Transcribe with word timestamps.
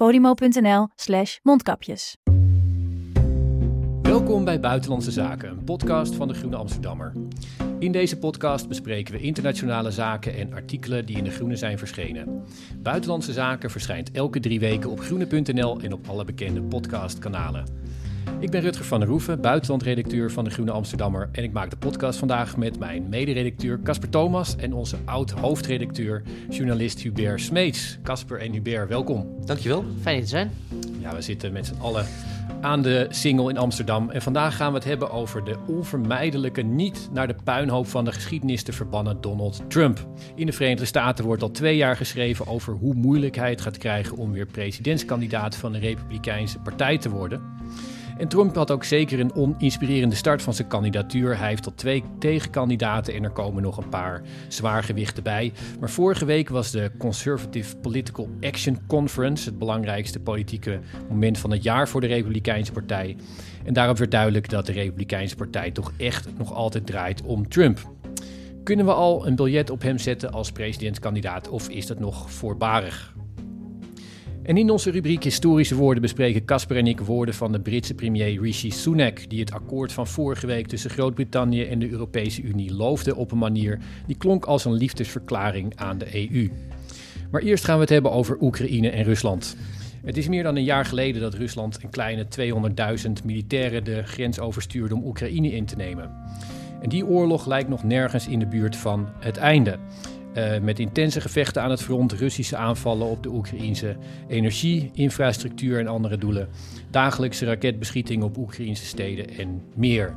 podimo.nl 0.00 0.88
slash 0.94 1.36
mondkapjes. 1.42 2.16
Welkom 4.02 4.44
bij 4.44 4.60
Buitenlandse 4.60 5.10
Zaken, 5.10 5.50
een 5.50 5.64
podcast 5.64 6.14
van 6.14 6.28
de 6.28 6.34
Groene 6.34 6.56
Amsterdammer. 6.56 7.12
In 7.78 7.92
deze 7.92 8.18
podcast 8.18 8.68
bespreken 8.68 9.14
we 9.14 9.20
internationale 9.20 9.90
zaken 9.90 10.34
en 10.34 10.52
artikelen 10.52 11.06
die 11.06 11.16
in 11.16 11.24
de 11.24 11.30
Groene 11.30 11.56
zijn 11.56 11.78
verschenen. 11.78 12.42
Buitenlandse 12.78 13.32
Zaken 13.32 13.70
verschijnt 13.70 14.10
elke 14.10 14.40
drie 14.40 14.60
weken 14.60 14.90
op 14.90 15.00
groene.nl 15.00 15.80
en 15.80 15.92
op 15.92 16.08
alle 16.08 16.24
bekende 16.24 16.62
podcastkanalen. 16.62 17.64
Ik 18.38 18.50
ben 18.50 18.60
Rutger 18.60 18.84
van 18.84 19.00
der 19.00 19.08
Roeven, 19.08 19.40
buitenlandredacteur 19.40 20.30
van 20.30 20.44
de 20.44 20.50
Groene 20.50 20.70
Amsterdammer 20.70 21.28
en 21.32 21.42
ik 21.42 21.52
maak 21.52 21.70
de 21.70 21.76
podcast 21.76 22.18
vandaag 22.18 22.56
met 22.56 22.78
mijn 22.78 23.08
mederedacteur 23.08 23.80
Casper 23.82 24.08
Thomas 24.08 24.56
en 24.56 24.72
onze 24.72 24.96
oud-hoofdredacteur, 25.04 26.22
journalist 26.50 27.00
Hubert 27.00 27.40
Smeets. 27.40 27.98
Casper 28.02 28.40
en 28.40 28.52
Hubert, 28.52 28.88
welkom. 28.88 29.26
Dankjewel, 29.44 29.84
fijn 30.00 30.14
hier 30.14 30.24
te 30.24 30.30
zijn. 30.30 30.50
Ja, 31.00 31.14
we 31.14 31.22
zitten 31.22 31.52
met 31.52 31.66
z'n 31.66 31.80
allen 31.80 32.06
aan 32.60 32.82
de 32.82 33.06
single 33.10 33.50
in 33.50 33.58
Amsterdam. 33.58 34.10
En 34.10 34.22
vandaag 34.22 34.56
gaan 34.56 34.72
we 34.72 34.78
het 34.78 34.86
hebben 34.86 35.10
over 35.10 35.44
de 35.44 35.56
onvermijdelijke 35.66 36.62
niet 36.62 37.08
naar 37.12 37.26
de 37.26 37.36
puinhoop 37.44 37.86
van 37.86 38.04
de 38.04 38.12
geschiedenis 38.12 38.62
te 38.62 38.72
verbannen 38.72 39.20
Donald 39.20 39.62
Trump. 39.68 40.06
In 40.34 40.46
de 40.46 40.52
Verenigde 40.52 40.84
Staten 40.84 41.24
wordt 41.24 41.42
al 41.42 41.50
twee 41.50 41.76
jaar 41.76 41.96
geschreven 41.96 42.46
over 42.46 42.72
hoe 42.72 42.94
moeilijk 42.94 43.36
hij 43.36 43.50
het 43.50 43.60
gaat 43.60 43.78
krijgen 43.78 44.16
om 44.16 44.32
weer 44.32 44.46
presidentskandidaat 44.46 45.56
van 45.56 45.72
de 45.72 45.78
Republikeinse 45.78 46.58
Partij 46.58 46.98
te 46.98 47.10
worden. 47.10 47.42
En 48.20 48.28
Trump 48.28 48.54
had 48.54 48.70
ook 48.70 48.84
zeker 48.84 49.20
een 49.20 49.34
oninspirerende 49.34 50.14
start 50.14 50.42
van 50.42 50.54
zijn 50.54 50.68
kandidatuur. 50.68 51.38
Hij 51.38 51.48
heeft 51.48 51.66
al 51.66 51.74
twee 51.74 52.04
tegenkandidaten 52.18 53.14
en 53.14 53.24
er 53.24 53.30
komen 53.30 53.62
nog 53.62 53.76
een 53.76 53.88
paar 53.88 54.22
zwaargewichten 54.48 55.22
bij. 55.22 55.52
Maar 55.80 55.90
vorige 55.90 56.24
week 56.24 56.48
was 56.48 56.70
de 56.70 56.90
Conservative 56.98 57.76
Political 57.76 58.28
Action 58.40 58.78
Conference 58.86 59.48
het 59.48 59.58
belangrijkste 59.58 60.20
politieke 60.20 60.80
moment 61.08 61.38
van 61.38 61.50
het 61.50 61.62
jaar 61.62 61.88
voor 61.88 62.00
de 62.00 62.06
Republikeinse 62.06 62.72
Partij. 62.72 63.16
En 63.64 63.72
daarop 63.72 63.98
werd 63.98 64.10
duidelijk 64.10 64.48
dat 64.48 64.66
de 64.66 64.72
Republikeinse 64.72 65.36
Partij 65.36 65.70
toch 65.70 65.92
echt 65.96 66.28
nog 66.38 66.52
altijd 66.52 66.86
draait 66.86 67.22
om 67.22 67.48
Trump. 67.48 67.90
Kunnen 68.62 68.86
we 68.86 68.92
al 68.92 69.26
een 69.26 69.36
biljet 69.36 69.70
op 69.70 69.82
hem 69.82 69.98
zetten 69.98 70.32
als 70.32 70.52
presidentskandidaat 70.52 71.48
of 71.48 71.68
is 71.68 71.86
dat 71.86 71.98
nog 71.98 72.30
voorbarig? 72.30 73.14
En 74.50 74.56
in 74.56 74.70
onze 74.70 74.90
rubriek 74.90 75.24
Historische 75.24 75.74
Woorden 75.74 76.02
bespreken 76.02 76.44
Casper 76.44 76.76
en 76.76 76.86
ik 76.86 77.00
woorden 77.00 77.34
van 77.34 77.52
de 77.52 77.60
Britse 77.60 77.94
premier 77.94 78.40
Rishi 78.40 78.70
Sunak, 78.70 79.28
die 79.28 79.40
het 79.40 79.52
akkoord 79.52 79.92
van 79.92 80.06
vorige 80.06 80.46
week 80.46 80.66
tussen 80.66 80.90
Groot-Brittannië 80.90 81.64
en 81.64 81.78
de 81.78 81.90
Europese 81.90 82.42
Unie 82.42 82.74
loofde 82.74 83.16
op 83.16 83.32
een 83.32 83.38
manier 83.38 83.78
die 84.06 84.16
klonk 84.16 84.44
als 84.44 84.64
een 84.64 84.72
liefdesverklaring 84.72 85.72
aan 85.76 85.98
de 85.98 86.30
EU. 86.32 86.50
Maar 87.30 87.42
eerst 87.42 87.64
gaan 87.64 87.74
we 87.74 87.80
het 87.80 87.90
hebben 87.90 88.12
over 88.12 88.36
Oekraïne 88.40 88.90
en 88.90 89.04
Rusland. 89.04 89.56
Het 90.04 90.16
is 90.16 90.28
meer 90.28 90.42
dan 90.42 90.56
een 90.56 90.64
jaar 90.64 90.84
geleden 90.84 91.20
dat 91.20 91.34
Rusland 91.34 91.82
een 91.82 91.90
kleine 91.90 92.26
200.000 93.06 93.24
militairen 93.24 93.84
de 93.84 94.02
grens 94.02 94.40
overstuurde 94.40 94.94
om 94.94 95.04
Oekraïne 95.04 95.50
in 95.50 95.64
te 95.64 95.76
nemen. 95.76 96.10
En 96.82 96.88
die 96.88 97.06
oorlog 97.06 97.46
lijkt 97.46 97.68
nog 97.68 97.84
nergens 97.84 98.28
in 98.28 98.38
de 98.38 98.46
buurt 98.46 98.76
van 98.76 99.08
het 99.18 99.36
einde. 99.36 99.78
Uh, 100.34 100.58
met 100.58 100.78
intense 100.78 101.20
gevechten 101.20 101.62
aan 101.62 101.70
het 101.70 101.82
front, 101.82 102.12
Russische 102.12 102.56
aanvallen 102.56 103.06
op 103.06 103.22
de 103.22 103.28
Oekraïnse 103.28 103.96
energie, 104.28 104.90
infrastructuur 104.94 105.78
en 105.78 105.86
andere 105.86 106.18
doelen, 106.18 106.48
dagelijkse 106.90 107.44
raketbeschieting 107.46 108.22
op 108.22 108.36
Oekraïnse 108.36 108.84
steden 108.84 109.38
en 109.38 109.62
meer. 109.74 110.14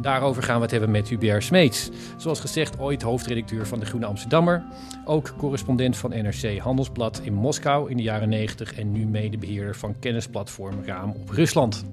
Daarover 0.00 0.42
gaan 0.42 0.56
we 0.56 0.62
het 0.62 0.70
hebben 0.70 0.90
met 0.90 1.08
Hubert 1.08 1.44
Smeets. 1.44 1.90
Zoals 2.16 2.40
gezegd, 2.40 2.78
ooit 2.78 3.02
hoofdredacteur 3.02 3.66
van 3.66 3.80
de 3.80 3.86
Groene 3.86 4.06
Amsterdammer, 4.06 4.62
ook 5.04 5.34
correspondent 5.36 5.96
van 5.96 6.10
NRC 6.10 6.58
Handelsblad 6.58 7.20
in 7.22 7.34
Moskou 7.34 7.90
in 7.90 7.96
de 7.96 8.02
jaren 8.02 8.28
90 8.28 8.74
en 8.74 8.92
nu 8.92 9.06
medebeheerder 9.06 9.76
van 9.76 9.98
kennisplatform 9.98 10.84
Raam 10.84 11.10
op 11.10 11.30
Rusland. 11.30 11.84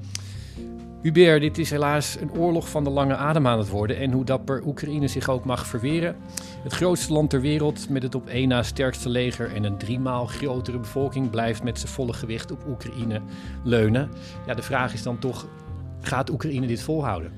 Hubert, 1.02 1.42
dit 1.42 1.58
is 1.58 1.70
helaas 1.70 2.16
een 2.20 2.32
oorlog 2.32 2.70
van 2.70 2.84
de 2.84 2.90
lange 2.90 3.16
adem 3.16 3.48
aan 3.48 3.58
het 3.58 3.70
worden 3.70 3.98
en 3.98 4.12
hoe 4.12 4.26
dapper 4.26 4.66
Oekraïne 4.66 5.08
zich 5.08 5.30
ook 5.30 5.46
mag 5.46 5.68
verweren. 5.68 6.16
Het 6.64 6.74
grootste 6.74 7.14
land 7.14 7.30
ter 7.30 7.42
wereld 7.42 7.90
met 7.90 8.04
het 8.04 8.16
op 8.16 8.28
één 8.28 8.48
na 8.48 8.64
sterkste 8.64 9.10
leger 9.10 9.54
en 9.54 9.64
een 9.64 9.78
driemaal 9.78 10.26
grotere 10.26 10.80
bevolking 10.80 11.30
blijft 11.30 11.64
met 11.64 11.80
zijn 11.80 11.92
volle 11.92 12.14
gewicht 12.14 12.52
op 12.52 12.66
Oekraïne 12.68 13.22
leunen. 13.64 14.10
Ja, 14.46 14.54
de 14.54 14.62
vraag 14.62 14.94
is 14.94 15.04
dan 15.04 15.20
toch, 15.20 15.48
gaat 16.02 16.30
Oekraïne 16.30 16.68
dit 16.68 16.82
volhouden? 16.82 17.32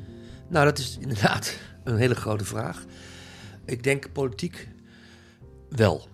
Nou, 0.49 0.65
dat 0.65 0.77
is 0.77 0.97
inderdaad 0.99 1.57
een 1.83 1.97
hele 1.97 2.15
grote 2.15 2.45
vraag. 2.45 2.85
Ik 3.65 3.83
denk 3.83 4.11
politiek 4.11 4.67
wel. 5.69 6.07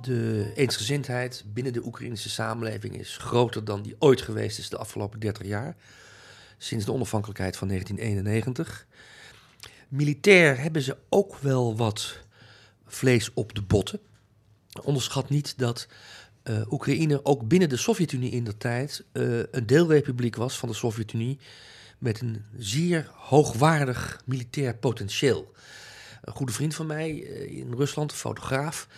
De 0.00 0.52
eensgezindheid 0.54 1.44
binnen 1.52 1.72
de 1.72 1.84
Oekraïnse 1.86 2.28
samenleving 2.28 2.98
is 2.98 3.16
groter 3.16 3.64
dan 3.64 3.82
die 3.82 3.96
ooit 3.98 4.20
geweest 4.20 4.58
is 4.58 4.68
de 4.68 4.76
afgelopen 4.76 5.20
30 5.20 5.46
jaar 5.46 5.76
sinds 6.62 6.84
de 6.84 6.92
onafhankelijkheid 6.92 7.56
van 7.56 7.68
1991. 7.68 8.86
Militair 9.88 10.60
hebben 10.60 10.82
ze 10.82 10.96
ook 11.08 11.36
wel 11.36 11.76
wat 11.76 12.18
vlees 12.86 13.30
op 13.34 13.54
de 13.54 13.62
botten. 13.62 14.00
Onderschat 14.82 15.28
niet 15.28 15.58
dat 15.58 15.88
uh, 16.44 16.72
Oekraïne 16.72 17.24
ook 17.24 17.48
binnen 17.48 17.68
de 17.68 17.76
Sovjet-Unie 17.76 18.30
in 18.30 18.44
de 18.44 18.56
tijd 18.56 19.04
uh, 19.12 19.42
een 19.50 19.66
deelrepubliek 19.66 20.36
was 20.36 20.58
van 20.58 20.68
de 20.68 20.74
Sovjet-Unie 20.74 21.38
met 21.98 22.20
een 22.20 22.44
zeer 22.56 23.10
hoogwaardig 23.14 24.22
militair 24.24 24.76
potentieel. 24.76 25.52
Een 26.22 26.32
goede 26.32 26.52
vriend 26.52 26.74
van 26.74 26.86
mij 26.86 27.12
uh, 27.12 27.56
in 27.58 27.72
Rusland, 27.72 28.10
een 28.10 28.16
fotograaf, 28.16 28.88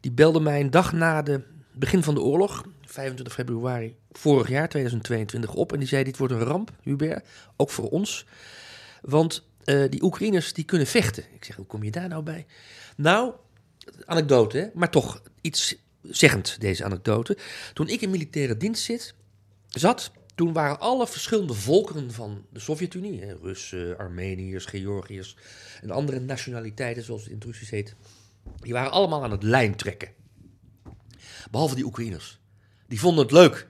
die 0.00 0.12
belde 0.12 0.40
mij 0.40 0.60
een 0.60 0.70
dag 0.70 0.92
na 0.92 1.22
het 1.22 1.44
begin 1.72 2.02
van 2.02 2.14
de 2.14 2.20
oorlog, 2.20 2.64
25 2.86 3.34
februari 3.34 3.96
vorig 4.10 4.48
jaar, 4.48 4.68
2022, 4.68 5.54
op. 5.54 5.72
En 5.72 5.78
die 5.78 5.88
zei, 5.88 6.04
dit 6.04 6.16
wordt 6.16 6.32
een 6.32 6.40
ramp, 6.40 6.70
Hubert, 6.82 7.26
ook 7.56 7.70
voor 7.70 7.88
ons. 7.88 8.26
Want 9.00 9.46
uh, 9.64 9.90
die 9.90 10.02
Oekraïners, 10.02 10.52
die 10.52 10.64
kunnen 10.64 10.86
vechten. 10.86 11.24
Ik 11.34 11.44
zeg, 11.44 11.56
hoe 11.56 11.66
kom 11.66 11.82
je 11.82 11.90
daar 11.90 12.08
nou 12.08 12.22
bij? 12.22 12.46
Nou, 12.96 13.32
anekdote, 14.04 14.58
hè? 14.58 14.66
maar 14.74 14.90
toch 14.90 15.22
iets 15.40 15.76
zeggend, 16.02 16.60
deze 16.60 16.84
anekdote. 16.84 17.36
Toen 17.72 17.88
ik 17.88 18.00
in 18.00 18.10
militaire 18.10 18.56
dienst 18.56 18.82
zit, 18.82 19.14
zat, 19.68 20.10
toen 20.34 20.52
waren 20.52 20.80
alle 20.80 21.06
verschillende 21.06 21.54
volkeren 21.54 22.12
van 22.12 22.46
de 22.50 22.60
Sovjet-Unie, 22.60 23.36
Russen, 23.42 23.98
Armeniërs, 23.98 24.64
Georgiërs 24.64 25.36
en 25.82 25.90
andere 25.90 26.20
nationaliteiten, 26.20 27.02
zoals 27.02 27.22
het 27.22 27.32
in 27.32 27.42
het 27.46 27.70
heet, 27.70 27.94
die 28.60 28.72
waren 28.72 28.90
allemaal 28.90 29.24
aan 29.24 29.30
het 29.30 29.42
lijn 29.42 29.76
trekken. 29.76 30.08
Behalve 31.50 31.74
die 31.74 31.84
Oekraïners. 31.84 32.40
Die 32.88 33.00
vonden 33.00 33.22
het 33.22 33.32
leuk, 33.32 33.68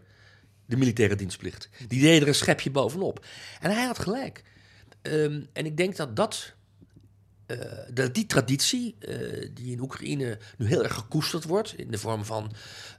de 0.67 0.77
militaire 0.77 1.17
dienstplicht. 1.17 1.69
Die 1.89 2.01
deden 2.01 2.23
er 2.23 2.29
een 2.29 2.35
schepje 2.35 2.71
bovenop. 2.71 3.27
En 3.61 3.71
hij 3.71 3.85
had 3.85 3.99
gelijk. 3.99 4.43
Um, 5.03 5.47
en 5.53 5.67
ik 5.67 5.77
denk 5.77 5.97
dat 5.97 6.17
dat, 6.17 6.55
uh, 7.47 7.59
dat 7.93 8.15
die 8.15 8.27
traditie, 8.27 8.97
uh, 9.01 9.49
die 9.55 9.73
in 9.73 9.81
Oekraïne 9.81 10.39
nu 10.59 10.67
heel 10.67 10.83
erg 10.85 10.95
gekoesterd 10.95 11.45
wordt, 11.45 11.79
in 11.79 11.91
de 11.91 11.99
vorm 11.99 12.25
van 12.25 12.53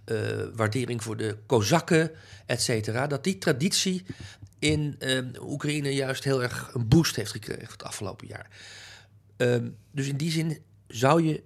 uh, 0.06 0.44
waardering 0.56 1.04
voor 1.04 1.18
de 1.18 1.38
Kozakken, 1.46 2.12
et 2.46 2.62
cetera, 2.62 3.08
dat 3.08 3.24
die 3.24 3.38
traditie 3.38 4.06
in 4.60 4.98
Oekraïne 5.42 5.94
juist 5.94 6.24
heel 6.24 6.44
erg 6.44 6.74
een 6.74 6.88
boost 6.88 7.16
heeft 7.16 7.32
gekregen 7.32 7.72
het 7.72 7.84
afgelopen 7.84 8.28
jaar. 8.28 8.50
Um, 9.38 9.78
dus 9.92 10.08
in 10.08 10.18
die 10.18 10.32
zin 10.32 10.62
zou 10.88 11.24
je 11.24 11.44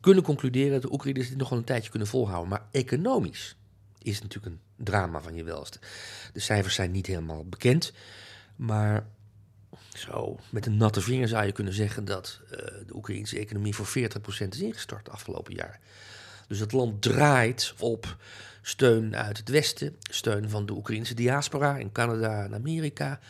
kunnen 0.00 0.22
concluderen 0.22 0.72
dat 0.72 0.82
de 0.82 0.92
Oekraïners 0.92 1.28
dit 1.28 1.36
nog 1.36 1.48
wel 1.48 1.58
een 1.58 1.64
tijdje 1.64 1.90
kunnen 1.90 2.08
volhouden. 2.08 2.48
Maar 2.48 2.66
economisch 2.70 3.56
is 4.08 4.22
natuurlijk 4.22 4.54
een 4.54 4.84
drama 4.84 5.20
van 5.20 5.34
je 5.34 5.44
welste. 5.44 5.78
De 6.32 6.40
cijfers 6.40 6.74
zijn 6.74 6.90
niet 6.90 7.06
helemaal 7.06 7.44
bekend, 7.44 7.92
maar 8.56 9.06
zo 9.94 10.38
met 10.50 10.66
een 10.66 10.76
natte 10.76 11.00
vinger 11.00 11.28
zou 11.28 11.46
je 11.46 11.52
kunnen 11.52 11.72
zeggen 11.72 12.04
dat 12.04 12.40
uh, 12.44 12.50
de 12.86 12.94
Oekraïnse 12.94 13.38
economie 13.38 13.74
voor 13.74 13.88
40% 13.88 14.48
is 14.48 14.60
ingestort 14.60 15.10
afgelopen 15.10 15.54
jaar. 15.54 15.80
Dus 16.48 16.58
het 16.58 16.72
land 16.72 17.02
draait 17.02 17.74
op 17.78 18.16
steun 18.62 19.16
uit 19.16 19.36
het 19.36 19.48
Westen, 19.48 19.96
steun 20.10 20.50
van 20.50 20.66
de 20.66 20.72
Oekraïnse 20.72 21.14
diaspora 21.14 21.76
in 21.76 21.92
Canada 21.92 22.44
en 22.44 22.54
Amerika. 22.54 23.20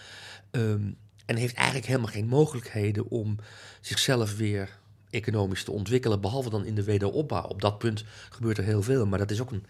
Um, 0.50 0.96
en 1.26 1.36
heeft 1.36 1.54
eigenlijk 1.54 1.86
helemaal 1.86 2.10
geen 2.10 2.26
mogelijkheden 2.26 3.08
om 3.08 3.36
zichzelf 3.80 4.36
weer 4.36 4.78
economisch 5.10 5.64
te 5.64 5.72
ontwikkelen, 5.72 6.20
behalve 6.20 6.50
dan 6.50 6.64
in 6.64 6.74
de 6.74 6.84
wederopbouw. 6.84 7.42
Op 7.42 7.60
dat 7.60 7.78
punt 7.78 8.04
gebeurt 8.30 8.58
er 8.58 8.64
heel 8.64 8.82
veel, 8.82 9.06
maar 9.06 9.18
dat 9.18 9.30
is 9.30 9.40
ook 9.40 9.50
een, 9.50 9.66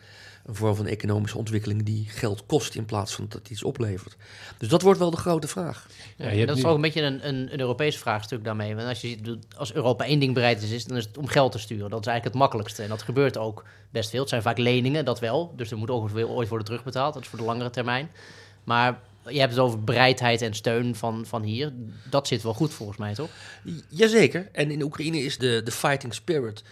een 0.49 0.55
vorm 0.55 0.75
van 0.75 0.87
economische 0.87 1.39
ontwikkeling 1.39 1.83
die 1.83 2.07
geld 2.09 2.47
kost 2.47 2.75
in 2.75 2.85
plaats 2.85 3.15
van 3.15 3.27
dat 3.29 3.51
iets 3.51 3.63
oplevert. 3.63 4.17
Dus 4.59 4.69
dat 4.69 4.83
wordt 4.83 4.99
wel 4.99 5.11
de 5.11 5.17
grote 5.17 5.49
vraag. 5.49 5.87
Ja, 6.17 6.47
dat 6.47 6.57
is 6.57 6.65
ook 6.65 6.75
een 6.75 6.81
beetje 6.81 7.03
een, 7.03 7.29
een, 7.29 7.53
een 7.53 7.61
Europees 7.61 7.99
vraagstuk 7.99 8.45
daarmee. 8.45 8.75
Want 8.75 8.89
als, 8.89 9.01
je, 9.01 9.39
als 9.57 9.73
Europa 9.73 10.05
één 10.05 10.21
ding 10.21 10.35
bereid 10.35 10.63
is, 10.63 10.85
dan 10.85 10.97
is 10.97 11.05
het 11.05 11.19
om 11.19 11.27
geld 11.27 11.53
te 11.53 11.59
sturen. 11.59 11.91
Dat 11.91 12.01
is 12.01 12.07
eigenlijk 12.07 12.35
het 12.35 12.43
makkelijkste. 12.43 12.83
En 12.83 12.89
dat 12.89 13.03
gebeurt 13.03 13.37
ook 13.37 13.65
best 13.91 14.11
veel. 14.11 14.21
Het 14.21 14.29
zijn 14.29 14.43
vaak 14.43 14.59
leningen, 14.59 15.05
dat 15.05 15.21
wel. 15.21 15.53
Dus 15.57 15.71
er 15.71 15.77
moet 15.77 15.91
ook 15.91 16.17
ooit 16.17 16.49
worden 16.49 16.67
terugbetaald. 16.67 17.15
Dat 17.15 17.23
is 17.23 17.29
voor 17.29 17.39
de 17.39 17.45
langere 17.45 17.71
termijn. 17.71 18.11
Maar 18.65 19.01
je 19.27 19.39
hebt 19.39 19.53
het 19.53 19.61
over 19.61 19.85
bereidheid 19.85 20.43
en 20.43 20.55
steun 20.55 20.95
van, 20.95 21.27
van 21.27 21.43
hier. 21.43 21.73
Dat 22.11 22.29
zit 22.29 22.43
wel 22.43 22.55
goed 22.55 22.73
volgens 22.73 22.99
mij, 22.99 23.15
toch? 23.15 23.31
Jazeker. 23.89 24.49
En 24.53 24.71
in 24.71 24.83
Oekraïne 24.83 25.19
is 25.19 25.39
de, 25.39 25.61
de 25.65 25.73
fighting 25.73 26.15
spirit 26.15 26.63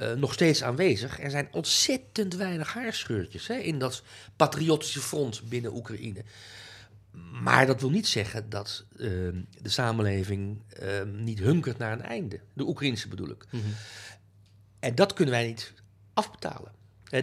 uh, 0.00 0.12
nog 0.12 0.32
steeds 0.32 0.62
aanwezig. 0.62 1.20
Er 1.20 1.30
zijn 1.30 1.48
ontzettend 1.52 2.34
weinig 2.34 2.72
haarscheurtjes 2.72 3.46
hè, 3.46 3.54
in 3.54 3.78
dat 3.78 4.02
patriotische 4.36 5.00
front 5.00 5.48
binnen 5.48 5.74
Oekraïne. 5.74 6.24
Maar 7.42 7.66
dat 7.66 7.80
wil 7.80 7.90
niet 7.90 8.06
zeggen 8.06 8.48
dat 8.48 8.84
uh, 8.96 8.98
de 9.62 9.68
samenleving 9.68 10.62
uh, 10.82 11.02
niet 11.16 11.38
hunkert 11.38 11.78
naar 11.78 11.92
een 11.92 12.02
einde. 12.02 12.40
De 12.52 12.64
Oekraïnse 12.64 13.08
bedoel 13.08 13.30
ik. 13.30 13.44
Mm 13.50 13.60
-hmm. 13.60 13.74
En 14.80 14.94
dat 14.94 15.12
kunnen 15.12 15.34
wij 15.34 15.46
niet 15.46 15.72
afbetalen. 16.14 16.72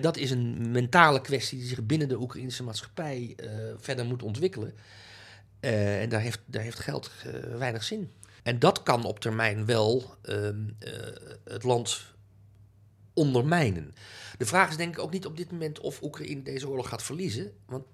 Dat 0.02 0.18
is 0.18 0.31
een 0.31 0.72
mentale 0.72 1.22
kwestie 1.22 1.58
die 1.58 1.68
zich 1.68 1.86
binnen 1.86 2.08
de 2.08 2.20
Oekraïnse 2.20 2.64
maatschappij 2.64 3.36
verder 3.78 4.06
moet 4.06 4.24
ontwikkelen. 4.24 4.74
En 5.60 6.10
daar 6.10 6.22
heeft, 6.22 6.40
daar 6.46 6.62
heeft 6.62 6.80
geld 6.80 7.12
weinig 7.58 7.84
zin. 7.84 8.12
En 8.44 8.60
dat 8.60 8.84
kan 8.84 9.04
op 9.04 9.20
termijn 9.20 9.66
wel 9.66 10.16
ehm, 10.22 10.68
het 11.44 11.64
land 11.64 12.12
ondermijnen. 13.13 13.95
De 14.38 14.45
vraag 14.45 14.69
is 14.69 14.77
denk 14.77 14.94
ik 14.94 15.01
ook 15.01 15.12
niet 15.12 15.25
op 15.25 15.38
dit 15.38 15.51
moment 15.51 15.80
of 15.80 16.01
Oekraïne 16.01 16.44
deze 16.44 16.69
oorlog 16.69 16.89
gaat 16.89 17.04
verliezen. 17.04 17.54
Want 17.65 17.86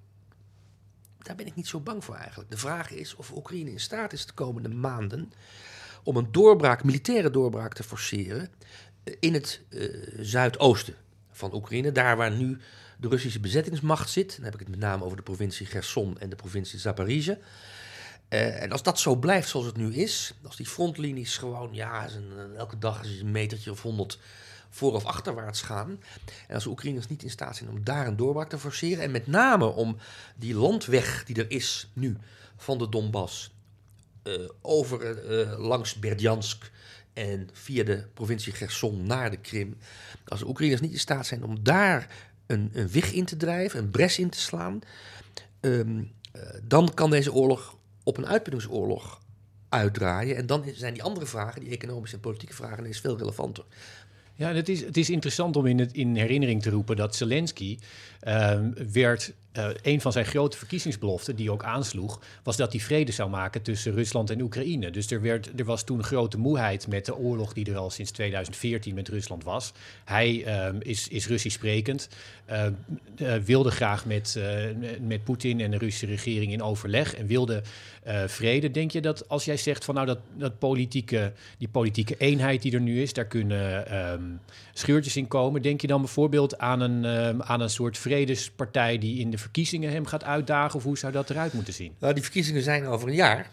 daar 1.18 1.36
ben 1.36 1.48
ik 1.48 1.56
niet 1.56 1.68
zo 1.68 1.80
bang 1.80 2.04
voor 2.04 2.16
eigenlijk. 2.16 2.52
De 2.52 2.58
vraag 2.58 2.92
is 2.92 3.16
of 3.16 3.32
Oekraïne 3.32 3.72
in 3.72 3.80
staat 3.80 4.14
is 4.14 4.26
de 4.26 4.34
komende 4.34 4.70
maanden 4.70 5.32
om 6.04 6.18
een 6.18 6.32
doorbraak, 6.32 6.84
militaire 6.84 7.30
doorbraak 7.30 7.74
te 7.74 7.84
forceren 7.84 8.50
in 9.20 9.34
het 9.34 9.62
zuidoosten 10.20 10.96
van 11.32 11.54
Oekraïne. 11.54 11.92
Daar 11.92 12.18
waar 12.18 12.32
nu 12.32 12.58
de 12.98 13.08
Russische 13.08 13.40
bezettingsmacht 13.40 14.10
zit. 14.10 14.36
Dan 14.36 14.46
heb 14.46 14.54
ik 14.54 14.60
het 14.60 14.70
met 14.70 14.80
name 14.80 15.04
over 15.04 15.18
de 15.18 15.24
provincie 15.24 15.66
Gerson 15.66 16.18
en 16.18 16.30
de 16.30 16.36
provincie 16.36 16.80
Zaporizhia. 16.80 17.38
Uh, 18.30 18.62
en 18.62 18.72
als 18.72 18.84
dat 18.84 19.00
zo 19.00 19.16
blijft 19.16 19.50
zoals 19.50 19.66
het 19.66 19.78
nu 19.78 19.94
is, 19.94 20.34
als 20.44 20.56
die 20.56 20.66
frontlinies 20.66 21.38
gewoon, 21.38 21.70
ja, 21.72 22.08
elke 22.58 22.78
dag 22.78 23.04
is 23.04 23.20
een 23.20 23.32
metertje 23.32 23.72
of 23.72 23.82
honderd 23.82 24.20
voor 24.70 24.94
of 24.94 25.06
achterwaarts 25.06 25.62
gaan. 25.62 26.00
En 26.48 26.56
als 26.56 26.64
de 26.64 26.70
Oekraïners 26.70 27.08
niet 27.08 27.24
in 27.24 27.30
staat 27.30 27.56
zijn 27.56 27.70
om 27.70 27.84
daar 27.84 28.08
een 28.08 28.16
doorbraak 28.16 28.50
te 28.50 28.60
forceren, 28.60 29.04
en 29.04 29.12
met 29.12 29.28
name 29.28 29.66
om 29.66 29.98
die 30.36 30.56
landweg 30.56 31.24
die 31.26 31.36
er 31.36 31.52
is 31.52 31.90
nu 31.94 32.18
van 32.58 32.78
de 32.78 32.90
Donbass 32.90 33.52
uh, 34.24 34.50
over 34.62 35.30
uh, 35.40 35.60
langs 35.60 35.96
Berdjansk 35.96 36.72
en 37.14 37.50
via 37.54 37.84
de 37.84 38.08
provincie 38.14 38.54
Gerson 38.54 39.04
naar 39.04 39.30
de 39.30 39.38
Krim. 39.38 39.78
Als 40.26 40.40
de 40.40 40.48
Oekraïners 40.48 40.82
niet 40.82 40.92
in 40.92 41.00
staat 41.00 41.26
zijn 41.26 41.44
om 41.44 41.64
daar 41.64 42.08
een, 42.46 42.70
een 42.74 42.88
wig 42.88 43.14
in 43.14 43.26
te 43.26 43.38
drijven, 43.38 43.80
een 43.80 43.92
bres 43.92 44.20
in 44.20 44.30
te 44.30 44.40
slaan, 44.40 44.82
um, 45.62 46.12
uh, 46.36 46.42
dan 46.64 46.94
kan 46.94 47.10
deze 47.10 47.34
oorlog 47.34 47.76
op 48.04 48.18
een 48.18 48.28
uitputtingsoorlog 48.28 49.22
uitdraaien. 49.70 50.36
En 50.36 50.46
dan 50.46 50.64
zijn 50.74 50.94
die 50.94 51.04
andere 51.04 51.26
vragen, 51.26 51.62
die 51.62 51.70
economische 51.70 52.16
en 52.16 52.22
politieke 52.22 52.54
vragen, 52.54 52.80
ineens 52.80 53.00
veel 53.00 53.18
relevanter. 53.18 53.66
Ja, 54.40 54.54
het 54.54 54.70
is, 54.70 54.82
het 54.82 54.98
is 54.98 55.10
interessant 55.10 55.56
om 55.56 55.66
in, 55.66 55.80
het, 55.80 55.94
in 55.94 56.16
herinnering 56.16 56.62
te 56.62 56.70
roepen 56.70 56.96
dat 56.96 57.16
Zelensky 57.16 57.78
uh, 58.24 58.60
werd 58.92 59.34
uh, 59.58 59.68
een 59.82 60.02
van 60.02 60.12
zijn 60.12 60.26
grote 60.26 60.58
verkiezingsbeloften, 60.58 61.36
die 61.36 61.52
ook 61.52 61.64
aansloeg, 61.64 62.22
was 62.44 62.58
dat 62.58 62.72
hij 62.72 62.82
vrede 62.82 63.12
zou 63.12 63.30
maken 63.30 63.62
tussen 63.62 63.94
Rusland 63.94 64.30
en 64.30 64.42
Oekraïne. 64.42 64.92
Dus 64.92 65.12
er, 65.12 65.22
werd, 65.22 65.60
er 65.60 65.66
was 65.66 65.84
toen 65.84 66.04
grote 66.04 66.38
moeheid 66.38 66.88
met 66.88 67.06
de 67.06 67.16
oorlog 67.16 67.54
die 67.54 67.72
er 67.72 67.78
al 67.78 67.90
sinds 67.90 68.12
2014 68.12 68.96
met 68.96 69.08
Rusland 69.08 69.44
was. 69.44 69.74
Hij 70.06 70.30
uh, 70.46 70.80
is, 70.80 71.08
is 71.08 71.28
Russisch 71.28 71.56
sprekend, 71.56 72.10
uh, 72.52 73.36
wilde 73.46 73.72
graag 73.72 74.06
met, 74.06 74.40
met 75.02 75.24
Poetin 75.24 75.62
en 75.62 75.72
de 75.72 75.78
Russische 75.78 76.06
regering 76.06 76.52
in 76.52 76.62
overleg 76.62 77.16
en 77.16 77.28
wilde 77.28 77.62
vrede. 78.26 78.72
Denk 78.72 78.92
je 78.92 79.02
dat 79.02 79.30
als 79.30 79.46
jij 79.46 79.58
zegt 79.58 79.86
van 79.86 79.96
nou 79.96 80.08
dat, 80.08 80.20
dat 80.38 80.60
politieke, 80.60 81.34
die 81.58 81.68
politieke 81.68 82.16
eenheid 82.18 82.62
die 82.62 82.74
er 82.74 82.82
nu 82.82 83.02
is, 83.02 83.14
daar 83.14 83.26
kunnen 83.26 83.86
scheurtjes 84.74 85.16
in 85.16 85.28
komen, 85.28 85.62
denk 85.62 85.82
je 85.82 85.88
dan 85.88 86.02
bijvoorbeeld 86.02 86.58
aan 86.58 86.82
een, 86.82 87.06
aan 87.44 87.62
een 87.62 87.70
soort 87.70 87.98
vredespartij 88.10 88.98
die 88.98 89.20
in 89.20 89.32
de 89.32 89.38
verkiezingen 89.38 89.92
hem 89.92 90.06
gaat 90.06 90.24
uitdagen? 90.24 90.76
Of 90.76 90.84
hoe 90.84 90.98
zou 90.98 91.12
dat 91.12 91.30
eruit 91.30 91.54
moeten 91.54 91.74
zien? 91.74 91.96
Nou, 92.00 92.14
die 92.14 92.24
verkiezingen 92.24 92.62
zijn 92.62 92.86
over 92.86 93.08
een 93.08 93.16
jaar. 93.16 93.50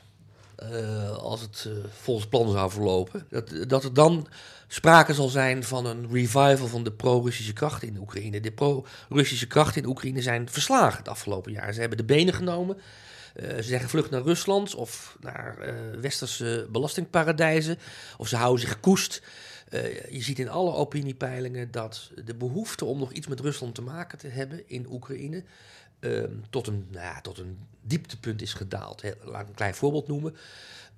Uh, 0.72 1.10
als 1.10 1.40
het 1.40 1.64
uh, 1.68 1.74
volgens 1.90 2.26
plan 2.26 2.50
zou 2.50 2.70
verlopen. 2.70 3.26
Dat, 3.28 3.68
dat 3.68 3.84
er 3.84 3.94
dan 3.94 4.26
sprake 4.68 5.14
zal 5.14 5.28
zijn 5.28 5.64
van 5.64 5.86
een 5.86 6.08
revival 6.12 6.66
van 6.66 6.84
de 6.84 6.92
pro-Russische 6.92 7.52
krachten 7.52 7.88
in 7.88 7.98
Oekraïne. 7.98 8.40
De 8.40 8.52
pro-Russische 8.52 9.46
krachten 9.46 9.82
in 9.82 9.88
Oekraïne 9.88 10.22
zijn 10.22 10.48
verslagen 10.48 10.98
het 10.98 11.08
afgelopen 11.08 11.52
jaar. 11.52 11.72
Ze 11.72 11.80
hebben 11.80 11.98
de 11.98 12.04
benen 12.04 12.34
genomen. 12.34 12.76
Uh, 12.76 13.56
ze 13.56 13.62
zeggen 13.62 13.88
vlucht 13.88 14.10
naar 14.10 14.22
Rusland 14.22 14.74
of 14.74 15.16
naar 15.20 15.74
westerse 16.00 16.68
belastingparadijzen. 16.70 17.78
Of 18.16 18.28
ze 18.28 18.36
houden 18.36 18.60
zich 18.60 18.80
koest. 18.80 19.22
Uh, 19.70 20.10
je 20.10 20.22
ziet 20.22 20.38
in 20.38 20.48
alle 20.48 20.72
opiniepeilingen 20.72 21.70
dat 21.70 22.10
de 22.24 22.34
behoefte 22.34 22.84
om 22.84 22.98
nog 22.98 23.12
iets 23.12 23.26
met 23.26 23.40
Rusland 23.40 23.74
te 23.74 23.82
maken 23.82 24.18
te 24.18 24.28
hebben 24.28 24.68
in 24.68 24.86
Oekraïne 24.90 25.44
uh, 26.00 26.24
tot, 26.50 26.66
een, 26.66 26.86
nou 26.90 27.04
ja, 27.04 27.20
tot 27.20 27.38
een 27.38 27.58
dieptepunt 27.80 28.42
is 28.42 28.54
gedaald. 28.54 29.02
Laat 29.22 29.42
ik 29.42 29.48
een 29.48 29.54
klein 29.54 29.74
voorbeeld 29.74 30.08
noemen. 30.08 30.36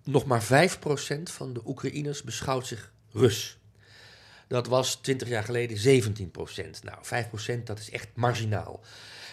Nog 0.04 0.24
maar 0.24 0.42
5% 0.42 1.22
van 1.22 1.52
de 1.52 1.60
Oekraïners 1.66 2.22
beschouwt 2.22 2.66
zich 2.66 2.92
Rus. 3.12 3.58
Dat 4.46 4.66
was 4.66 4.94
20 4.94 5.28
jaar 5.28 5.44
geleden 5.44 6.02
17%. 6.02 6.30
Nou, 6.82 7.26
5% 7.60 7.62
dat 7.64 7.78
is 7.78 7.90
echt 7.90 8.08
marginaal. 8.14 8.80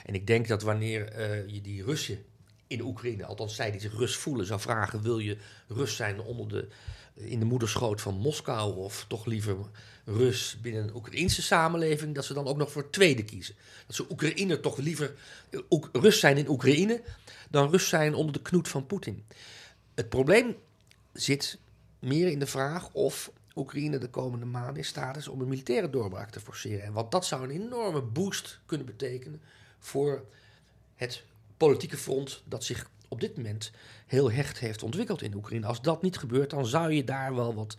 En 0.06 0.14
ik 0.14 0.28
denk 0.28 0.48
dat 0.48 0.62
wanneer 0.62 1.20
uh, 1.20 1.48
je 1.48 1.62
die 1.62 1.84
Russen 1.84 2.24
in 2.68 2.82
Oekraïne, 2.82 3.26
althans 3.26 3.56
zij 3.56 3.72
die 3.72 3.80
zich 3.80 3.98
Rus 3.98 4.16
voelen, 4.16 4.46
zou 4.46 4.60
vragen: 4.60 5.02
wil 5.02 5.20
je 5.20 5.38
Rus 5.68 5.96
zijn 5.96 6.22
onder 6.22 6.48
de 6.48 6.68
in 7.16 7.40
de 7.40 7.46
moederschoot 7.46 8.02
van 8.02 8.18
Moskou 8.18 8.76
of 8.76 9.06
toch 9.08 9.26
liever 9.26 9.58
Rus 10.06 10.58
binnen 10.62 10.84
een 10.84 10.96
Oekraïnse 10.96 11.42
samenleving, 11.42 12.16
dat 12.16 12.26
ze 12.26 12.34
dan 12.34 12.48
ook 12.48 12.58
nog 12.58 12.72
voor 12.72 12.90
tweede 12.90 13.24
kiezen. 13.24 13.56
Dat 13.88 13.96
ze 13.96 14.12
Oekraïne 14.12 14.60
toch 14.60 14.78
liever 14.78 15.14
Oek 15.70 15.90
Rus 15.92 16.20
zijn 16.20 16.38
in 16.38 16.50
Oekraïne 16.50 17.02
dan 17.50 17.70
Rus 17.70 17.90
zijn 17.90 18.14
onder 18.14 18.34
de 18.34 18.42
knoet 18.42 18.68
van 18.68 18.86
Poetin. 18.86 19.26
Het 19.94 20.10
probleem 20.10 20.56
zit 21.14 21.60
meer 22.00 22.28
in 22.28 22.40
de 22.40 22.48
vraag 22.48 22.90
of 22.92 23.32
Oekraïne 23.56 23.98
de 23.98 24.10
komende 24.10 24.46
maanden 24.46 24.76
in 24.76 24.86
staat 24.86 25.18
is 25.18 25.28
om 25.28 25.42
een 25.42 25.48
militaire 25.48 25.90
doorbraak 25.90 26.30
te 26.30 26.40
forceren. 26.40 26.84
En 26.84 26.94
wat 26.94 27.12
dat 27.12 27.26
zou 27.26 27.44
een 27.44 27.62
enorme 27.62 28.02
boost 28.02 28.60
kunnen 28.66 28.86
betekenen 28.86 29.42
voor 29.80 30.26
het 30.96 31.24
politieke 31.58 31.98
front 31.98 32.42
dat 32.46 32.64
zich 32.64 32.90
op 33.08 33.20
dit 33.20 33.38
moment 33.38 33.72
heel 34.06 34.32
hecht 34.32 34.60
heeft 34.60 34.84
ontwikkeld 34.84 35.22
in 35.22 35.36
Oekraïne. 35.36 35.66
Als 35.66 35.82
dat 35.82 36.02
niet 36.02 36.18
gebeurt, 36.18 36.50
dan 36.50 36.66
zou 36.66 36.92
je 36.92 37.04
daar 37.04 37.36
wel 37.36 37.54
wat 37.54 37.78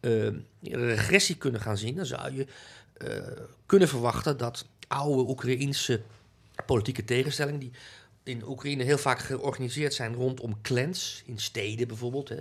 uh, 0.00 0.28
regressie 0.60 1.36
kunnen 1.36 1.60
gaan 1.60 1.78
zien. 1.78 1.94
Dan 1.96 2.06
zou 2.06 2.34
je 2.34 2.46
uh, 2.98 3.42
kunnen 3.66 3.88
verwachten 3.88 4.36
dat 4.36 4.66
oude 4.88 5.30
Oekraïense 5.30 6.02
politieke 6.66 7.04
tegenstellingen, 7.04 7.60
die 7.60 7.72
in 8.26 8.42
Oekraïne 8.48 8.82
heel 8.82 8.98
vaak 8.98 9.18
georganiseerd 9.18 9.94
zijn 9.94 10.14
rondom 10.14 10.60
clans, 10.62 11.22
in 11.26 11.38
steden 11.38 11.88
bijvoorbeeld. 11.88 12.28
Hè. 12.28 12.36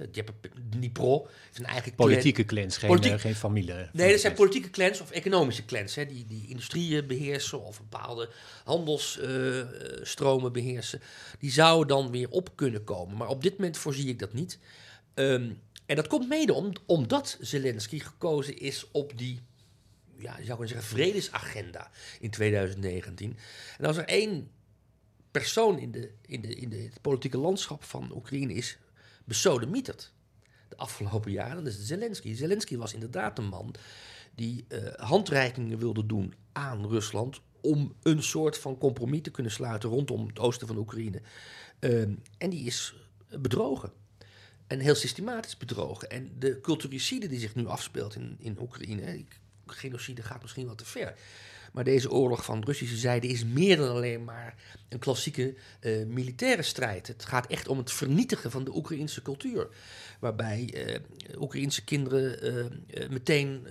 Dnipro 0.69 1.27
is 1.51 1.59
een 1.59 1.65
eigen 1.65 1.95
Politieke 1.95 2.45
clan. 2.45 2.57
clans, 2.57 2.77
geen, 2.77 2.89
Politiek... 2.89 3.19
geen 3.19 3.35
familie. 3.35 3.73
Nee, 3.93 4.11
dat 4.11 4.19
zijn 4.19 4.33
politieke 4.33 4.69
clans 4.69 5.01
of 5.01 5.11
economische 5.11 5.65
clans, 5.65 5.95
hè, 5.95 6.05
die, 6.05 6.25
die 6.27 6.47
industrieën 6.47 7.07
beheersen 7.07 7.63
of 7.63 7.77
bepaalde 7.77 8.29
handelsstromen 8.63 10.47
uh, 10.47 10.51
beheersen. 10.51 11.01
Die 11.39 11.51
zouden 11.51 11.87
dan 11.87 12.11
weer 12.11 12.29
op 12.29 12.49
kunnen 12.55 12.83
komen. 12.83 13.17
Maar 13.17 13.27
op 13.27 13.43
dit 13.43 13.57
moment 13.57 13.77
voorzie 13.77 14.07
ik 14.07 14.19
dat 14.19 14.33
niet. 14.33 14.59
Um, 15.13 15.59
en 15.85 15.95
dat 15.95 16.07
komt 16.07 16.27
mede 16.27 16.53
om, 16.53 16.71
omdat 16.85 17.37
Zelensky 17.41 17.99
gekozen 17.99 18.57
is 18.57 18.87
op 18.91 19.17
die 19.17 19.41
ja, 20.17 20.37
je 20.37 20.45
zou 20.45 20.57
kunnen 20.57 20.67
zeggen, 20.67 20.87
vredesagenda 20.87 21.91
in 22.19 22.29
2019. 22.29 23.37
En 23.77 23.85
als 23.85 23.97
er 23.97 24.05
één 24.05 24.49
persoon 25.39 25.79
in, 25.79 25.91
de, 25.91 26.11
in, 26.25 26.41
de, 26.41 26.55
in 26.55 26.69
de, 26.69 26.77
het 26.77 27.01
politieke 27.01 27.37
landschap 27.37 27.83
van 27.83 28.11
Oekraïne 28.15 28.53
is 28.53 28.77
besodemieterd 29.25 30.13
de 30.69 30.77
afgelopen 30.77 31.31
jaren. 31.31 31.63
Dat 31.63 31.73
is 31.73 31.85
Zelensky. 31.85 32.35
Zelensky 32.35 32.77
was 32.77 32.93
inderdaad 32.93 33.37
een 33.37 33.47
man 33.47 33.75
die 34.35 34.65
uh, 34.67 34.93
handreikingen 34.93 35.77
wilde 35.77 36.05
doen 36.05 36.33
aan 36.51 36.87
Rusland 36.87 37.41
om 37.61 37.95
een 38.03 38.23
soort 38.23 38.57
van 38.57 38.77
compromis 38.77 39.21
te 39.21 39.31
kunnen 39.31 39.51
sluiten 39.51 39.89
rondom 39.89 40.27
het 40.27 40.39
oosten 40.39 40.67
van 40.67 40.77
Oekraïne. 40.77 41.21
Ehm, 41.79 42.13
en 42.37 42.49
die 42.49 42.65
is 42.65 42.95
bedrogen. 43.39 43.91
En 44.67 44.79
heel 44.79 44.95
systematisch 44.95 45.57
bedrogen. 45.57 46.09
En 46.09 46.31
de 46.39 46.61
culturicide 46.61 47.27
die 47.27 47.39
zich 47.39 47.55
nu 47.55 47.67
afspeelt 47.67 48.15
in, 48.15 48.35
in 48.39 48.61
Oekraïne, 48.61 49.25
genocide 49.65 50.23
gaat 50.23 50.41
misschien 50.41 50.67
wat 50.67 50.77
te 50.77 50.85
ver. 50.85 51.15
Maar 51.75 51.83
deze 51.83 52.11
oorlog 52.11 52.45
van 52.45 52.63
Russische 52.63 52.97
zijde 52.97 53.27
is 53.27 53.45
meer 53.45 53.77
dan 53.77 53.89
alleen 53.89 54.23
maar 54.23 54.55
een 54.89 54.99
klassieke 54.99 55.55
uh, 55.81 56.05
militaire 56.05 56.61
strijd. 56.61 57.07
Het 57.07 57.25
gaat 57.25 57.47
echt 57.47 57.67
om 57.67 57.77
het 57.77 57.91
vernietigen 57.91 58.51
van 58.51 58.63
de 58.63 58.75
Oekraïnse 58.75 59.21
cultuur. 59.21 59.67
Waarbij 60.19 60.69
uh, 60.73 61.41
Oekraïnse 61.41 61.83
kinderen 61.83 62.45
uh, 62.45 63.09
meteen 63.09 63.67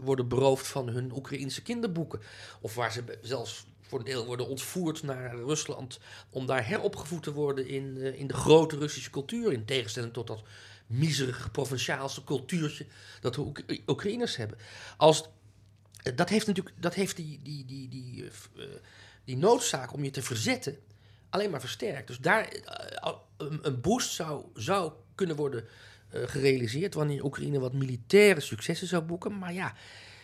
worden 0.00 0.28
beroofd 0.28 0.66
van 0.66 0.88
hun 0.88 1.12
Oekraïnse 1.14 1.62
kinderboeken. 1.62 2.20
Of 2.60 2.74
waar 2.74 2.92
ze 2.92 3.02
zelfs 3.22 3.66
voor 3.80 3.98
een 3.98 4.04
deel 4.04 4.26
worden 4.26 4.48
ontvoerd 4.48 5.02
naar 5.02 5.36
Rusland 5.36 5.98
om 6.30 6.46
daar 6.46 6.68
heropgevoed 6.68 7.22
te 7.22 7.32
worden 7.32 7.68
in, 7.68 7.96
in 7.96 8.26
de 8.26 8.34
grote 8.34 8.78
Russische 8.78 9.10
cultuur. 9.10 9.52
In 9.52 9.64
tegenstelling 9.64 10.12
tot 10.12 10.26
dat 10.26 10.42
miserige 10.86 11.50
provinciaalse 11.50 12.24
cultuurtje 12.24 12.86
dat 13.20 13.34
de 13.34 13.52
Oekraïners 13.86 14.36
hebben. 14.36 14.58
Als 14.96 15.28
dat 16.14 16.28
heeft 16.28 16.46
natuurlijk 16.46 16.76
dat 16.80 16.94
heeft 16.94 17.16
die, 17.16 17.40
die, 17.42 17.64
die, 17.64 17.88
die, 17.88 18.24
uh, 18.24 18.64
die 19.24 19.36
noodzaak 19.36 19.92
om 19.92 20.04
je 20.04 20.10
te 20.10 20.22
verzetten 20.22 20.76
alleen 21.30 21.50
maar 21.50 21.60
versterkt. 21.60 22.06
Dus 22.06 22.18
daar 22.18 22.52
uh, 22.54 23.58
een 23.62 23.80
boost 23.80 24.12
zou, 24.12 24.44
zou 24.54 24.92
kunnen 25.14 25.36
worden 25.36 25.64
uh, 26.14 26.22
gerealiseerd 26.26 26.94
wanneer 26.94 27.24
Oekraïne 27.24 27.58
wat 27.58 27.72
militaire 27.72 28.40
successen 28.40 28.86
zou 28.86 29.02
boeken. 29.02 29.38
Maar 29.38 29.52
ja, 29.52 29.74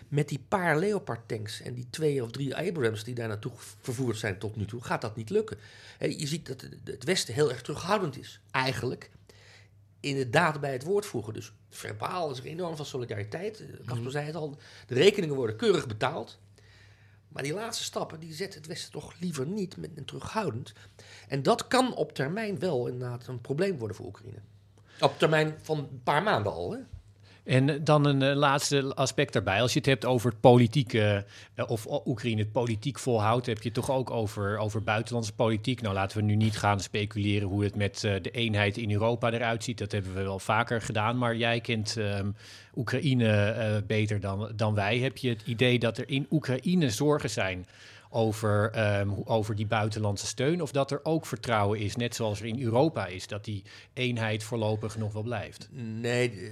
met 0.09 0.29
die 0.29 0.45
paar 0.49 0.79
Leopard 0.79 1.29
tanks 1.29 1.61
en 1.61 1.75
die 1.75 1.87
twee 1.91 2.23
of 2.23 2.31
drie 2.31 2.57
Abrams 2.57 3.05
die 3.05 3.15
daar 3.15 3.29
naartoe 3.29 3.53
vervoerd 3.81 4.17
zijn 4.17 4.39
tot 4.39 4.57
nu 4.57 4.65
toe, 4.65 4.83
gaat 4.83 5.01
dat 5.01 5.17
niet 5.17 5.31
lukken. 5.31 5.59
je 5.99 6.27
ziet 6.27 6.47
dat 6.47 6.65
het 6.85 7.05
Westen 7.05 7.35
heel 7.35 7.51
erg 7.51 7.63
terughoudend 7.63 8.19
is, 8.19 8.41
eigenlijk 8.51 9.11
inderdaad 10.01 10.61
bij 10.61 10.73
het 10.73 10.83
woord 10.83 11.07
voegen. 11.07 11.35
Dus 11.35 11.53
verbaal 11.77 12.31
is 12.31 12.39
er 12.39 12.45
enorm 12.45 12.77
van 12.77 12.87
solidariteit. 12.87 13.61
Eh, 13.61 13.67
Casper 13.67 13.97
mm 13.97 14.11
zei 14.11 14.27
het 14.27 14.35
al, 14.35 14.57
de 14.87 14.95
rekeningen 14.95 15.37
worden 15.37 15.57
keurig 15.57 15.87
betaald. 15.87 16.39
Maar 17.29 17.43
die 17.43 17.55
laatste 17.55 17.85
stappen, 17.85 18.21
die 18.21 18.35
zet 18.35 18.55
het 18.55 18.67
Westen 18.67 18.93
toch 18.93 19.13
liever 19.21 19.47
niet 19.47 19.77
met 19.77 19.91
een 19.95 20.05
terughoudend. 20.05 20.73
En 21.29 21.43
dat 21.43 21.69
kan 21.69 21.95
op 21.95 22.13
termijn 22.13 22.59
wel 22.59 22.87
inderdaad 22.87 23.27
een 23.27 23.41
probleem 23.41 23.79
worden 23.79 23.97
voor 23.97 24.07
Oekraïne. 24.07 24.39
Op 25.01 25.19
termijn 25.19 25.59
van 25.63 25.79
een 25.79 26.03
paar 26.03 26.23
maanden 26.23 26.53
al, 26.53 26.73
hè? 26.73 26.79
En 27.45 27.85
dan 27.85 28.07
een 28.07 28.23
uh, 28.23 28.35
laatste 28.35 28.95
aspect 28.95 29.33
daarbij. 29.33 29.63
Als 29.63 29.73
je 29.73 29.79
het 29.79 29.89
hebt 29.89 30.05
over 30.05 30.31
het 30.31 30.41
politieke, 30.41 31.25
uh, 31.57 31.71
of 31.71 31.87
Oekraïne 32.07 32.41
het 32.41 32.53
politiek 32.53 32.99
volhoudt, 32.99 33.47
heb 33.47 33.59
je 33.59 33.65
het 33.65 33.75
toch 33.75 33.91
ook 33.91 34.11
over, 34.11 34.59
over 34.59 34.83
buitenlandse 34.83 35.35
politiek. 35.35 35.81
Nou, 35.81 35.95
laten 35.95 36.19
we 36.19 36.25
nu 36.25 36.37
niet 36.37 36.59
gaan 36.59 36.81
speculeren 36.81 37.49
hoe 37.49 37.65
het 37.65 37.77
met 37.77 38.01
de 38.01 38.31
eenheid 38.31 38.77
in 38.77 38.93
Europa 38.93 39.31
eruit 39.31 39.65
ziet. 39.65 39.79
Dat 39.79 39.93
hebben 39.93 40.15
we 40.15 40.23
wel 40.23 40.39
vaker 40.39 40.83
gedaan. 40.83 41.19
Maar 41.19 41.37
jij 41.37 41.61
kent 41.61 41.97
um, 41.97 42.37
Oekraïne 42.75 43.85
beter 43.87 44.21
dan, 44.21 44.53
dan 44.57 44.75
wij. 44.75 44.99
Heb 44.99 45.17
je 45.17 45.29
het 45.29 45.43
idee 45.45 45.79
dat 45.79 45.99
er 45.99 46.09
in 46.09 46.27
Oekraïne 46.31 46.91
zorgen 46.91 47.31
zijn 47.31 47.67
over, 48.13 48.79
um, 48.99 49.23
over 49.25 49.55
die 49.55 49.67
buitenlandse 49.67 50.27
steun? 50.27 50.63
Of 50.63 50.73
dat 50.73 50.91
er 50.91 51.01
ook 51.05 51.27
vertrouwen 51.27 51.79
is, 51.79 51.97
net 51.97 52.15
zoals 52.15 52.41
er 52.41 52.47
in 52.47 52.63
Europa 52.63 53.07
is, 53.07 53.27
dat 53.27 53.45
die 53.45 53.65
eenheid 53.93 54.43
voorlopig 54.43 54.97
nog 54.97 55.13
wel 55.13 55.23
blijft? 55.23 55.69
Nee, 55.71 56.51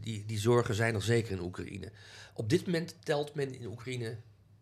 die, 0.00 0.24
die 0.26 0.38
zorgen 0.38 0.74
zijn 0.74 0.94
er 0.94 1.02
zeker 1.02 1.32
in 1.32 1.40
Oekraïne. 1.40 1.92
Op 2.34 2.48
dit 2.48 2.66
moment 2.66 2.96
telt 3.02 3.34
men 3.34 3.60
in 3.60 3.66
Oekraïne 3.66 4.16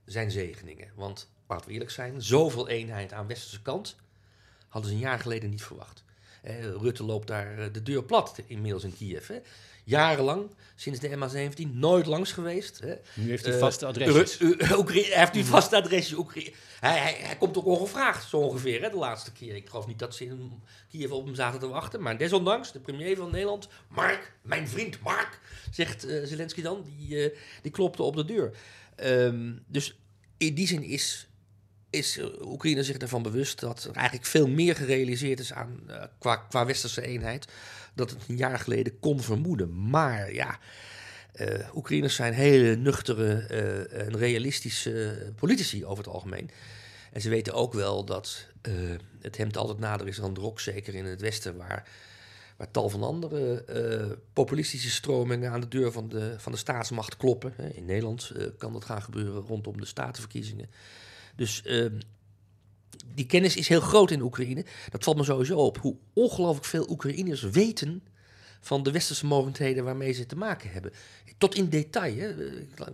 zijn 0.05 0.31
zegeningen. 0.31 0.89
Want, 0.95 1.31
laten 1.49 1.67
we 1.67 1.73
eerlijk 1.73 1.91
zijn, 1.91 2.23
zoveel 2.23 2.69
eenheid 2.69 3.13
aan 3.13 3.27
westerse 3.27 3.63
kant 3.63 3.97
hadden 4.69 4.91
ze 4.91 4.97
een 4.97 5.11
jaar 5.11 5.21
geleden 5.21 5.51
niet 5.51 5.63
verwacht. 5.63 6.05
Eh, 6.43 6.61
Rutte 6.61 7.05
loopt 7.05 7.27
daar 7.27 7.59
eh, 7.59 7.73
de 7.73 7.83
deur 7.83 8.05
plat 8.05 8.41
inmiddels 8.47 8.85
in 8.85 8.97
Kiev. 8.97 9.31
Jarenlang, 9.87 10.51
sinds 10.75 11.01
de 11.01 11.09
MA17, 11.09 11.73
nooit 11.73 12.07
langs 12.07 12.33
geweest. 12.33 12.79
Hè. 12.81 12.95
Nu 13.15 13.29
heeft 13.29 13.45
hij 13.45 13.55
uh, 13.55 13.61
vaste 13.61 13.87
adresjes. 13.87 14.39
Hij 14.39 15.19
heeft 15.19 15.33
nu 15.33 15.45
vaste 15.45 15.77
adresjes. 15.77 16.25
Hij, 16.81 16.99
hij, 16.99 17.17
hij, 17.19 17.37
komt 17.37 17.57
ook 17.57 17.67
ongevraagd, 17.67 18.29
zo 18.29 18.37
ongeveer, 18.37 18.83
hè, 18.83 18.91
de 18.91 18.97
laatste 18.97 19.33
keer. 19.33 19.55
Ik 19.55 19.69
geloof 19.69 19.87
niet 19.87 19.99
dat 19.99 20.15
ze 20.15 20.25
in 20.25 20.63
Kiev 20.89 21.11
op 21.11 21.25
hem 21.25 21.35
zaten 21.35 21.61
te 21.61 21.69
wachten. 21.69 22.03
Maar 22.03 22.19
desondanks, 22.19 22.73
de 22.73 22.81
premier 22.81 23.17
van 23.17 23.31
Nederland, 23.31 23.69
Mark, 23.89 24.33
mijn 24.43 24.69
vriend 24.69 25.03
Mark, 25.03 25.41
zegt 25.71 26.07
uh, 26.07 26.25
Zelensky 26.25 26.63
dan, 26.63 26.85
die, 26.85 27.33
die 27.63 27.73
klopte 27.73 28.03
op 28.03 28.17
de 28.17 28.25
deur. 28.25 28.53
Um, 29.05 29.65
dus 29.67 29.99
in 30.37 30.55
die 30.55 30.67
zin 30.67 30.83
is 30.83 31.29
is 31.91 32.21
Oekraïne 32.41 32.83
zich 32.83 32.97
ervan 32.97 33.23
bewust 33.23 33.61
dat 33.61 33.85
er 33.85 33.95
eigenlijk 33.95 34.27
veel 34.27 34.49
meer 34.49 34.77
gerealiseerd 34.77 35.41
is 35.41 35.53
aan, 35.53 35.81
uh, 35.89 36.03
qua, 36.19 36.37
qua 36.37 36.67
westerse 36.67 37.03
eenheid 37.03 37.47
dat 37.97 38.11
het 38.11 38.29
een 38.29 38.37
jaar 38.37 38.59
geleden 38.59 38.99
kon 38.99 39.21
vermoeden. 39.21 39.89
Maar 39.89 40.33
ja, 40.33 40.59
uh, 41.41 41.75
Oekraïners 41.75 42.15
zijn 42.15 42.33
hele 42.33 42.77
nuchtere 42.77 43.47
uh, 43.51 44.07
en 44.07 44.17
realistische 44.17 45.33
politici 45.37 45.85
over 45.85 46.05
het 46.05 46.13
algemeen. 46.13 46.51
En 47.13 47.21
ze 47.21 47.29
weten 47.29 47.53
ook 47.53 47.73
wel 47.73 48.05
dat 48.05 48.47
uh, 48.69 48.75
het 49.21 49.37
hemd 49.37 49.57
altijd 49.57 49.79
nader 49.79 50.09
is 50.09 50.17
dan 50.17 50.35
de 50.35 50.41
rok, 50.41 50.61
zeker 50.61 50.95
in 50.95 51.05
het 51.05 51.21
Westen, 51.21 51.57
waar, 51.57 51.89
waar 52.57 52.71
tal 52.71 52.89
van 52.89 53.03
andere 53.03 53.65
populistische 54.33 54.91
stromingen 54.91 55.51
aan 55.51 55.61
de 55.61 55.69
deur 55.69 55.93
van 55.93 56.09
de, 56.09 56.35
van 56.39 56.53
de 56.53 56.59
staatsmacht 56.59 57.17
kloppen. 57.17 57.55
In 57.75 57.85
Nederland 57.85 58.33
kan 58.59 58.73
dat 58.73 58.85
gaan 58.85 59.03
gebeuren 59.03 59.43
rondom 59.43 59.81
de 59.81 59.87
statenverkiezingen. 59.87 60.71
Dus 61.37 61.63
ehm, 61.63 61.99
die 63.15 63.27
kennis 63.27 63.57
is 63.57 63.69
heel 63.69 63.81
groot 63.81 64.11
in 64.11 64.23
Oekraïne. 64.23 64.65
Dat 64.91 65.05
valt 65.05 65.17
me 65.17 65.25
sowieso 65.25 65.59
op. 65.59 65.79
Hoe 65.79 65.97
ongelooflijk 66.13 66.67
veel 66.67 66.91
Oekraïners 66.91 67.43
weten 67.43 68.03
van 68.61 68.83
de 68.83 68.91
westerse 68.91 69.27
mogendheden 69.27 69.85
waarmee 69.85 70.13
ze 70.13 70.27
te 70.27 70.37
maken 70.37 70.71
hebben. 70.71 70.93
Tot 71.39 71.55
in 71.55 71.69
detail. 71.69 72.17
Hè. 72.17 72.31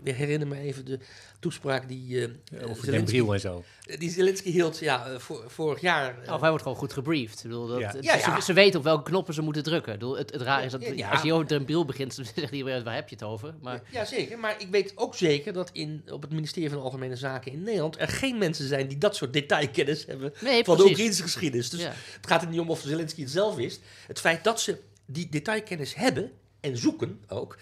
Ik 0.02 0.14
herinner 0.14 0.48
me 0.48 0.58
even 0.58 0.84
de 0.84 0.98
toespraak 1.40 1.88
die... 1.88 2.08
Uh, 2.08 2.70
over 2.70 2.84
Zelensky, 2.84 3.18
en 3.18 3.40
zo. 3.40 3.64
Die 3.98 4.10
Zelensky 4.10 4.50
hield 4.50 4.78
ja, 4.78 5.06
eh, 5.06 5.18
vorig 5.46 5.80
jaar. 5.80 6.18
Uh, 6.22 6.40
hij 6.40 6.48
wordt 6.48 6.62
gewoon 6.62 6.78
goed 6.78 6.92
gebriefd. 6.92 7.44
Ik 7.44 7.50
bedoel, 7.50 7.66
dat, 7.66 7.78
ja. 7.78 7.90
Het, 7.90 8.04
ja, 8.04 8.18
ze, 8.18 8.42
ze, 8.42 8.52
weten 8.52 8.78
op 8.78 8.84
welke 8.84 9.02
knoppen 9.02 9.34
ze 9.34 9.42
moeten 9.42 9.62
drukken. 9.62 9.92
Ik 9.92 9.98
bedoel, 9.98 10.16
het, 10.16 10.32
het 10.32 10.40
raar 10.40 10.64
is 10.64 10.72
dat 10.72 10.84
als 11.10 11.22
je 11.22 11.32
over 11.32 11.46
de 11.46 11.64
bril 11.64 11.84
begint, 11.84 12.16
dan 12.16 12.24
zegt 12.34 12.52
iedereen, 12.52 12.84
waar 12.84 12.94
heb 12.94 13.08
je 13.08 13.14
het 13.14 13.24
over? 13.24 13.54
Maar... 13.60 13.82
Ja, 13.90 14.04
zeker. 14.04 14.38
Maar 14.38 14.54
ik 14.58 14.68
weet 14.70 14.92
ook 14.94 15.14
zeker 15.14 15.52
dat 15.52 15.70
in, 15.72 16.02
op 16.10 16.22
het 16.22 16.32
ministerie 16.32 16.70
van 16.70 16.80
Algemene 16.80 17.16
Zaken 17.16 17.52
in 17.52 17.62
Nederland 17.62 18.00
er 18.00 18.08
geen 18.08 18.38
mensen 18.38 18.68
zijn 18.68 18.88
die 18.88 18.98
dat 18.98 19.16
soort 19.16 19.32
detailkennis 19.32 20.06
hebben 20.06 20.32
nee, 20.40 20.64
van 20.64 20.76
de 20.76 20.84
Oekraïnse 20.84 21.22
geschiedenis. 21.22 21.70
Dus 21.70 21.84
het 21.84 22.26
gaat 22.26 22.42
er 22.42 22.48
niet 22.48 22.60
om 22.60 22.70
of 22.70 22.80
Zelensky 22.80 23.20
het 23.20 23.30
zelf 23.30 23.54
wist. 23.54 23.80
Het 24.06 24.20
feit 24.20 24.44
dat 24.44 24.60
ze 24.60 24.78
die 25.12 25.28
detailkennis 25.28 25.94
hebben 25.94 26.32
en 26.60 26.76
zoeken 26.76 27.24
ook, 27.28 27.58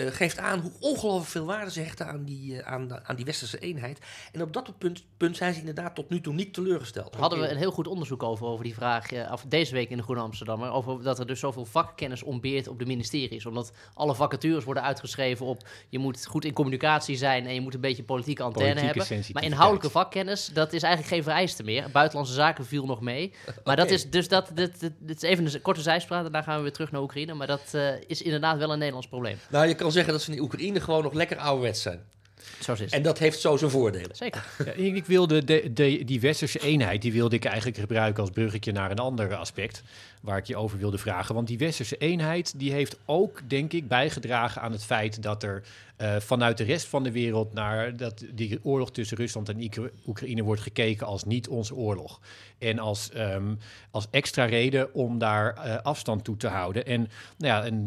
uh, 0.00 0.12
geeft 0.12 0.38
aan 0.38 0.60
hoe 0.60 0.72
ongelooflijk 0.80 1.30
veel 1.30 1.44
waarde 1.44 1.70
ze 1.70 1.80
hechten 1.80 2.06
aan 2.06 2.24
die, 2.24 2.52
uh, 2.52 2.58
aan, 2.58 3.06
aan 3.06 3.16
die 3.16 3.24
westerse 3.24 3.58
eenheid. 3.58 3.98
En 4.32 4.42
op 4.42 4.52
dat 4.52 4.78
punt, 4.78 5.04
punt 5.16 5.36
zijn 5.36 5.52
ze 5.52 5.60
inderdaad 5.60 5.94
tot 5.94 6.10
nu 6.10 6.20
toe 6.20 6.34
niet 6.34 6.54
teleurgesteld. 6.54 7.12
Daar 7.12 7.20
hadden 7.20 7.40
we 7.40 7.48
een 7.48 7.56
heel 7.56 7.70
goed 7.70 7.86
onderzoek 7.86 8.22
over, 8.22 8.46
over 8.46 8.64
die 8.64 8.74
vraag, 8.74 9.12
uh, 9.12 9.30
af, 9.30 9.44
deze 9.48 9.74
week 9.74 9.90
in 9.90 9.96
de 9.96 10.02
Groene 10.02 10.22
Amsterdammer, 10.22 10.70
over 10.70 11.02
dat 11.02 11.18
er 11.18 11.26
dus 11.26 11.40
zoveel 11.40 11.64
vakkennis 11.64 12.22
ontbeert 12.22 12.68
op 12.68 12.78
de 12.78 12.86
ministeries. 12.86 13.46
Omdat 13.46 13.72
alle 13.94 14.14
vacatures 14.14 14.64
worden 14.64 14.82
uitgeschreven 14.82 15.46
op, 15.46 15.68
je 15.88 15.98
moet 15.98 16.26
goed 16.26 16.44
in 16.44 16.52
communicatie 16.52 17.16
zijn 17.16 17.46
en 17.46 17.54
je 17.54 17.60
moet 17.60 17.74
een 17.74 17.80
beetje 17.80 18.02
politieke 18.02 18.42
antenne 18.42 18.80
hebben. 18.80 19.06
Maar 19.32 19.44
inhoudelijke 19.44 19.90
vakkennis, 19.90 20.46
dat 20.46 20.72
is 20.72 20.82
eigenlijk 20.82 21.14
geen 21.14 21.22
vereiste 21.22 21.62
meer. 21.62 21.90
Buitenlandse 21.92 22.34
zaken 22.34 22.66
viel 22.66 22.86
nog 22.86 23.00
mee. 23.00 23.32
Maar 23.64 23.76
dat 23.76 23.90
is 23.96 24.10
dus 24.10 24.28
dat, 24.28 24.50
dit, 24.54 24.80
dit, 24.80 24.92
dit, 24.98 25.22
is 25.22 25.28
even 25.28 25.54
een 25.54 25.62
korte 25.62 25.82
zijspraak 25.82 26.26
en 26.26 26.32
dan 26.32 26.42
gaan 26.42 26.56
we 26.56 26.62
weer 26.62 26.72
terug 26.72 26.90
naar 26.90 27.02
Oekraïne. 27.02 27.34
Maar 27.34 27.46
dat 27.46 27.74
is 28.06 28.22
inderdaad 28.22 28.58
wel 28.58 28.72
een 28.72 28.78
Nederlands 28.78 29.08
probleem. 29.08 29.38
Nou, 29.50 29.66
je 29.66 29.74
kan 29.74 29.89
zeggen 29.90 30.12
dat 30.12 30.22
ze 30.22 30.32
in 30.32 30.40
Oekraïne 30.40 30.80
gewoon 30.80 31.02
nog 31.02 31.12
lekker 31.12 31.36
ouderwets 31.36 31.82
zijn. 31.82 32.00
Zo 32.60 32.72
is 32.72 32.90
En 32.90 33.02
dat 33.02 33.18
heeft 33.18 33.40
zo 33.40 33.56
zijn 33.56 33.70
voordelen. 33.70 34.16
Zeker. 34.16 34.44
Ja, 34.64 34.72
ik 34.72 35.06
wilde 35.06 35.44
de, 35.44 35.72
de, 35.72 36.04
die 36.04 36.20
westerse 36.20 36.58
eenheid, 36.58 37.02
die 37.02 37.12
wilde 37.12 37.36
ik 37.36 37.44
eigenlijk 37.44 37.78
gebruiken 37.78 38.22
als 38.22 38.30
bruggetje 38.30 38.72
naar 38.72 38.90
een 38.90 38.98
ander 38.98 39.34
aspect 39.34 39.82
waar 40.20 40.38
ik 40.38 40.46
je 40.46 40.56
over 40.56 40.78
wilde 40.78 40.98
vragen. 40.98 41.34
Want 41.34 41.46
die 41.46 41.58
westerse 41.58 41.96
eenheid, 41.96 42.58
die 42.58 42.72
heeft 42.72 42.98
ook, 43.04 43.40
denk 43.48 43.72
ik, 43.72 43.88
bijgedragen 43.88 44.62
aan 44.62 44.72
het 44.72 44.84
feit 44.84 45.22
dat 45.22 45.42
er 45.42 45.62
uh, 46.00 46.16
vanuit 46.16 46.58
de 46.58 46.64
rest 46.64 46.86
van 46.86 47.02
de 47.02 47.12
wereld 47.12 47.52
naar 47.52 47.96
dat 47.96 48.24
die 48.32 48.58
oorlog 48.62 48.90
tussen 48.90 49.16
Rusland 49.16 49.48
en 49.48 49.70
Oekraïne 50.06 50.42
wordt 50.42 50.60
gekeken 50.60 51.06
als 51.06 51.24
niet 51.24 51.48
onze 51.48 51.74
oorlog. 51.74 52.20
En 52.58 52.78
als, 52.78 53.10
um, 53.16 53.58
als 53.90 54.06
extra 54.10 54.44
reden 54.44 54.94
om 54.94 55.18
daar 55.18 55.66
uh, 55.66 55.76
afstand 55.76 56.24
toe 56.24 56.36
te 56.36 56.48
houden. 56.48 56.86
En, 56.86 57.00
nou 57.38 57.54
ja, 57.54 57.64
en, 57.64 57.86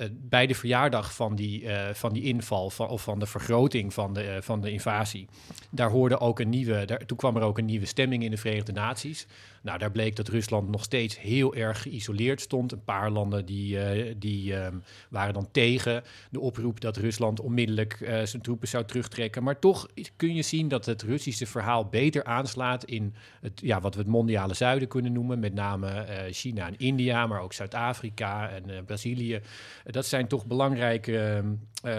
uh, 0.00 0.08
bij 0.12 0.46
de 0.46 0.54
verjaardag 0.54 1.14
van 1.14 1.34
die, 1.34 1.66
van 1.92 2.12
die 2.12 2.22
inval 2.22 2.72
of 2.78 3.02
van 3.02 3.18
de 3.18 3.26
vergroting 3.26 3.94
van 3.94 4.14
de, 4.14 4.38
van 4.40 4.60
de 4.60 4.70
invasie. 4.70 5.28
Daar 5.70 5.90
hoorde 5.90 6.18
ook 6.18 6.40
een 6.40 6.48
nieuwe, 6.48 6.84
daar, 6.84 7.06
toen 7.06 7.16
kwam 7.16 7.36
er 7.36 7.42
ook 7.42 7.58
een 7.58 7.64
nieuwe 7.64 7.86
stemming 7.86 8.24
in 8.24 8.30
de 8.30 8.36
Verenigde 8.36 8.72
Naties. 8.72 9.26
Nou, 9.62 9.78
daar 9.78 9.90
bleek 9.90 10.16
dat 10.16 10.28
Rusland 10.28 10.68
nog 10.68 10.84
steeds 10.84 11.20
heel 11.20 11.54
erg 11.54 11.82
geïsoleerd 11.82 12.40
stond. 12.40 12.72
Een 12.72 12.84
paar 12.84 13.10
landen 13.10 13.46
die, 13.46 13.76
uh, 13.76 14.14
die 14.16 14.54
um, 14.54 14.82
waren 15.10 15.34
dan 15.34 15.48
tegen 15.50 16.02
de 16.30 16.40
oproep 16.40 16.80
dat 16.80 16.96
Rusland 16.96 17.40
onmiddellijk 17.40 18.00
uh, 18.00 18.22
zijn 18.22 18.42
troepen 18.42 18.68
zou 18.68 18.84
terugtrekken. 18.84 19.42
Maar 19.42 19.58
toch 19.58 19.88
kun 20.16 20.34
je 20.34 20.42
zien 20.42 20.68
dat 20.68 20.86
het 20.86 21.02
Russische 21.02 21.46
verhaal 21.46 21.86
beter 21.86 22.24
aanslaat 22.24 22.84
in 22.84 23.14
het, 23.40 23.60
ja, 23.62 23.80
wat 23.80 23.94
we 23.94 24.00
het 24.00 24.10
mondiale 24.10 24.54
zuiden 24.54 24.88
kunnen 24.88 25.12
noemen. 25.12 25.38
Met 25.38 25.54
name 25.54 26.06
uh, 26.08 26.32
China 26.32 26.66
en 26.66 26.78
India, 26.78 27.26
maar 27.26 27.40
ook 27.40 27.52
Zuid-Afrika 27.52 28.50
en 28.50 28.84
Brazilië. 28.84 29.40
dat 29.84 30.06
zijn 30.06 30.28
toch 30.28 30.46
belangrijke 30.46 31.44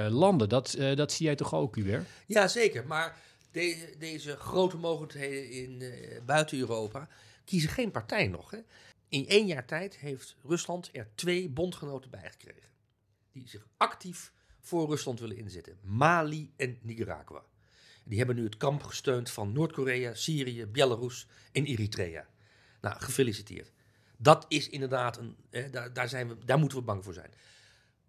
landen. 0.10 0.50
Dat, 0.50 0.77
dat 0.96 1.12
zie 1.12 1.25
jij 1.25 1.36
toch 1.36 1.55
ook, 1.55 1.75
Hubert? 1.75 2.08
Ja, 2.25 2.48
zeker. 2.48 2.86
Maar 2.88 3.15
deze, 3.51 3.88
deze 4.00 4.36
grote 4.36 4.77
mogelijkheden 4.77 5.51
in, 5.51 5.84
buiten 6.25 6.60
Europa 6.60 7.08
kiezen 7.53 7.72
geen 7.72 7.91
partij 7.91 8.27
nog. 8.27 8.51
Hè. 8.51 8.60
In 9.07 9.27
één 9.27 9.45
jaar 9.45 9.65
tijd 9.65 9.98
heeft 9.98 10.36
Rusland 10.43 10.89
er 10.91 11.07
twee 11.15 11.50
bondgenoten 11.50 12.10
bijgekregen. 12.10 12.69
Die 13.31 13.48
zich 13.48 13.67
actief 13.77 14.33
voor 14.60 14.89
Rusland 14.89 15.19
willen 15.19 15.38
inzetten. 15.38 15.77
Mali 15.81 16.53
en 16.55 16.77
Nicaragua. 16.81 17.43
Die 18.03 18.17
hebben 18.17 18.36
nu 18.36 18.43
het 18.43 18.57
kamp 18.57 18.83
gesteund 18.83 19.29
van 19.29 19.51
Noord-Korea, 19.51 20.13
Syrië, 20.13 20.65
Belarus 20.65 21.27
en 21.51 21.65
Eritrea. 21.65 22.27
Nou, 22.81 23.00
gefeliciteerd. 23.00 23.72
Dat 24.17 24.45
is 24.48 24.69
inderdaad 24.69 25.17
een. 25.17 25.36
daar, 25.72 25.93
daar, 25.93 26.10
zijn 26.10 26.27
we, 26.27 26.45
daar 26.45 26.60
moeten 26.60 26.77
we 26.77 26.83
bang 26.83 27.03
voor 27.03 27.13
zijn. 27.13 27.31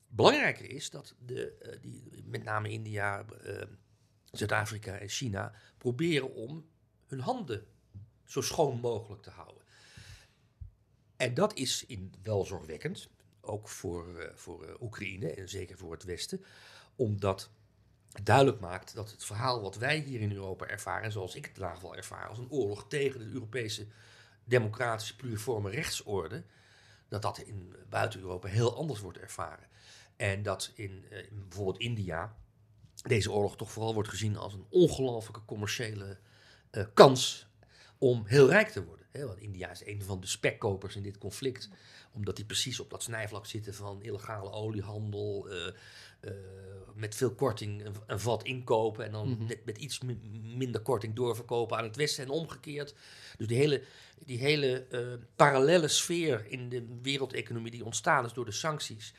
Belangrijker 0.09 0.71
is 0.71 0.91
dat 0.91 1.15
de, 1.19 1.57
uh, 1.63 1.73
die, 1.81 2.25
met 2.25 2.45
name 2.45 2.69
India, 2.71 3.25
uh, 3.47 3.63
Zuid-Afrika 4.31 4.99
en 4.99 5.09
China 5.09 5.55
proberen 5.79 6.35
om 6.35 6.69
hun 7.07 7.21
handen 7.21 7.73
zo 8.25 8.41
schoon 8.41 8.81
mogelijk 8.81 9.23
te 9.23 9.31
houden. 9.31 9.63
En 11.17 11.35
dat 11.35 11.55
is 11.55 11.87
in, 11.87 12.15
wel 12.23 12.45
zorgwekkend, 12.45 13.09
ook 13.41 13.69
voor, 13.69 14.09
uh, 14.09 14.29
voor 14.35 14.69
uh, 14.69 14.75
Oekraïne 14.81 15.31
en 15.31 15.49
zeker 15.49 15.79
voor 15.79 15.93
het 15.93 16.05
Westen, 16.05 16.45
omdat 16.97 17.51
het 18.13 18.27
duidelijk 18.27 18.61
maakt 18.61 18.95
dat 18.95 19.11
het 19.11 19.25
verhaal 19.25 19.63
wat 19.63 19.77
wij 19.77 19.99
hier 19.99 20.21
in 20.21 20.33
Europa 20.33 20.67
ervaren, 20.67 21.13
zoals 21.13 21.35
ik 21.35 21.45
het 21.45 21.59
vandaag 21.59 21.81
wel 21.81 21.97
ervaar, 21.97 22.29
als 22.29 22.39
een 22.39 22.51
oorlog 22.51 22.89
tegen 22.89 23.21
de 23.21 23.33
Europese 23.33 23.87
democratische 24.45 25.17
pluriforme 25.17 25.71
rechtsorde, 25.71 26.45
dat 27.09 27.23
dat 27.23 27.39
in 27.39 27.75
buiten 27.89 28.21
Europa 28.21 28.49
heel 28.49 28.77
anders 28.77 29.01
wordt 29.01 29.19
ervaren. 29.19 29.69
En 30.17 30.43
dat 30.43 30.73
in, 30.75 31.05
in 31.11 31.49
bijvoorbeeld 31.49 31.79
India 31.79 32.37
deze 33.03 33.33
oorlog 33.33 33.57
toch 33.57 33.73
vooral 33.73 33.95
wordt 33.95 34.09
gezien 34.09 34.37
als 34.37 34.55
een 34.55 34.67
ongelooflijke 34.69 35.45
commerciële 35.45 36.19
kans 36.95 37.47
om 37.99 38.23
heel 38.27 38.49
rijk 38.49 38.69
te 38.69 38.85
worden. 38.85 39.05
Want 39.23 39.41
India 39.41 39.71
is 39.71 39.87
een 39.87 40.03
van 40.03 40.21
de 40.21 40.27
spekkopers 40.27 40.97
in 40.97 41.03
dit 41.03 41.19
conflict, 41.19 41.69
omdat 42.13 42.37
die 42.37 42.45
precies 42.45 42.81
op 42.81 42.91
dat 42.91 43.03
snijvlak 43.03 43.47
zitten 43.47 43.75
van 43.75 44.03
illegale 44.03 44.51
oliehandel, 44.51 45.53
uh, 45.53 45.67
uh, 46.21 46.31
met 46.95 47.15
veel 47.15 47.35
korting 47.35 47.85
een, 47.85 47.95
een, 48.07 48.21
vat 48.21 48.45
inkopen 48.45 49.05
en 49.05 49.13
dan 49.13 49.29
mm 49.29 49.37
-hmm. 49.37 49.47
met, 49.47 49.65
met, 49.65 49.79
iets 49.79 50.01
minder 50.43 50.81
korting 50.81 51.15
doorverkopen 51.15 51.77
aan 51.77 51.85
het 51.85 51.97
Westen 51.97 52.25
en 52.25 52.31
omgekeerd. 52.31 52.95
Dus 53.37 53.47
die 53.47 53.57
hele, 53.57 53.83
die 54.25 54.39
hele 54.39 54.87
uh, 54.91 55.13
parallele 55.37 55.89
sfeer 55.89 56.47
in 56.49 56.69
de 56.69 56.87
wereldeconomie 57.03 57.71
die 57.71 57.85
ontstaan 57.85 58.25
is 58.25 58.33
door 58.33 58.45
de 58.45 58.53
sancties. 58.53 59.15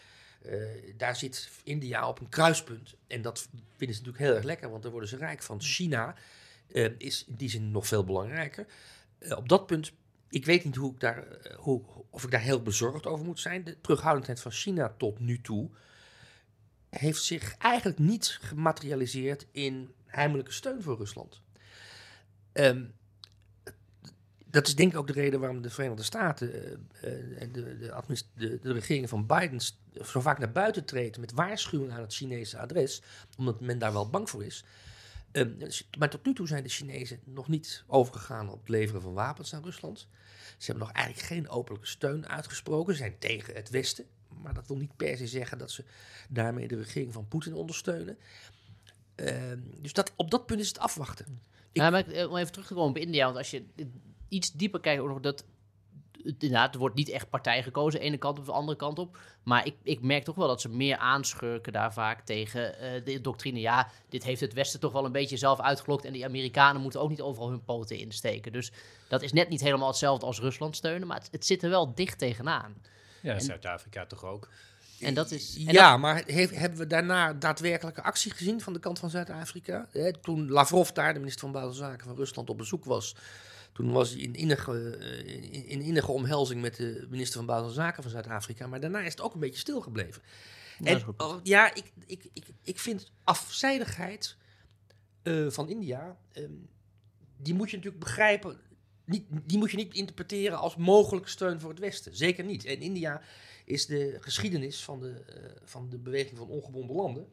daar 0.98 1.15
zit 1.15 1.50
India 1.63 2.08
op 2.08 2.20
een 2.20 2.29
kruispunt. 2.29 2.96
En 3.08 3.22
dat 3.22 3.48
vinden 3.51 3.96
ze 3.96 4.01
natuurlijk 4.01 4.24
heel 4.24 4.36
erg 4.36 4.44
lekker, 4.44 4.70
want 4.70 4.82
daar 4.82 4.91
worden 4.91 5.10
ze 5.10 5.17
rijk 5.17 5.41
van. 5.41 5.62
China 5.62 6.15
uh, 6.67 6.89
is 6.98 7.25
in 7.27 7.36
die 7.36 7.50
zin 7.50 7.72
nog 7.72 7.88
veel 7.88 8.03
belangrijker. 8.03 8.65
Uh, 9.19 9.38
op 9.38 9.50
dat 9.50 9.65
punt, 9.65 9.91
ik 10.29 10.45
weet 10.45 10.63
niet 10.63 10.75
hoe 10.75 10.93
ik 10.93 11.00
daar, 11.00 11.27
uh, 11.27 11.55
hoe, 11.55 11.81
of 12.10 12.24
ik 12.24 12.31
daar 12.31 12.41
heel 12.41 12.62
bezorgd 12.62 13.05
over 13.05 13.25
moet 13.25 13.39
zijn. 13.39 13.63
De 13.63 13.81
terughoudendheid 13.81 14.39
van 14.39 14.51
China 14.51 14.93
tot 14.98 15.19
nu 15.19 15.41
toe 15.41 15.69
heeft 16.89 17.24
zich 17.24 17.58
eigenlijk 17.58 17.99
niet 17.99 18.38
gematerialiseerd 18.41 19.47
in 19.51 19.93
heimelijke 20.06 20.51
steun 20.51 20.82
voor 20.82 20.97
Rusland. 20.97 21.41
Um, 22.54 22.93
dat 24.45 24.67
is 24.67 24.75
denk 24.75 24.91
ik 24.91 24.97
ook 24.97 25.08
de 25.08 25.13
reden 25.13 25.39
waarom 25.39 25.62
de 25.62 25.69
Verenigde 25.69 26.04
Staten 26.04 26.54
en 27.38 27.51
de, 27.51 27.78
de, 27.78 28.23
de, 28.34 28.60
de, 28.62 28.73
regering 28.73 29.10
van 29.10 29.25
Biden 29.25 29.60
zo 30.04 30.21
vaak 30.21 30.39
naar 30.39 30.51
buiten 30.51 30.86
treden 30.86 31.21
met 31.21 31.32
waarschuwingen 31.32 31.95
aan 31.95 32.01
het 32.01 32.13
Chinese 32.13 32.58
adres, 32.58 33.01
omdat 33.38 33.62
men 33.62 33.80
daar 33.80 33.93
wel 33.93 34.10
bang 34.10 34.30
voor 34.30 34.45
is. 34.45 34.63
Um, 35.38 35.58
maar 35.98 36.10
tot 36.10 36.26
nu 36.26 36.34
toe 36.34 36.48
zijn 36.48 36.63
de 36.63 36.69
Chinezen 36.69 37.19
nog 37.24 37.48
niet 37.48 37.84
overgegaan 37.88 38.50
op 38.50 38.60
het 38.60 38.69
leveren 38.69 39.02
van 39.02 39.13
wapens 39.13 39.54
aan 39.54 39.63
Rusland. 39.63 40.08
Ze 40.58 40.65
hebben 40.65 40.88
nog 40.88 40.95
eigenlijk 40.95 41.28
geen 41.28 41.50
openlijke 41.50 41.88
steun 41.88 42.28
uitgesproken. 42.28 42.93
Ze 42.93 43.00
zijn 43.00 43.19
tegen 43.19 43.56
het 43.56 43.69
Westen. 43.69 44.06
Maar 44.41 44.54
dat 44.54 44.67
wil 44.67 44.78
niet 44.78 44.95
per 44.95 45.17
se 45.17 45.28
zeggen 45.28 45.58
dat 45.58 45.71
ze 45.71 45.84
daarmee 46.30 46.67
de 46.67 46.76
regering 46.76 47.13
van 47.13 47.28
Poetin 47.28 47.54
ondersteunen. 47.54 48.17
Um, 49.15 49.74
dus 49.82 49.93
dat, 49.93 50.13
op 50.15 50.32
dat 50.32 50.45
punt 50.45 50.60
is 50.60 50.67
het 50.67 50.80
afwachten. 50.80 51.41
Ik... 51.71 51.82
Ja, 51.82 51.89
maar 51.89 52.04
om 52.04 52.38
even 52.38 52.52
terug 52.52 52.67
te 52.67 52.74
komen 52.74 52.89
op 52.89 52.98
India. 52.98 53.26
Want 53.26 53.38
als 53.38 53.52
je 53.52 53.65
iets 54.30 54.52
dieper 54.52 54.80
kijkt, 54.80 55.02
ook 55.02 55.08
nog 55.08 55.19
dat 55.19 55.45
inderdaad, 56.26 56.74
er 56.74 56.80
wordt 56.80 56.96
niet 56.96 57.10
echt 57.10 57.30
partij 57.30 57.64
gekozen, 57.64 58.00
de 58.00 58.06
ene 58.06 58.18
kant 58.18 58.40
of 58.40 58.46
de 58.46 58.52
andere 58.52 58.78
kant 58.78 59.00
op. 59.00 59.18
Maar 59.44 59.66
ik, 59.66 59.76
ik 59.84 60.02
merk 60.02 60.24
toch 60.24 60.36
wel 60.36 60.48
dat 60.48 60.62
ze 60.62 60.70
meer 60.70 60.98
aanschurken 60.98 61.74
daar 61.74 61.94
vaak 61.94 62.26
tegen 62.26 62.76
uh, 62.82 63.06
de 63.06 63.22
doctrine. 63.22 63.60
Ja, 63.60 63.90
dit 64.10 64.24
heeft 64.24 64.42
het 64.42 64.54
Westen 64.54 64.80
toch 64.80 64.92
wel 64.92 65.06
een 65.06 65.12
beetje 65.12 65.38
zelf 65.38 65.60
uitgelokt. 65.60 66.06
En 66.06 66.14
die 66.14 66.26
Amerikanen 66.26 66.82
moeten 66.82 67.02
ook 67.02 67.10
niet 67.10 67.22
overal 67.22 67.50
hun 67.50 67.64
poten 67.64 67.98
insteken. 67.98 68.52
Dus 68.52 68.72
dat 69.08 69.22
is 69.22 69.34
net 69.34 69.50
niet 69.50 69.62
helemaal 69.62 69.88
hetzelfde 69.88 70.26
als 70.26 70.40
Rusland 70.40 70.76
steunen. 70.76 71.08
Maar 71.08 71.18
het, 71.18 71.28
het 71.32 71.46
zit 71.46 71.64
er 71.64 71.70
wel 71.70 71.96
dicht 71.96 72.18
tegenaan. 72.18 72.76
Ja, 73.22 73.40
Zuid-Afrika 73.40 74.06
toch 74.06 74.24
ook. 74.24 74.50
En 75.00 75.14
dat 75.14 75.32
is, 75.32 75.56
en 75.56 75.74
ja, 75.74 75.92
dat... 75.92 76.00
maar 76.00 76.24
hebben 76.26 76.80
we 76.80 76.88
daarna 76.88 77.34
daadwerkelijke 77.34 78.04
actie 78.04 78.32
gezien 78.32 78.62
van 78.62 78.74
de 78.74 78.80
kant 78.80 79.00
van 79.00 79.10
Zuid-Afrika? 79.10 79.88
Toen 80.22 80.50
Lavrov 80.50 80.90
daar, 80.90 81.14
de 81.14 81.20
minister 81.20 81.42
van 81.42 81.52
Buitenlandse 81.52 81.92
Zaken 81.92 82.08
van 82.08 82.16
Rusland, 82.16 82.50
op 82.50 82.58
bezoek 82.58 82.86
was, 82.86 83.16
toen 83.76 83.92
was 83.92 84.10
hij 84.10 84.20
in 84.20 84.34
innige, 84.34 84.98
in, 85.26 85.66
in 85.66 85.82
innige 85.82 86.12
omhelzing 86.12 86.62
met 86.62 86.76
de 86.76 87.08
minister 87.10 87.38
van 87.38 87.46
Buitenlandse 87.46 87.82
Zaken 87.82 88.04
van 88.04 88.12
Zuid-Afrika. 88.12 88.68
Maar 88.68 88.80
daarna 88.80 89.02
is 89.02 89.12
het 89.12 89.22
ook 89.22 89.34
een 89.34 89.40
beetje 89.40 89.60
stilgebleven. 89.60 90.22
Ja, 90.80 90.92
en 90.92 91.04
oh, 91.18 91.40
ja, 91.44 91.74
ik, 91.76 91.92
ik, 92.06 92.30
ik, 92.34 92.46
ik 92.64 92.80
vind 92.80 93.12
afzijdigheid 93.24 94.38
uh, 95.24 95.50
van 95.50 95.70
India, 95.70 96.18
um, 96.34 96.70
die 97.38 97.54
moet 97.54 97.70
je 97.70 97.76
natuurlijk 97.76 98.04
begrijpen. 98.04 98.60
Niet, 99.06 99.26
die 99.44 99.58
moet 99.58 99.72
je 99.72 99.78
niet 99.78 99.94
interpreteren 99.94 100.58
als 100.58 100.76
mogelijke 100.76 101.30
steun 101.30 101.60
voor 101.60 101.70
het 101.70 101.80
Westen. 101.80 102.16
Zeker 102.16 102.44
niet. 102.44 102.66
En 102.66 102.82
India 102.82 103.22
is 103.66 103.86
de 103.86 104.18
geschiedenis 104.20 104.84
van 104.84 105.00
de, 105.00 105.24
uh, 105.30 105.36
van 105.64 105.90
de 105.90 105.98
beweging 105.98 106.38
van 106.38 106.48
ongebonden 106.48 106.96
landen. 106.96 107.28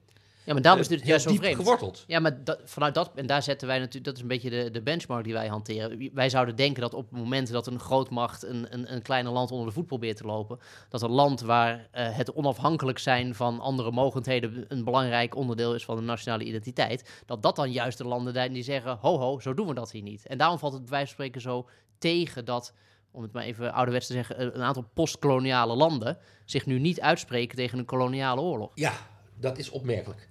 Ja, 0.45 0.53
maar 0.53 0.63
daarom 0.63 0.81
is 0.81 0.89
dit 0.89 1.07
juist 1.07 1.29
zo 1.29 1.35
vreemd. 1.35 1.57
geworteld. 1.57 2.05
Ja, 2.07 2.21
maar 2.21 2.39
vanuit 2.65 2.95
dat, 2.95 3.11
en 3.15 3.27
daar 3.27 3.43
zetten 3.43 3.69
wij 3.69 3.79
natuurlijk, 3.79 4.05
dat 4.05 4.15
is 4.15 4.23
een 4.23 4.29
beetje 4.29 4.51
de, 4.51 4.71
de 4.71 4.83
benchmark 4.83 5.25
die 5.25 5.33
wij 5.33 5.47
hanteren. 5.47 6.11
Wij 6.15 6.29
zouden 6.29 6.57
denken 6.57 6.83
dat 6.83 6.95
op 6.95 7.11
het 7.11 7.19
moment 7.19 7.53
dat 7.53 7.67
een 7.67 7.79
grootmacht 7.79 8.43
een, 8.43 8.67
een, 8.71 8.93
een 8.93 9.03
kleiner 9.03 9.33
land 9.33 9.51
onder 9.51 9.67
de 9.67 9.73
voet 9.73 9.87
probeert 9.87 10.17
te 10.17 10.25
lopen, 10.25 10.59
dat 10.89 11.03
een 11.03 11.11
land 11.11 11.41
waar 11.41 11.75
uh, 11.75 12.17
het 12.17 12.33
onafhankelijk 12.33 12.99
zijn 12.99 13.35
van 13.35 13.61
andere 13.61 13.91
mogendheden 13.91 14.65
een 14.69 14.85
belangrijk 14.85 15.37
onderdeel 15.37 15.75
is 15.75 15.85
van 15.85 15.97
de 15.97 16.03
nationale 16.03 16.45
identiteit, 16.45 17.23
dat 17.27 17.43
dat 17.43 17.57
dan 17.57 17.73
juist 17.73 17.99
de 17.99 18.05
landen 18.05 18.33
zijn 18.33 18.53
die 18.53 18.63
zeggen, 18.63 18.99
ho 19.01 19.19
ho, 19.19 19.41
zo 19.41 19.55
doen 19.55 19.67
we 19.67 19.75
dat 19.75 19.91
hier 19.91 20.03
niet. 20.03 20.27
En 20.27 20.39
daarom 20.39 20.59
valt 20.59 20.73
het 20.73 20.83
bij 20.83 20.91
wijze 20.91 21.07
van 21.07 21.15
spreken 21.15 21.41
zo 21.41 21.69
tegen 21.99 22.45
dat 22.45 22.75
om 23.11 23.23
het 23.23 23.33
maar 23.33 23.43
even 23.43 23.73
ouderwets 23.73 24.07
te 24.07 24.13
zeggen, 24.13 24.57
een 24.57 24.63
aantal 24.63 24.91
postkoloniale 24.95 25.77
landen 25.77 26.19
zich 26.45 26.67
nu 26.67 26.79
niet 26.79 27.01
uitspreken 27.01 27.57
tegen 27.57 27.79
een 27.79 27.85
koloniale 27.85 28.41
oorlog. 28.41 28.73
Ja, 28.75 28.93
dat 29.35 29.59
is 29.59 29.71
opmerkelijk. 29.71 30.31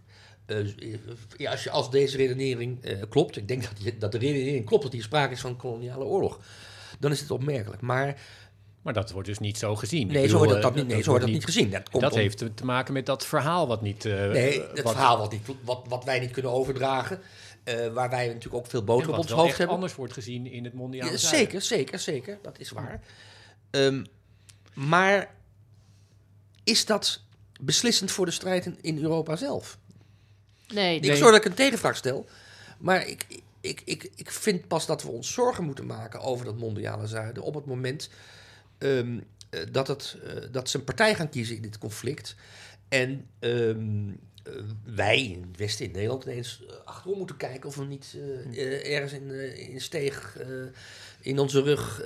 Uh, 0.52 0.96
ja, 1.38 1.52
als, 1.52 1.64
je, 1.64 1.70
als 1.70 1.92
deze 1.92 2.18
redenering 2.18 2.86
uh, 2.86 3.02
klopt, 3.10 3.38
ik 3.38 3.48
denk 3.48 3.64
dat, 3.64 3.72
die, 3.82 3.98
dat 3.98 4.12
de 4.12 4.18
redenering 4.18 4.66
klopt 4.66 4.84
dat 4.84 4.92
hier 4.92 5.04
sprake 5.04 5.34
is 5.34 5.40
van 5.40 5.58
koloniale 5.58 6.04
oorlog, 6.04 6.40
dan 7.00 7.12
is 7.12 7.20
het 7.20 7.32
opmerkelijk. 7.32 7.82
Maar, 7.82 8.22
maar 8.82 8.94
dat 8.94 9.12
wordt 9.12 9.28
dus 9.28 9.40
niet 9.40 9.58
zo 9.58 9.76
gezien. 9.76 10.08
Nee, 10.08 10.28
zo 10.28 10.38
wordt 10.38 10.52
dat, 10.52 10.62
dat, 10.62 10.76
niet, 10.76 10.88
nee, 10.88 10.96
dat, 10.96 11.04
zo 11.04 11.10
wordt 11.10 11.26
dat 11.26 11.34
niet 11.34 11.46
gezien. 11.46 11.70
Dat, 11.70 11.90
komt 11.90 12.04
dat 12.04 12.14
om, 12.14 12.20
heeft 12.20 12.44
te 12.56 12.66
maken 12.66 12.94
met 12.94 13.06
dat 13.06 13.26
verhaal 13.26 13.68
wat 13.68 13.82
niet... 13.82 14.06
Uh, 14.06 14.32
nee, 14.32 14.62
het 14.62 14.82
wat, 14.82 14.92
verhaal 14.92 15.18
wat, 15.18 15.32
niet, 15.32 15.48
wat, 15.64 15.86
wat 15.88 16.04
wij 16.04 16.20
niet 16.20 16.32
kunnen 16.32 16.52
overdragen. 16.52 17.20
waar 17.94 18.10
wij 18.10 18.28
natuurlijk 18.28 18.56
ook 18.56 18.68
veel 18.68 18.84
boter 18.84 19.10
op 19.10 19.18
ons 19.18 19.32
hoofd 19.32 19.58
hebben. 19.58 19.76
anders 19.76 19.96
wordt 19.96 20.14
gezien 20.14 20.48
in 20.48 20.64
het 20.64 20.74
mondiale 20.74 21.12
ja, 21.12 21.18
Zeker, 21.18 21.62
zeker, 21.62 22.00
zeker. 22.00 22.40
Dat 22.42 22.60
is 22.60 22.72
waar. 22.72 23.02
Um, 23.72 24.06
maar 24.74 25.36
is 26.64 26.86
dat 26.86 27.24
beslissend 27.62 28.12
voor 28.12 28.26
de 28.26 28.32
strijd 28.32 28.66
in, 28.66 28.78
in 28.82 29.02
Europa 29.02 29.36
zelf? 29.36 29.78
Nee, 30.74 31.00
ik 31.00 31.16
zorg 31.16 31.32
dat 31.32 31.36
ik 31.36 31.46
een 31.46 31.54
tegenvraag 31.54 31.96
stel. 31.96 32.26
Maar 32.78 33.08
ik, 33.08 33.26
ik, 33.62 33.82
ik, 33.86 34.10
ik 34.16 34.32
vind 34.32 34.68
pas 34.68 34.86
dat 34.86 35.04
we 35.04 35.10
ons 35.10 35.34
zorgen 35.34 35.64
moeten 35.64 35.86
maken 35.86 36.20
over 36.20 36.46
dat 36.46 36.58
mondiale 36.58 37.08
zuiden. 37.08 37.44
op 37.44 37.54
het 37.54 37.66
moment 37.66 38.10
um, 38.78 39.24
dat, 39.72 39.88
het, 39.88 40.18
uh, 40.24 40.32
dat 40.52 40.70
ze 40.70 40.78
een 40.78 40.84
partij 40.84 41.16
gaan 41.16 41.30
kiezen 41.30 41.56
in 41.56 41.62
dit 41.62 41.78
conflict. 41.78 42.36
En 42.90 43.26
um, 43.40 44.20
eh, 44.44 44.54
wij 44.84 45.24
in 45.24 45.42
het 45.42 45.58
Westen, 45.58 45.86
in 45.86 45.92
Nederland, 45.92 46.24
ineens 46.24 46.64
achterom 46.86 47.18
moeten 47.18 47.38
kijken 47.38 47.70
of 47.70 47.76
we 47.76 47.86
niet 47.86 48.16
uh, 48.52 48.94
ergens 48.94 49.14
in, 49.14 49.58
in 49.58 49.82
steeg 49.82 50.38
in 51.22 51.40
onze 51.40 51.62
rug 51.62 52.02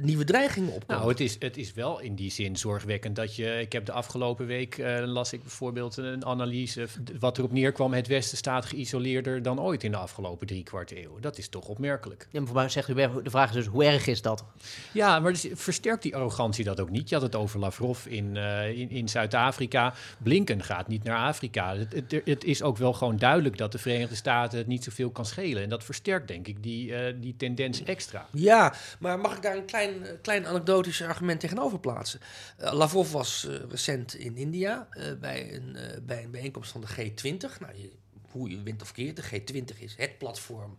nieuwe 0.00 0.24
dreigingen 0.24 0.72
opkomen. 0.72 0.96
Nou, 0.96 1.08
het 1.08 1.20
is, 1.20 1.36
het 1.38 1.56
is 1.56 1.72
wel 1.72 2.00
in 2.00 2.14
die 2.14 2.30
zin 2.30 2.56
zorgwekkend 2.56 3.16
dat 3.16 3.36
je. 3.36 3.60
Ik 3.60 3.72
heb 3.72 3.86
de 3.86 3.92
afgelopen 3.92 4.46
week 4.46 4.78
las 5.04 5.32
ik 5.32 5.42
bijvoorbeeld 5.42 5.96
een 5.96 6.24
analyse. 6.24 6.86
Wat 7.18 7.38
erop 7.38 7.52
neerkwam: 7.52 7.92
het 7.92 8.06
Westen 8.06 8.38
staat 8.38 8.64
geïsoleerder 8.64 9.42
dan 9.42 9.60
ooit 9.60 9.84
in 9.84 9.90
de 9.90 9.96
afgelopen 9.96 10.46
drie 10.46 10.62
kwart 10.62 10.92
eeuw. 10.92 11.18
Dat 11.20 11.38
is 11.38 11.48
toch 11.48 11.68
opmerkelijk. 11.68 12.28
Ja, 12.30 12.38
maar 12.38 12.48
voor 12.48 12.56
mij 12.56 12.68
zegt 12.68 12.88
u, 12.88 12.94
de 12.94 13.30
vraag 13.30 13.48
is 13.48 13.54
dus: 13.54 13.66
hoe 13.66 13.84
erg 13.84 14.06
is 14.06 14.22
dat? 14.22 14.44
Ja, 14.92 15.20
maar 15.20 15.32
dus 15.32 15.46
versterkt 15.52 16.02
die 16.02 16.16
arrogantie 16.16 16.64
dat 16.64 16.80
ook 16.80 16.90
niet? 16.90 17.08
Je 17.08 17.14
had 17.14 17.24
het 17.24 17.34
over 17.34 17.60
Lavrov 17.60 18.06
in, 18.06 18.36
in, 18.74 18.90
in 18.90 19.08
Zuid-Afrika. 19.08 19.94
Blinken 20.18 20.62
gaat 20.62 20.88
niet 20.88 21.02
naar 21.02 21.18
Afrika. 21.18 21.76
Het, 21.76 21.92
het, 21.92 22.20
het, 22.24 22.44
is 22.44 22.62
ook 22.62 22.76
wel 22.76 22.92
gewoon 22.92 23.16
duidelijk 23.16 23.58
dat 23.58 23.72
de 23.72 23.78
Verenigde 23.78 24.14
Staten 24.14 24.58
het 24.58 24.66
niet 24.66 24.84
zoveel 24.84 25.10
kan 25.10 25.26
schelen. 25.26 25.62
En 25.62 25.68
dat 25.68 25.84
versterkt 25.84 26.28
denk 26.28 26.46
ik 26.46 26.62
die, 26.62 26.88
uh, 26.88 26.98
die 27.20 27.34
tendens 27.36 27.82
extra. 27.86 28.26
Ja, 28.32 28.74
maar 28.98 29.18
mag 29.18 29.36
ik 29.36 29.42
daar 29.42 29.56
een 29.56 29.64
klein, 29.64 30.06
klein 30.22 30.46
anekdotisch 30.46 31.02
argument 31.02 31.40
tegenover 31.40 31.78
plaatsen? 31.78 32.20
Uh, 32.60 32.72
Lavrov 32.72 33.12
was 33.12 33.46
uh, 33.48 33.56
recent 33.68 34.14
in 34.14 34.36
India 34.36 34.88
bij, 35.20 35.54
een, 35.54 35.76
bij 36.02 36.24
een 36.24 36.30
bijeenkomst 36.30 36.70
van 36.70 36.80
de 36.80 36.86
G20. 36.86 37.58
Nou, 37.60 37.90
hoe 38.30 38.50
je 38.50 38.62
wint 38.62 38.82
of 38.82 38.92
keert, 38.92 39.16
de 39.16 39.22
G20 39.22 39.78
is 39.78 39.94
het 39.96 40.18
platform 40.18 40.76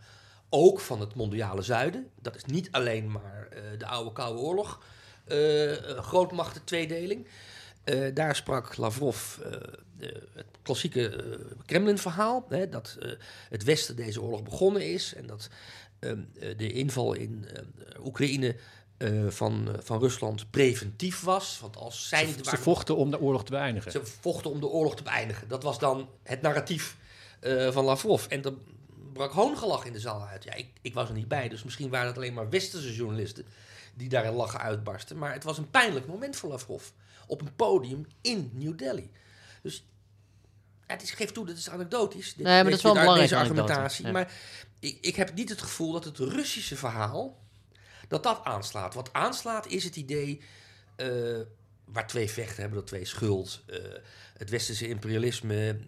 ook 0.49 0.79
van 0.79 0.99
het 0.99 1.15
mondiale 1.15 1.61
zuiden. 1.61 2.09
Dat 2.21 2.35
is 2.35 2.45
niet 2.45 2.71
alleen 2.71 3.11
maar 3.11 3.47
de 3.77 3.85
oude 3.85 4.11
Koude 4.11 4.39
Oorlog, 4.39 4.81
grootmachten 6.01 6.63
tweedeling. 6.63 7.27
Daar 8.13 8.35
sprak 8.35 8.77
Lavrov 8.77 9.37
uh, 9.37 10.09
het 10.33 10.45
klassieke 10.61 11.23
uh, 11.23 11.35
Kremlin-verhaal: 11.65 12.47
dat 12.69 12.97
het 13.49 13.63
Westen 13.63 13.95
deze 13.95 14.21
oorlog 14.21 14.43
begonnen 14.43 14.91
is 14.93 15.13
en 15.13 15.27
dat 15.27 15.49
de 16.57 16.71
inval 16.71 17.13
in 17.13 17.45
Oekraïne 18.03 18.55
van, 19.27 19.75
van 19.79 19.99
Rusland 19.99 20.51
preventief 20.51 21.21
was. 21.21 21.59
Want 21.61 21.77
als 21.77 22.07
zij 22.07 22.25
ze, 22.25 22.49
ze 22.49 22.57
vochten 22.57 22.95
om 22.95 23.11
de 23.11 23.19
oorlog 23.19 23.45
te 23.45 23.51
beëindigen. 23.51 23.91
Ze 23.91 24.05
vochten 24.05 24.51
om 24.51 24.59
de 24.59 24.67
oorlog 24.67 24.95
te 24.95 25.03
beëindigen. 25.03 25.47
Dat 25.47 25.63
was 25.63 25.79
dan 25.79 26.09
het 26.23 26.41
narratief 26.41 26.97
van 27.71 27.85
Lavrov. 27.85 28.25
En 28.25 28.41
dan 28.41 28.59
brak 29.13 29.31
hoongelach 29.31 29.85
in 29.85 29.93
de 29.93 29.99
zaal 29.99 30.25
uit. 30.25 30.43
Ja, 30.43 30.53
ik, 30.53 30.67
ik 30.81 30.93
was 30.93 31.09
er 31.09 31.15
niet 31.15 31.27
bij, 31.27 31.49
dus 31.49 31.63
misschien 31.63 31.89
waren 31.89 32.07
het 32.07 32.15
alleen 32.15 32.33
maar 32.33 32.49
westerse 32.49 32.95
journalisten 32.95 33.45
die 33.95 34.09
daar 34.09 34.25
in 34.25 34.33
lachen 34.33 34.59
uitbarsten. 34.59 35.17
Maar 35.17 35.33
het 35.33 35.43
was 35.43 35.57
een 35.57 35.69
pijnlijk 35.69 36.07
moment 36.07 36.35
voor 36.35 36.49
Lavrov 36.49 36.83
op 37.27 37.41
een 37.41 37.55
podium 37.55 38.05
in 38.21 38.51
New 38.53 38.77
Delhi. 38.77 39.09
Dus 39.61 39.85
het 40.85 41.01
is, 41.01 41.11
geef 41.11 41.31
toe, 41.31 41.45
dat 41.45 41.57
is 41.57 41.69
anekdotisch. 41.69 42.35
nee, 42.35 42.45
maar 42.45 42.63
dat 42.63 42.73
is 42.73 42.81
wel 42.81 42.95
een 42.95 42.99
belangrijke 42.99 43.35
argumentatie. 43.35 44.11
Maar 44.11 44.31
ik, 44.79 44.97
ik 45.01 45.15
heb 45.15 45.33
niet 45.33 45.49
het 45.49 45.61
gevoel 45.61 45.91
dat 45.91 46.03
het 46.03 46.17
Russische 46.17 46.75
verhaal 46.75 47.45
dat 48.07 48.23
dat 48.23 48.43
aanslaat. 48.43 48.93
Wat 48.93 49.13
aanslaat 49.13 49.67
is 49.67 49.83
het 49.83 49.95
idee 49.95 50.41
uh, 50.97 51.39
waar 51.85 52.07
twee 52.07 52.29
vechten 52.29 52.61
hebben, 52.61 52.79
dat 52.79 52.87
twee 52.87 53.05
schuld. 53.05 53.63
Uh, 53.69 53.77
het 54.37 54.49
westerse 54.49 54.87
imperialisme 54.87 55.79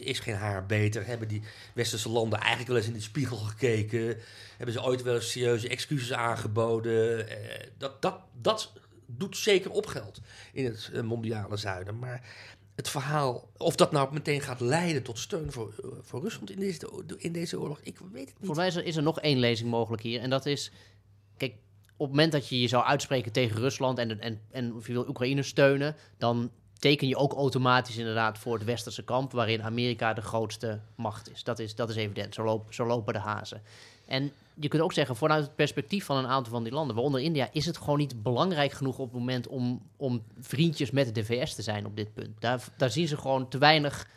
is, 0.00 0.18
geen 0.18 0.34
haar 0.34 0.66
beter. 0.66 1.06
Hebben 1.06 1.28
die 1.28 1.42
westerse 1.74 2.08
landen 2.08 2.38
eigenlijk 2.38 2.68
wel 2.68 2.76
eens 2.76 2.86
in 2.86 2.92
de 2.92 3.00
spiegel 3.00 3.36
gekeken? 3.36 4.18
Hebben 4.56 4.74
ze 4.74 4.82
ooit 4.82 5.02
wel 5.02 5.14
eens 5.14 5.30
serieuze 5.30 5.68
excuses 5.68 6.12
aangeboden? 6.12 7.18
Uh, 7.18 7.34
dat, 7.78 8.02
dat, 8.02 8.20
dat 8.40 8.72
doet 9.06 9.36
zeker 9.36 9.70
op 9.70 9.86
geld 9.86 10.20
in 10.52 10.64
het 10.64 11.02
mondiale 11.02 11.56
zuiden. 11.56 11.98
Maar 11.98 12.22
het 12.74 12.88
verhaal, 12.88 13.48
of 13.56 13.76
dat 13.76 13.92
nou 13.92 14.12
meteen 14.12 14.40
gaat 14.40 14.60
leiden 14.60 15.02
tot 15.02 15.18
steun 15.18 15.52
voor, 15.52 15.74
uh, 15.84 15.90
voor 16.00 16.20
Rusland 16.20 16.50
in 16.50 16.58
deze, 16.58 17.04
in 17.16 17.32
deze 17.32 17.60
oorlog, 17.60 17.80
ik 17.82 17.98
weet 18.12 18.28
het 18.28 18.38
niet. 18.38 18.46
Voor 18.46 18.56
mij 18.56 18.66
is 18.66 18.76
er, 18.76 18.84
is 18.84 18.96
er 18.96 19.02
nog 19.02 19.20
één 19.20 19.38
lezing 19.38 19.70
mogelijk 19.70 20.02
hier. 20.02 20.20
En 20.20 20.30
dat 20.30 20.46
is, 20.46 20.70
kijk, 21.36 21.52
op 21.96 22.06
het 22.06 22.08
moment 22.08 22.32
dat 22.32 22.48
je 22.48 22.60
je 22.60 22.68
zou 22.68 22.84
uitspreken 22.84 23.32
tegen 23.32 23.56
Rusland 23.56 23.98
en, 23.98 24.20
en, 24.20 24.40
en 24.50 24.74
of 24.74 24.86
je 24.86 24.92
wil 24.92 25.08
Oekraïne 25.08 25.42
steunen, 25.42 25.96
dan 26.18 26.50
teken 26.78 27.08
je 27.08 27.16
ook 27.16 27.32
automatisch 27.32 27.96
inderdaad 27.96 28.38
voor 28.38 28.54
het 28.54 28.64
westerse 28.64 29.04
kamp, 29.04 29.32
waarin 29.32 29.62
Amerika 29.62 30.12
de 30.12 30.20
grootste 30.20 30.80
macht 30.96 31.30
is. 31.30 31.44
Dat 31.44 31.58
is, 31.58 31.74
dat 31.74 31.90
is 31.90 31.96
evident, 31.96 32.34
zo, 32.34 32.64
zo 32.70 32.86
lopen 32.86 33.12
de 33.12 33.18
hazen. 33.18 33.62
En 34.06 34.32
je 34.54 34.68
kunt 34.68 34.82
ook 34.82 34.92
zeggen, 34.92 35.16
vanuit 35.16 35.44
het 35.44 35.54
perspectief 35.54 36.04
van 36.04 36.16
een 36.16 36.26
aantal 36.26 36.52
van 36.52 36.62
die 36.62 36.72
landen, 36.72 36.94
waaronder 36.94 37.20
India, 37.20 37.48
is 37.52 37.66
het 37.66 37.78
gewoon 37.78 37.98
niet 37.98 38.22
belangrijk 38.22 38.72
genoeg 38.72 38.98
op 38.98 39.10
het 39.10 39.18
moment 39.18 39.46
om, 39.46 39.82
om 39.96 40.22
vriendjes 40.40 40.90
met 40.90 41.14
de 41.14 41.24
VS 41.24 41.54
te 41.54 41.62
zijn 41.62 41.86
op 41.86 41.96
dit 41.96 42.14
punt. 42.14 42.40
Daar, 42.40 42.64
daar 42.76 42.90
zien 42.90 43.08
ze 43.08 43.16
gewoon 43.16 43.48
te 43.48 43.58
weinig, 43.58 44.08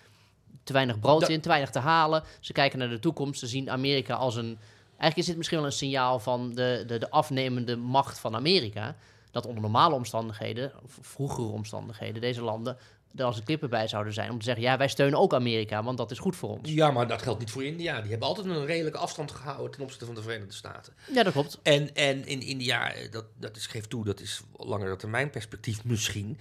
te 0.63 0.73
weinig 0.73 0.99
brood 0.99 1.29
in, 1.29 1.41
te 1.41 1.49
weinig 1.49 1.69
te 1.69 1.79
halen. 1.79 2.23
Ze 2.39 2.53
kijken 2.53 2.79
naar 2.79 2.89
de 2.89 2.99
toekomst, 2.99 3.39
ze 3.39 3.47
zien 3.47 3.69
Amerika 3.69 4.15
als 4.15 4.35
een. 4.35 4.57
Eigenlijk 4.87 5.17
is 5.17 5.25
dit 5.25 5.37
misschien 5.37 5.57
wel 5.57 5.67
een 5.67 5.73
signaal 5.73 6.19
van 6.19 6.53
de, 6.53 6.83
de, 6.87 6.97
de 6.97 7.09
afnemende 7.09 7.75
macht 7.75 8.19
van 8.19 8.35
Amerika. 8.35 8.95
Dat 9.31 9.45
onder 9.45 9.61
normale 9.61 9.95
omstandigheden, 9.95 10.71
of 10.83 10.97
vroegere 11.01 11.47
omstandigheden, 11.47 12.21
deze 12.21 12.41
landen 12.41 12.77
er 13.15 13.25
als 13.25 13.37
een 13.37 13.43
klippen 13.43 13.69
bij 13.69 13.87
zouden 13.87 14.13
zijn 14.13 14.31
om 14.31 14.37
te 14.39 14.45
zeggen: 14.45 14.63
ja, 14.63 14.77
wij 14.77 14.87
steunen 14.87 15.19
ook 15.19 15.33
Amerika, 15.33 15.83
want 15.83 15.97
dat 15.97 16.11
is 16.11 16.19
goed 16.19 16.35
voor 16.35 16.49
ons. 16.49 16.71
Ja, 16.71 16.91
maar 16.91 17.07
dat 17.07 17.21
geldt 17.21 17.39
niet 17.39 17.51
voor 17.51 17.63
India. 17.63 18.01
Die 18.01 18.09
hebben 18.09 18.27
altijd 18.27 18.47
een 18.47 18.65
redelijke 18.65 18.97
afstand 18.97 19.31
gehouden 19.31 19.71
ten 19.71 19.81
opzichte 19.81 20.05
van 20.05 20.15
de 20.15 20.21
Verenigde 20.21 20.53
Staten. 20.53 20.93
Ja, 21.13 21.23
dat 21.23 21.33
klopt. 21.33 21.59
En, 21.63 21.95
en 21.95 22.25
in 22.25 22.41
India, 22.41 22.93
eh, 22.93 23.11
dat, 23.11 23.25
dat 23.39 23.55
is, 23.55 23.67
geef 23.67 23.87
toe, 23.87 24.05
dat 24.05 24.19
is 24.19 24.41
langere 24.57 24.95
termijn 24.95 25.29
perspectief 25.29 25.83
misschien. 25.83 26.37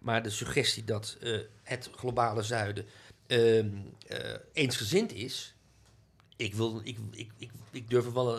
Maar 0.00 0.22
de 0.22 0.30
suggestie 0.30 0.84
dat 0.84 1.16
uh, 1.20 1.38
het 1.62 1.90
globale 1.96 2.42
zuiden 2.42 2.86
uh, 3.26 3.58
uh, 3.58 3.64
eensgezind 4.52 5.12
is. 5.12 5.54
Ik, 6.36 6.54
wil, 6.54 6.80
ik, 6.84 6.98
ik, 7.10 7.30
ik, 7.38 7.50
ik 7.70 7.90
durf 7.90 8.06
er 8.06 8.12
wel, 8.12 8.38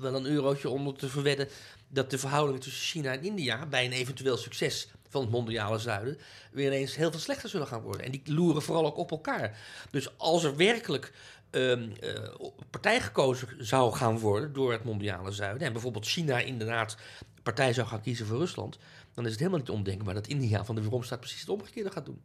wel 0.00 0.14
een 0.14 0.26
eurotje 0.26 0.68
onder 0.68 0.94
te 0.94 1.08
verwedden 1.08 1.48
dat 1.88 2.10
de 2.10 2.18
verhoudingen 2.18 2.60
tussen 2.60 2.82
China 2.82 3.12
en 3.12 3.22
India 3.22 3.66
bij 3.66 3.84
een 3.84 3.92
eventueel 3.92 4.36
succes 4.36 4.88
van 5.14 5.22
het 5.22 5.30
mondiale 5.30 5.78
zuiden 5.78 6.18
weer 6.52 6.66
ineens 6.66 6.96
heel 6.96 7.10
veel 7.10 7.20
slechter 7.20 7.48
zullen 7.48 7.66
gaan 7.66 7.80
worden. 7.80 8.06
En 8.06 8.10
die 8.10 8.22
loeren 8.24 8.62
vooral 8.62 8.86
ook 8.86 8.96
op 8.96 9.10
elkaar. 9.10 9.58
Dus 9.90 10.18
als 10.18 10.44
er 10.44 10.56
werkelijk 10.56 11.12
um, 11.50 11.92
uh, 12.02 12.50
partij 12.70 13.00
gekozen 13.00 13.48
zou 13.58 13.92
gaan 13.92 14.18
worden 14.18 14.52
door 14.52 14.72
het 14.72 14.84
mondiale 14.84 15.32
zuiden, 15.32 15.66
en 15.66 15.72
bijvoorbeeld 15.72 16.06
China 16.06 16.38
inderdaad 16.38 16.96
partij 17.42 17.72
zou 17.72 17.86
gaan 17.86 18.00
kiezen 18.00 18.26
voor 18.26 18.38
Rusland, 18.38 18.78
dan 19.14 19.24
is 19.24 19.30
het 19.30 19.38
helemaal 19.38 19.60
niet 19.60 19.70
ondenkbaar 19.70 20.14
dat 20.14 20.26
India 20.26 20.64
van 20.64 20.74
de 20.74 20.80
weeromstaat 20.80 21.20
precies 21.20 21.40
het 21.40 21.48
omgekeerde 21.48 21.90
gaat 21.90 22.06
doen. 22.06 22.20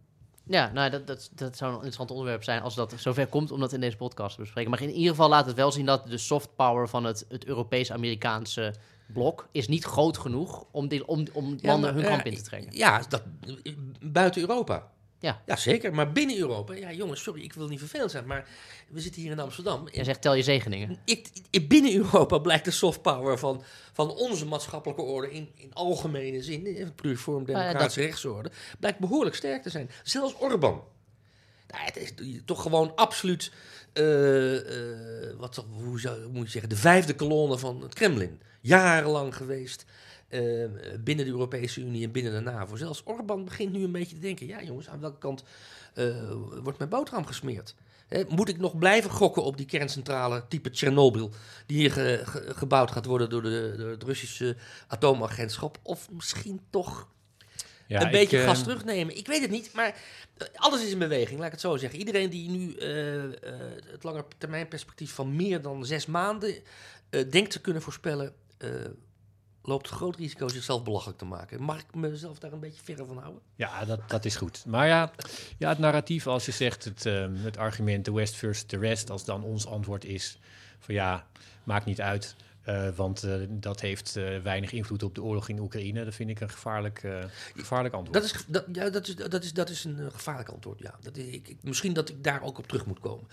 Ja, 0.50 0.72
nou, 0.74 0.90
dat, 0.90 1.08
dat, 1.08 1.30
dat 1.36 1.58
zou 1.58 1.70
een 1.70 1.76
interessant 1.76 2.12
onderwerp 2.12 2.44
zijn 2.44 2.62
als 2.62 2.76
dat 2.76 2.94
zover 2.98 3.28
komt 3.28 3.52
om 3.52 3.60
dat 3.60 3.74
in 3.74 3.80
deze 3.80 3.98
podcast 3.98 4.36
te 4.36 4.42
bespreken. 4.42 4.72
Maar 4.72 4.82
in 4.82 4.92
ieder 4.92 5.10
geval 5.10 5.30
laat 5.30 5.46
het 5.46 5.56
wel 5.56 5.72
zien 5.72 5.86
dat 5.86 6.08
de 6.08 6.18
soft 6.18 6.56
power 6.56 6.88
van 6.88 7.04
het, 7.04 7.26
het 7.28 7.46
Europees-Amerikaanse 7.46 8.74
blok 9.14 9.48
is 9.52 9.68
niet 9.68 9.84
groot 9.84 10.18
genoeg 10.18 10.66
om, 10.72 10.88
die, 10.88 11.08
om, 11.08 11.26
om 11.34 11.58
landen 11.62 11.94
hun 11.94 12.04
kamp 12.04 12.26
in 12.26 12.36
te 12.36 12.42
trekken. 12.42 12.78
Ja, 12.78 13.02
dat, 13.10 13.24
buiten 14.00 14.42
Europa. 14.42 14.92
Ja. 15.20 15.42
ja, 15.46 15.56
zeker. 15.56 15.94
Maar 15.94 16.12
binnen 16.12 16.38
Europa, 16.38 16.74
ja 16.74 16.92
jongens, 16.92 17.22
sorry, 17.22 17.44
ik 17.44 17.54
wil 17.54 17.68
niet 17.68 17.80
vervelend 17.80 18.12
zijn, 18.12 18.26
maar 18.26 18.48
we 18.90 19.02
zitten 19.02 19.22
hier 19.22 19.32
in 19.32 19.40
Amsterdam. 19.40 19.88
Jij 19.92 20.04
zegt 20.04 20.22
tel 20.22 20.34
je 20.34 20.44
zegeningen. 20.44 21.00
Ik, 21.06 21.68
binnen 21.68 21.96
Europa 21.96 22.38
blijkt 22.38 22.66
de 22.66 22.72
soft 22.72 23.02
power 23.02 23.38
van, 23.38 23.64
van 23.94 24.10
onze 24.10 24.46
maatschappelijke 24.46 25.02
orde 25.02 25.32
in, 25.32 25.50
in 25.56 25.74
algemene 25.74 26.42
zin, 26.44 26.78
in 26.78 26.96
pluriform 26.96 27.46
democratische 27.46 28.00
uh, 28.00 28.06
rechtsorde, 28.06 28.52
blijkt 28.80 29.00
behoorlijk 29.00 29.36
sterk 29.36 29.62
te 29.62 29.70
zijn. 29.70 29.90
Zelfs 30.04 30.36
Orbán. 30.40 30.82
Nou, 31.68 31.84
het 31.84 31.98
is 31.98 32.14
toch 32.46 32.62
gewoon 32.62 32.96
absoluut, 32.96 33.52
uh, 33.94 34.54
uh, 34.54 34.62
wat 35.38 35.66
hoe 35.72 36.00
zou, 36.00 36.28
moet 36.28 36.46
je 36.46 36.52
zeggen, 36.52 36.70
de 36.70 36.76
vijfde 36.76 37.16
kolonne 37.16 37.58
van 37.58 37.82
het 37.82 37.94
Kremlin 37.94 38.42
jarenlang 38.62 39.36
geweest. 39.36 39.86
Uh, 40.30 40.66
binnen 41.00 41.26
de 41.26 41.32
Europese 41.32 41.82
Unie 41.82 42.04
en 42.04 42.12
binnen 42.12 42.34
de 42.34 42.40
NAVO. 42.40 42.76
Zelfs 42.76 43.02
Orbán 43.06 43.46
begint 43.46 43.72
nu 43.72 43.84
een 43.84 43.92
beetje 43.92 44.16
te 44.16 44.22
denken: 44.22 44.48
ja, 44.48 44.64
jongens, 44.64 44.90
aan 44.90 45.00
welke 45.00 45.18
kant 45.18 45.44
uh, 45.96 46.32
wordt 46.64 46.78
mijn 46.78 46.90
boterham 46.90 47.26
gesmeerd? 47.26 47.76
He, 48.08 48.24
moet 48.28 48.50
ik 48.50 48.58
nog 48.58 48.78
blijven 48.78 49.12
gokken 49.12 49.44
op 49.44 49.58
die 49.58 49.66
kerncentrale 49.66 50.44
type 50.48 50.70
Tsjernobyl, 50.70 51.32
die 51.66 51.78
hier 51.78 51.92
ge, 51.92 52.22
ge, 52.24 52.54
gebouwd 52.56 52.92
gaat 52.92 53.06
worden 53.06 53.30
door, 53.30 53.42
de, 53.42 53.74
door, 53.78 53.90
het 53.90 54.04
Russische 54.04 54.56
atoomagentschap? 54.88 55.80
Of 55.84 56.12
misschien 56.12 56.62
toch 56.70 57.08
ja, 57.88 58.02
een 58.02 58.12
beetje 58.12 58.38
uh... 58.38 58.44
gas 58.44 58.64
terugnemen? 58.64 59.18
Ik 59.18 59.28
weet 59.28 59.42
het 59.42 59.52
niet, 59.52 59.74
maar 59.74 59.96
alles 60.54 60.84
is 60.84 60.92
in 60.92 61.00
beweging, 61.00 61.38
laat 61.38 61.48
ik 61.48 61.52
het 61.52 61.62
zo 61.62 61.78
zeggen. 61.78 62.00
Iedereen 62.00 62.30
die 62.30 62.50
nu 62.50 62.76
het 63.92 64.04
lange 64.04 64.26
termijn 64.38 64.68
perspectief 64.68 65.12
van 65.12 65.36
meer 65.36 65.62
dan 65.62 65.86
zes 65.86 66.06
maanden 66.06 66.56
denkt 67.30 67.52
te 67.52 67.62
kunnen 67.62 67.82
voorspellen, 67.82 68.34
loopt 69.70 69.88
groot 69.88 70.16
risico 70.16 70.48
zichzelf 70.48 70.84
belachelijk 70.84 71.18
te 71.18 71.26
maken. 71.26 71.62
Mag 71.62 71.80
ik 71.80 71.96
mezelf 71.96 72.40
daar 72.40 72.54
een 72.54 72.60
beetje 72.60 72.84
verre 72.84 73.06
van 73.06 73.18
houden? 73.18 73.42
Ja, 73.56 73.86
dat, 73.86 74.00
dat 74.10 74.26
is 74.26 74.36
goed. 74.36 74.64
Maar 74.68 74.88
ja, 74.88 75.12
ja, 75.58 75.70
het 75.70 75.80
narratief, 75.80 76.28
als 76.28 76.46
je 76.46 76.52
zegt 76.52 76.84
het, 76.84 77.06
um, 77.06 77.36
het 77.36 77.58
argument 77.58 78.06
de 78.06 78.12
West 78.14 78.36
versus 78.36 78.64
the 78.64 78.78
rest, 78.78 79.10
als 79.10 79.26
dan 79.26 79.44
ons 79.44 79.66
antwoord 79.68 80.06
is 80.06 80.40
van 80.80 80.94
ja, 80.96 81.28
maakt 81.64 81.86
niet 81.86 82.02
uit. 82.02 82.36
Eh, 82.62 82.90
want 82.96 83.24
eh, 83.24 83.34
dat 83.50 83.82
heeft 83.82 84.16
eh, 84.16 84.38
weinig 84.38 84.72
invloed 84.72 85.04
op 85.04 85.16
de 85.16 85.24
oorlog 85.24 85.50
in 85.50 85.60
Oekraïne. 85.60 86.06
Dat 86.06 86.16
vind 86.16 86.30
ik 86.30 86.40
een 86.40 86.50
gevaarlijk, 86.50 87.08
gevaarlijk 87.56 87.94
antwoord. 87.94 88.14
Dat 88.14 88.24
is, 88.24 88.46
dat, 88.48 88.66
ja, 88.74 88.90
dat, 88.90 89.08
is, 89.08 89.16
dat, 89.16 89.44
is, 89.44 89.54
dat 89.54 89.70
is 89.70 89.84
een 89.84 90.12
gevaarlijk 90.12 90.50
antwoord, 90.50 90.80
ja. 90.80 90.96
Dat 91.02 91.18
is, 91.18 91.26
ik, 91.26 91.48
ik- 91.48 91.64
misschien 91.64 91.94
dat 91.94 92.10
ik 92.10 92.24
daar 92.24 92.42
ook 92.42 92.58
op 92.58 92.68
terug 92.68 92.86
moet 92.86 93.00
komen. 93.00 93.28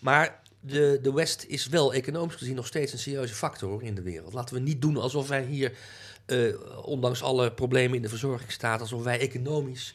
Maar 0.00 0.42
de, 0.64 0.98
de 1.02 1.12
West 1.12 1.44
is 1.48 1.66
wel 1.66 1.94
economisch 1.94 2.34
gezien 2.34 2.54
nog 2.54 2.66
steeds 2.66 2.92
een 2.92 2.98
serieuze 2.98 3.34
factor 3.34 3.82
in 3.82 3.94
de 3.94 4.02
wereld. 4.02 4.32
Laten 4.32 4.54
we 4.54 4.60
niet 4.60 4.82
doen 4.82 4.96
alsof 4.96 5.28
wij 5.28 5.44
hier, 5.44 5.72
eh, 6.26 6.38
ondanks 6.84 7.22
alle 7.22 7.52
problemen 7.52 7.96
in 7.96 8.02
de 8.02 8.08
verzorgingsstaat... 8.08 8.80
alsof 8.80 9.02
wij 9.02 9.20
economisch 9.20 9.94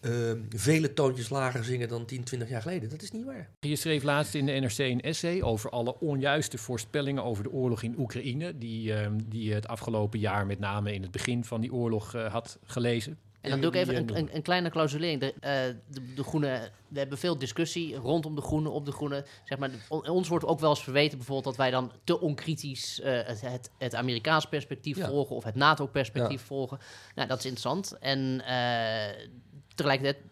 eh, 0.00 0.12
vele 0.50 0.92
toontjes 0.92 1.28
lager 1.28 1.64
zingen 1.64 1.88
dan 1.88 2.04
10, 2.04 2.24
20 2.24 2.48
jaar 2.48 2.62
geleden. 2.62 2.88
Dat 2.88 3.02
is 3.02 3.10
niet 3.10 3.24
waar. 3.24 3.48
Je 3.60 3.76
schreef 3.76 4.02
laatst 4.02 4.34
in 4.34 4.46
de 4.46 4.52
NRC 4.52 4.78
een 4.78 5.00
essay 5.00 5.42
over 5.42 5.70
alle 5.70 6.00
onjuiste 6.00 6.58
voorspellingen 6.58 7.24
over 7.24 7.42
de 7.42 7.50
oorlog 7.50 7.82
in 7.82 7.98
Oekraïne. 7.98 8.58
Die, 8.58 8.94
ehm, 8.94 9.18
die 9.24 9.54
het 9.54 9.68
afgelopen 9.68 10.18
jaar 10.18 10.46
met 10.46 10.58
name 10.58 10.94
in 10.94 11.02
het 11.02 11.10
begin 11.10 11.44
van 11.44 11.60
die 11.60 11.72
oorlog 11.72 12.12
had 12.12 12.58
gelezen. 12.64 13.18
En 13.54 13.60
dan 13.60 13.70
doe 13.70 13.80
ik 13.80 13.88
even 13.88 13.96
een, 13.96 14.16
een, 14.18 14.34
een 14.36 14.42
kleine 14.42 14.70
clausulering. 14.70 15.20
De, 15.20 15.34
eh, 15.40 15.50
de, 15.90 16.14
de 16.14 16.22
groene, 16.22 16.70
we 16.88 16.98
hebben 16.98 17.18
veel 17.18 17.38
discussie 17.38 17.94
rondom 17.96 18.34
de 18.34 18.40
groene, 18.42 18.68
op 18.68 18.84
de 18.86 18.92
groene. 18.92 19.24
Zeg 19.44 19.58
maar, 19.58 19.70
on- 19.88 20.08
ons 20.08 20.28
wordt 20.28 20.44
ook 20.44 20.60
wel 20.60 20.70
eens 20.70 20.82
verweten 20.82 21.16
bijvoorbeeld 21.18 21.46
dat 21.46 21.56
wij 21.56 21.70
dan 21.70 21.92
te 22.04 22.20
onkritisch 22.20 23.00
eh, 23.00 23.12
het, 23.26 23.40
het, 23.40 23.70
het 23.78 23.94
Amerikaans 23.94 24.44
perspectief 24.46 24.96
Ja. 24.96 25.08
volgen 25.08 25.36
of 25.36 25.44
het 25.44 25.54
NATO-perspectief 25.54 26.42
volgen. 26.42 26.78
Nou, 27.14 27.28
dat 27.28 27.38
is 27.38 27.44
interessant. 27.44 27.98
En 27.98 28.40
eh, 28.44 29.26
tegelijkertijd, 29.74 30.24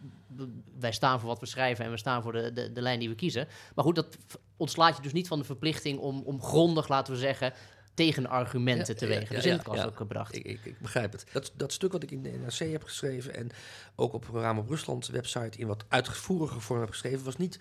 wij 0.79 0.93
staan 0.93 1.21
voor 1.21 1.29
wat 1.29 1.41
we 1.41 1.47
schrijven 1.47 1.85
en 1.85 1.91
we 1.91 1.97
staan 1.97 2.23
voor 2.23 2.33
de, 2.33 2.53
de, 2.53 2.73
de 2.73 2.83
lijn 2.83 2.99
die 2.99 3.09
we 3.09 3.15
kiezen. 3.15 3.49
Maar 3.75 3.85
goed, 3.85 3.95
dat 3.95 4.17
ontslaat 4.57 4.97
je 4.97 5.03
dus 5.03 5.13
niet 5.13 5.29
van 5.29 5.39
de 5.39 5.45
verplichting 5.45 5.99
om, 5.99 6.23
om 6.25 6.43
grondig, 6.43 6.89
laten 6.89 7.13
we 7.13 7.19
zeggen, 7.19 7.53
tegenargumenten 7.97 8.95
Ja, 8.95 8.99
te 9.01 9.07
ja, 9.07 9.11
wegen. 9.11 9.29
ja, 9.29 9.35
dus 9.43 9.45
in 9.51 9.61
ja, 9.65 9.73
het 9.73 9.87
ook 9.87 9.97
gebracht. 9.97 10.35
Ik, 10.35 10.45
ik, 10.45 10.61
ik 10.65 10.79
begrijp 10.79 11.13
het. 11.13 11.25
Dat, 11.33 11.53
dat 11.57 11.73
stuk 11.73 11.93
wat 11.93 12.03
ik 12.03 12.11
in 12.11 12.23
de 12.23 12.31
NRC 12.31 12.73
heb 12.73 12.83
geschreven 12.83 13.35
en 13.35 13.51
ook 13.95 14.13
op 14.13 14.29
Raam 14.33 14.59
op 14.59 14.69
Rusland 14.69 15.07
website 15.07 15.59
in 15.59 15.67
wat 15.67 15.85
uitgevoerige 15.89 16.61
vorm 16.61 16.81
heb 16.81 16.91
geschreven, 16.91 17.25
was 17.25 17.37
niet 17.37 17.59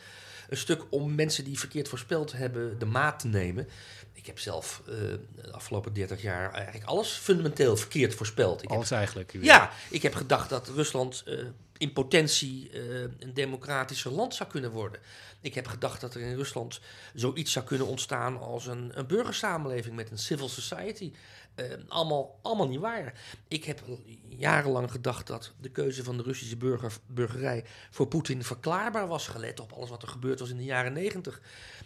een 0.49 0.57
stuk 0.57 0.83
om 0.89 1.15
mensen 1.15 1.43
die 1.43 1.59
verkeerd 1.59 1.87
voorspeld 1.87 2.31
hebben 2.31 2.79
de 2.79 2.85
maat 2.85 3.19
te 3.19 3.27
nemen. 3.27 3.67
Ik 4.13 4.25
heb 4.25 4.39
zelf 4.39 4.81
eh, 4.87 4.93
de 5.35 5.51
afgelopen 5.51 5.93
30 5.93 6.21
jaar 6.21 6.53
eigenlijk 6.53 6.85
alles 6.85 7.09
fundamenteel 7.11 7.77
verkeerd 7.77 8.15
voorspeld. 8.15 8.61
Ik 8.61 8.67
heb 8.69 8.77
Alles 8.77 8.91
eigenlijk. 8.91 9.37
ja, 9.41 9.71
ik 9.89 10.01
heb 10.01 10.13
gedacht 10.15 10.49
dat 10.49 10.67
Rusland 10.69 11.23
eh, 11.25 11.37
in 11.77 11.93
potentie 11.93 12.69
eh, 12.69 13.01
een 13.01 13.33
democratischer 13.33 14.11
land 14.11 14.35
zou 14.35 14.49
kunnen 14.49 14.71
worden. 14.71 15.01
Ik 15.41 15.55
heb 15.55 15.67
gedacht 15.67 16.01
dat 16.01 16.15
er 16.15 16.21
in 16.21 16.35
Rusland 16.35 16.79
zoiets 17.13 17.51
zou 17.51 17.65
kunnen 17.65 17.87
ontstaan 17.87 18.39
als 18.39 18.67
een, 18.67 18.91
een 18.93 19.07
burgersamenleving 19.07 19.95
met 19.95 20.11
een 20.11 20.17
civil 20.17 20.49
society. 20.49 21.13
Eh, 21.55 21.65
allemaal, 21.87 22.39
allemaal 22.41 22.67
niet 22.67 22.79
waar. 22.79 23.13
Ik 23.47 23.63
heb 23.63 23.83
jarenlang 24.27 24.91
gedacht 24.91 25.27
dat 25.27 25.51
de 25.61 25.69
keuze 25.69 26.03
van 26.03 26.17
de 26.17 26.23
Russische 26.23 26.57
burger, 26.57 26.93
burgerij 27.07 27.63
voor 27.89 28.07
Poetin 28.07 28.43
verklaarbaar 28.43 29.07
was, 29.07 29.27
gelet 29.27 29.59
op 29.59 29.71
alles 29.71 29.89
wat 29.89 30.01
er 30.01 30.07
gebeurd 30.07 30.39
was 30.39 30.49
in 30.49 30.57
de 30.57 30.63
jaren 30.63 30.93
negentig. 30.93 31.41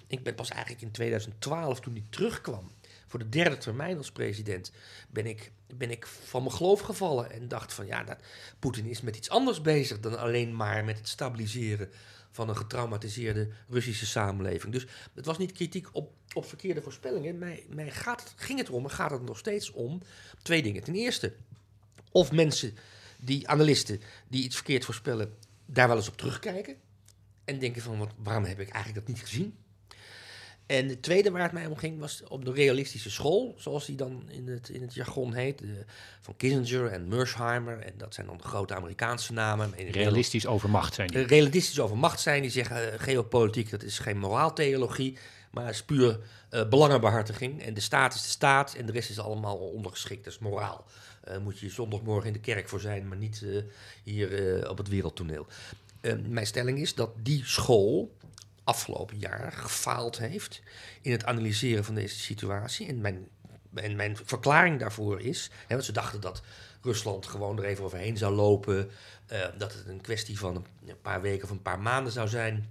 Ik 0.08 0.24
ben 0.24 0.36
pas 0.36 0.50
eigenlijk 0.50 0.82
in 0.82 0.92
2012, 0.92 1.80
toen 1.80 1.94
hij 1.94 2.04
terugkwam 2.10 2.72
voor 3.10 3.20
de 3.20 3.30
derde 3.30 3.58
termijn 3.58 3.98
als 3.98 4.12
president, 4.12 4.72
ben 5.10 5.26
ik, 5.26 5.52
ben 5.74 5.92
ik 5.92 6.08
van 6.08 6.44
mijn 6.44 6.56
geloof 6.56 6.80
gevallen 6.80 7.32
en 7.32 7.48
dacht 7.48 7.74
van 7.74 7.86
ja, 7.86 8.04
dat, 8.04 8.18
Poetin 8.60 8.86
is 8.86 9.02
met 9.02 9.16
iets 9.16 9.30
anders 9.30 9.62
bezig 9.62 10.00
dan 10.00 10.18
alleen 10.18 10.56
maar 10.56 10.86
met 10.86 10.98
het 10.98 11.08
stabiliseren 11.08 11.90
van 12.32 12.50
een 12.50 12.58
getraumatiseerde 12.58 13.50
Russische 13.70 14.06
samenleving. 14.06 14.74
Dus 14.74 14.88
het 15.14 15.26
was 15.26 15.38
niet 15.38 15.52
kritiek 15.52 15.88
op, 15.92 16.14
op 16.34 16.46
verkeerde 16.46 16.82
voorspellingen. 16.82 17.38
Mij, 17.38 17.66
mij 17.70 17.92
gaat, 17.92 18.34
ging 18.36 18.60
het 18.60 18.68
erom 18.68 18.84
en 18.84 18.92
gaat 18.92 19.12
het 19.12 19.22
nog 19.22 19.38
steeds 19.38 19.72
om 19.72 20.02
twee 20.42 20.62
dingen. 20.62 20.84
Ten 20.84 20.96
eerste, 20.96 21.34
of 22.12 22.32
mensen, 22.32 22.78
die 23.18 23.48
analisten, 23.48 24.02
die 24.28 24.44
iets 24.44 24.56
verkeerd 24.56 24.86
voorspellen, 24.86 25.38
daar 25.66 25.88
wel 25.88 25.98
eens 25.98 26.10
op 26.10 26.18
terugkijken. 26.18 26.76
En 27.46 27.60
denken 27.60 27.82
van, 27.82 27.98
wat, 27.98 28.12
waarom 28.18 28.44
heb 28.44 28.60
ik 28.60 28.70
eigenlijk 28.70 29.06
dat 29.06 29.16
niet 29.16 29.26
gezien? 29.26 29.58
En 30.70 30.88
het 30.90 31.02
tweede 31.02 31.32
waar 31.32 31.42
het 31.42 31.52
mij 31.52 31.66
om 31.66 31.78
ging 31.78 32.00
was 32.00 32.24
op 32.28 32.46
de 32.46 32.52
realistische 32.52 33.10
school, 33.10 33.56
zoals 33.58 33.86
die 33.86 33.96
dan 33.96 34.24
in 34.28 34.48
het, 34.48 34.70
in 34.70 34.82
het 34.82 34.94
jargon 34.94 35.34
heet. 35.34 35.58
de- 35.60 35.86
van 36.22 36.36
Kissinger 36.38 36.88
en 36.88 37.08
Mersheimer. 37.08 37.80
En 37.80 37.94
dat 37.98 38.14
zijn 38.14 38.28
dan 38.28 38.38
de 38.38 38.44
grote 38.44 38.76
Amerikaanse 38.76 39.34
namen. 39.34 39.74
Realistisch 39.92 40.46
over 40.48 40.70
macht 40.70 40.94
zijn 40.94 41.08
die. 41.08 41.26
realistisch 41.26 41.80
over 41.80 41.98
macht 41.98 42.20
zijn. 42.20 42.42
Die 42.42 42.52
zeggen 42.52 42.94
eh, 42.94 43.00
geopolitiek, 43.00 43.70
dat 43.70 43.84
is 43.84 44.00
geen 44.00 44.18
moraaltheologie, 44.18 45.18
maar 45.52 45.70
is 45.70 45.84
puur 45.84 46.20
eh, 46.50 46.68
belangenbehartiging. 46.70 47.62
En 47.64 47.74
de 47.74 47.82
staat 47.82 48.14
is 48.14 48.22
de 48.22 48.30
staat 48.30 48.74
en 48.74 48.86
de 48.86 48.92
rest 48.92 49.10
is 49.10 49.20
allemaal 49.20 49.58
ondergeschikt. 49.58 50.24
Dat 50.24 50.34
is 50.34 50.40
moraal. 50.40 50.86
Eh 51.24 51.38
moet 51.38 51.60
je 51.60 51.70
zondagmorgen 51.70 52.28
in 52.28 52.34
de 52.34 52.40
kerk 52.40 52.70
voor 52.70 52.80
zijn, 52.80 53.08
maar 53.08 53.18
niet 53.18 53.46
hier 54.04 54.70
op 54.70 54.78
het 54.78 54.88
wereldtoneel. 54.88 55.48
Eh, 56.02 56.14
mijn 56.28 56.46
stelling 56.46 56.80
is 56.80 56.96
dat 56.96 57.10
die 57.24 57.42
school 57.46 58.16
afgelopen 58.70 59.18
jaar 59.18 59.52
gefaald 59.52 60.18
heeft 60.18 60.62
in 61.02 61.12
het 61.12 61.26
analyseren 61.26 61.86
van 61.86 61.96
deze 61.96 62.20
situatie. 62.20 62.88
En 62.88 63.02
mijn, 63.02 63.28
en 63.74 63.96
mijn 63.96 64.18
verklaring 64.24 64.80
daarvoor 64.80 65.22
is, 65.22 65.50
hè, 65.68 65.74
want 65.74 65.86
ze 65.86 65.92
dachten 65.92 66.22
dat 66.22 66.42
Rusland 66.82 67.28
gewoon 67.28 67.58
er 67.58 67.64
even 67.64 67.84
overheen 67.84 68.18
zou 68.18 68.36
lopen, 68.36 68.92
eh, 69.28 69.46
dat 69.58 69.74
het 69.74 69.88
een 69.88 70.02
kwestie 70.02 70.40
van 70.40 70.66
een 70.86 71.02
paar 71.02 71.22
weken 71.22 71.44
of 71.44 71.50
een 71.50 71.62
paar 71.62 71.80
maanden 71.80 72.12
zou 72.12 72.28
zijn. 72.28 72.70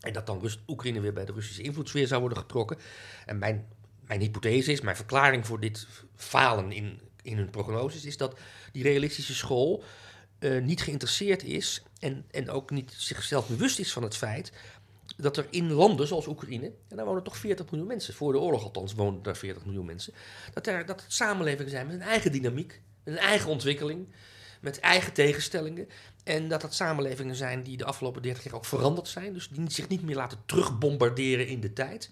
En 0.00 0.12
dat 0.12 0.26
dan 0.26 0.50
Oekraïne 0.66 1.00
weer 1.00 1.12
bij 1.12 1.24
de 1.24 1.32
Russische 1.32 1.62
invloedssfeer 1.62 2.06
zou 2.06 2.20
worden 2.20 2.38
getrokken. 2.38 2.78
En 3.26 3.38
mijn, 3.38 3.66
mijn 4.06 4.20
hypothese 4.20 4.72
is, 4.72 4.80
mijn 4.80 4.96
verklaring 4.96 5.46
voor 5.46 5.60
dit 5.60 5.86
falen 6.16 6.72
in, 6.72 7.00
in 7.22 7.36
hun 7.36 7.50
prognoses, 7.50 8.04
is 8.04 8.16
dat 8.16 8.38
die 8.72 8.82
realistische 8.82 9.34
school 9.34 9.84
eh, 10.38 10.62
niet 10.62 10.82
geïnteresseerd 10.82 11.42
is 11.42 11.82
en, 11.98 12.24
en 12.30 12.50
ook 12.50 12.70
niet 12.70 12.92
zichzelf 12.96 13.48
bewust 13.48 13.78
is 13.78 13.92
van 13.92 14.02
het 14.02 14.16
feit 14.16 14.52
dat 15.20 15.36
er 15.36 15.46
in 15.50 15.72
landen 15.72 16.06
zoals 16.06 16.26
Oekraïne, 16.26 16.72
en 16.88 16.96
daar 16.96 17.06
wonen 17.06 17.22
toch 17.22 17.36
40 17.36 17.70
miljoen 17.70 17.88
mensen, 17.88 18.14
voor 18.14 18.32
de 18.32 18.38
oorlog 18.38 18.64
althans 18.64 18.94
woonden 18.94 19.22
daar 19.22 19.36
40 19.36 19.64
miljoen 19.64 19.86
mensen, 19.86 20.12
dat 20.54 20.66
er 20.66 20.86
dat 20.86 21.04
samenlevingen 21.08 21.70
zijn 21.70 21.86
met 21.86 21.94
een 21.94 22.02
eigen 22.02 22.32
dynamiek, 22.32 22.80
met 23.04 23.14
een 23.14 23.20
eigen 23.20 23.50
ontwikkeling, 23.50 24.08
met 24.60 24.80
eigen 24.80 25.12
tegenstellingen. 25.12 25.88
En 26.24 26.48
dat 26.48 26.62
het 26.62 26.74
samenlevingen 26.74 27.34
zijn 27.34 27.62
die 27.62 27.76
de 27.76 27.84
afgelopen 27.84 28.22
30 28.22 28.44
jaar 28.44 28.54
ook 28.54 28.64
veranderd 28.64 29.08
zijn, 29.08 29.32
dus 29.32 29.48
die 29.48 29.70
zich 29.70 29.88
niet 29.88 30.02
meer 30.02 30.16
laten 30.16 30.38
terugbombarderen 30.46 31.46
in 31.46 31.60
de 31.60 31.72
tijd. 31.72 32.10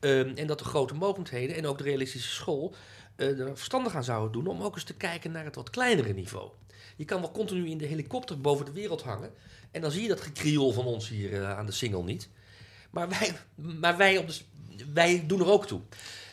Ehm, 0.00 0.32
en 0.34 0.46
dat 0.46 0.58
de 0.58 0.64
grote 0.64 0.94
mogendheden 0.94 1.56
en 1.56 1.66
ook 1.66 1.78
de 1.78 1.84
realistische 1.84 2.34
school 2.34 2.74
eh, 3.16 3.40
er 3.40 3.56
verstandig 3.56 3.94
aan 3.94 4.04
zouden 4.04 4.32
doen 4.32 4.46
om 4.46 4.62
ook 4.62 4.74
eens 4.74 4.84
te 4.84 4.94
kijken 4.94 5.32
naar 5.32 5.44
het 5.44 5.54
wat 5.54 5.70
kleinere 5.70 6.12
niveau. 6.12 6.50
Je 6.96 7.04
kan 7.04 7.20
wel 7.20 7.30
continu 7.30 7.68
in 7.68 7.78
de 7.78 7.86
helikopter 7.86 8.40
boven 8.40 8.64
de 8.64 8.72
wereld 8.72 9.02
hangen. 9.02 9.30
En 9.70 9.80
dan 9.80 9.90
zie 9.90 10.02
je 10.02 10.08
dat 10.08 10.20
gekrioel 10.20 10.72
van 10.72 10.84
ons 10.84 11.08
hier 11.08 11.34
eh, 11.34 11.58
aan 11.58 11.66
de 11.66 11.72
single 11.72 12.02
niet. 12.02 12.28
Maar 12.90 13.08
wij, 13.08 13.32
maar 13.80 13.96
wij, 13.96 14.18
op 14.18 14.26
de, 14.26 14.34
wij 14.92 15.24
doen 15.26 15.40
er 15.40 15.50
ook 15.50 15.66
toe. 15.66 15.80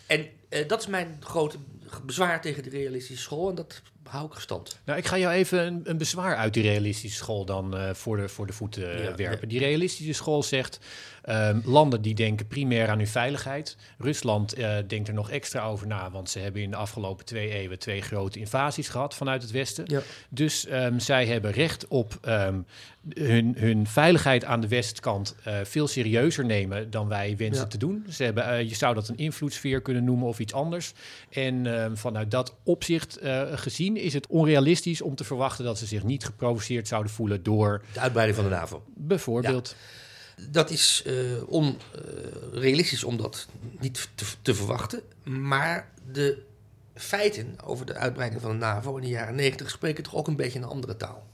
En 0.08 0.30
eh, 0.50 0.68
dat 0.68 0.80
is 0.82 0.88
mijn 0.88 1.18
grote 1.20 1.58
bezwaar 2.04 2.41
tegen 2.41 2.63
de 2.63 2.70
realistische 2.70 3.24
school. 3.24 3.50
En 3.50 3.56
dat 3.56 3.82
hou 4.08 4.26
ik 4.26 4.34
gestand. 4.34 4.80
Nou, 4.86 5.00
ik 5.00 5.06
ga 5.06 5.18
jou 5.18 5.34
even 5.34 5.65
een, 5.65 5.82
een 5.84 5.98
bezwaar 5.98 6.36
uit 6.36 6.54
die 6.54 6.63
realistische 6.63 7.18
school 7.18 7.46
dan 7.46 7.78
eh, 7.78 7.94
voor, 7.94 8.18
de, 8.18 8.30
voor 8.30 8.48
de 8.48 8.54
voeten 8.54 8.94
eh, 8.94 9.04
Ja, 9.04 9.15
werpen. 9.15 9.39
ja. 9.41 9.48
Die 9.48 9.60
realistische 9.60 10.13
school 10.13 10.44
zegt, 10.44 10.80
ehm, 11.24 11.60
landen 11.63 12.02
die 12.02 12.15
denken 12.15 12.48
primair 12.48 12.89
aan 12.89 12.98
hun 12.98 13.08
veiligheid. 13.08 13.78
Rusland 13.98 14.54
eh, 14.54 14.76
denkt 14.88 15.08
er 15.08 15.13
nog 15.13 15.30
extra 15.30 15.65
over 15.65 15.88
na, 15.88 16.12
want 16.12 16.30
ze 16.30 16.39
hebben 16.39 16.62
in 16.62 16.70
de 16.70 16.76
afgelopen 16.76 17.26
twee 17.26 17.50
eeuwen 17.50 17.80
twee 17.80 18.02
grote 18.02 18.39
invasies 18.39 18.89
gehad 18.89 19.15
vanuit 19.15 19.41
het 19.41 19.52
Westen. 19.52 19.84
Ja. 19.88 20.02
Dus 20.30 20.65
ehm, 20.65 21.00
zij 21.00 21.26
hebben 21.26 21.52
recht 21.52 21.88
op 21.88 22.18
ehm, 22.22 22.60
hun, 23.13 23.56
hun 23.58 23.88
veiligheid 23.88 24.46
aan 24.46 24.62
de 24.62 24.68
westkant 24.68 25.36
veel 25.63 25.88
serieuzer 25.88 26.46
nemen 26.46 26.89
dan 26.89 27.08
wij 27.08 27.36
wensen 27.38 27.70
te 27.70 27.78
doen. 27.78 28.06
Ze 28.10 28.24
hebben, 28.24 28.68
je 28.68 28.76
zou 28.76 28.96
dat 28.96 29.08
een 29.08 29.18
invloedssfeer 29.18 29.82
kunnen 29.82 30.04
noemen 30.04 30.28
of 30.28 30.39
iets 30.39 30.54
anders. 30.54 30.94
En 31.30 31.91
vanuit 31.98 32.32
dat 32.32 32.56
opzicht 32.63 33.18
eh, 33.18 33.41
is 34.01 34.13
het 34.13 34.27
onrealistisch 34.27 35.01
om 35.01 35.15
te 35.15 35.23
verwachten 35.23 35.65
dat 35.65 35.77
ze 35.77 35.86
zich 35.86 36.03
niet 36.03 36.25
geprovoceerd 36.25 36.88
zouden 36.88 37.12
voelen 37.12 37.43
door 37.43 37.84
De 37.93 37.99
uitbreiding 37.99 38.38
van 38.38 38.49
de 38.49 38.55
NAVO. 38.55 38.84
bijvoorbeeld. 38.93 39.75
Dat 40.49 40.69
is 40.69 41.03
onrealistisch 41.47 43.03
om 43.03 43.17
dat 43.17 43.47
niet 43.79 44.10
te, 44.15 44.25
te 44.41 44.55
verwachten. 44.55 45.01
Maar 45.23 45.89
de 46.12 46.43
feiten 46.93 47.55
over 47.63 47.86
de 47.86 47.93
uitbreiding 47.93 48.41
van 48.41 48.51
de 48.51 48.58
NAVO 48.58 48.95
in 48.95 49.01
de 49.01 49.08
jaren 49.08 49.36
90 49.36 49.69
spreken 49.69 50.03
toch 50.03 50.15
ook 50.15 50.27
een 50.27 50.36
beetje 50.36 50.60
een 50.60 50.65
andere 50.65 50.97
taal. 50.97 51.27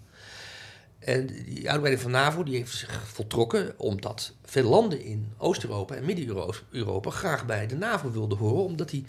En 1.00 1.28
die 1.28 1.70
uitbreiding 1.70 2.02
van 2.02 2.12
de 2.12 2.18
NAVO 2.18 2.44
die 2.44 2.56
heeft 2.56 2.78
zich 2.78 3.08
voltrokken 3.08 3.74
omdat 3.80 4.34
veel 4.46 4.70
landen 4.70 5.02
in 5.02 5.34
Oost-Europa 5.38 5.96
en 5.96 6.06
Midden-Europa 6.06 7.10
graag 7.10 7.46
bij 7.46 7.68
de 7.68 7.76
NAVO 7.76 8.12
wilden 8.12 8.38
horen, 8.38 8.64
omdat 8.64 8.90
die 8.90 9.06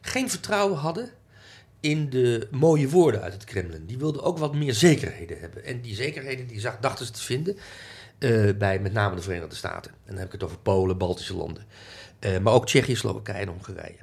geen 0.00 0.30
vertrouwen 0.30 0.78
hadden 0.78 1.10
in 1.80 2.10
de 2.10 2.48
mooie 2.50 2.88
woorden 2.88 3.20
uit 3.22 3.32
het 3.32 3.44
Kremlin. 3.44 3.86
Die 3.86 3.98
wilden 3.98 4.22
ook 4.22 4.38
wat 4.38 4.54
meer 4.54 4.74
zekerheden 4.74 5.40
hebben. 5.40 5.64
En 5.64 5.80
die 5.80 5.94
zekerheden 5.94 6.46
die 6.46 6.60
zag, 6.60 6.78
dachten 6.80 7.06
ze 7.06 7.12
te 7.12 7.22
vinden 7.22 7.56
eh, 8.18 8.50
bij 8.58 8.80
met 8.80 8.92
name 8.92 9.16
de 9.16 9.22
Verenigde 9.22 9.54
Staten. 9.54 9.90
En 9.90 9.98
dan 10.06 10.16
heb 10.16 10.26
ik 10.26 10.32
het 10.32 10.42
over 10.42 10.58
Polen, 10.58 10.98
Baltische 10.98 11.36
landen. 11.36 11.64
Eh, 12.18 12.38
maar 12.38 12.52
ook 12.52 12.66
Tsjechië, 12.66 12.96
Slowakije 12.96 13.38
en 13.38 13.48
Hongarije. 13.48 13.98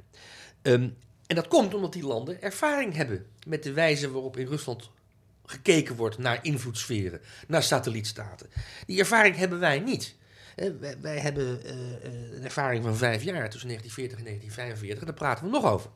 Ehm, 0.62 0.88
En 1.26 1.34
dat 1.34 1.48
komt 1.48 1.74
omdat 1.74 1.92
die 1.92 2.06
landen 2.06 2.42
ervaring 2.42 2.94
hebben 2.94 3.26
met 3.46 3.62
de 3.62 3.72
wijze 3.72 4.10
waarop 4.10 4.36
in 4.36 4.46
Rusland 4.46 4.90
gekeken 5.44 5.96
wordt 5.96 6.18
naar 6.18 6.38
invloedssferen, 6.42 7.20
naar 7.46 7.62
satellietstaten. 7.62 8.46
Die 8.86 8.98
ervaring 8.98 9.36
hebben 9.36 9.58
wij 9.60 9.78
niet. 9.78 10.16
Wij, 11.00 11.18
hebben 11.18 11.60
uh, 11.64 11.70
een 12.36 12.44
ervaring 12.44 12.84
van 12.84 12.96
vijf 12.96 13.22
jaar 13.22 13.50
tussen 13.50 13.68
1940 13.68 14.18
en 14.18 14.24
1945 14.24 14.98
en 14.98 15.06
daar 15.06 15.14
praten 15.14 15.44
we 15.44 15.50
nog 15.50 15.72
over. 15.72 15.90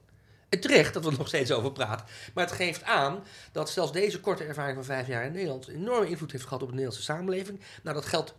Terecht 0.61 0.95
dat 0.95 1.05
we 1.05 1.11
er 1.11 1.19
nog 1.19 1.29
steeds 1.29 1.53
over 1.53 1.73
praten. 1.73 2.07
Maar 2.35 2.45
het 2.45 2.55
geeft 2.55 2.85
aan 2.85 3.25
dat 3.53 3.71
zelfs 3.71 3.93
deze 3.93 4.21
korte 4.21 4.45
ervaring 4.45 4.75
van 4.75 4.85
vijf 4.85 5.07
jaar 5.07 5.25
in 5.25 5.33
Nederland 5.33 5.69
enorme 5.69 6.09
invloed 6.09 6.33
heeft 6.33 6.45
gehad 6.45 6.63
op 6.63 6.69
de 6.69 6.75
Nederlandse 6.75 7.13
samenleving. 7.13 7.61
Nou, 7.83 7.97
dat 7.97 8.07
geldt 8.07 8.35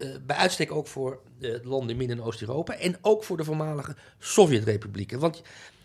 uh, 0.00 0.16
bij 0.26 0.36
uitstek 0.36 0.72
ook 0.72 0.86
voor 0.86 1.20
de 1.38 1.60
landen 1.64 1.90
in 1.90 1.96
Midden- 1.96 2.18
en 2.18 2.24
Oost-Europa 2.24 2.74
en 2.74 2.96
ook 3.00 3.24
voor 3.24 3.36
de 3.36 3.44
voormalige 3.44 3.96
Sovjet-republieken. 4.18 5.18
Want 5.18 5.42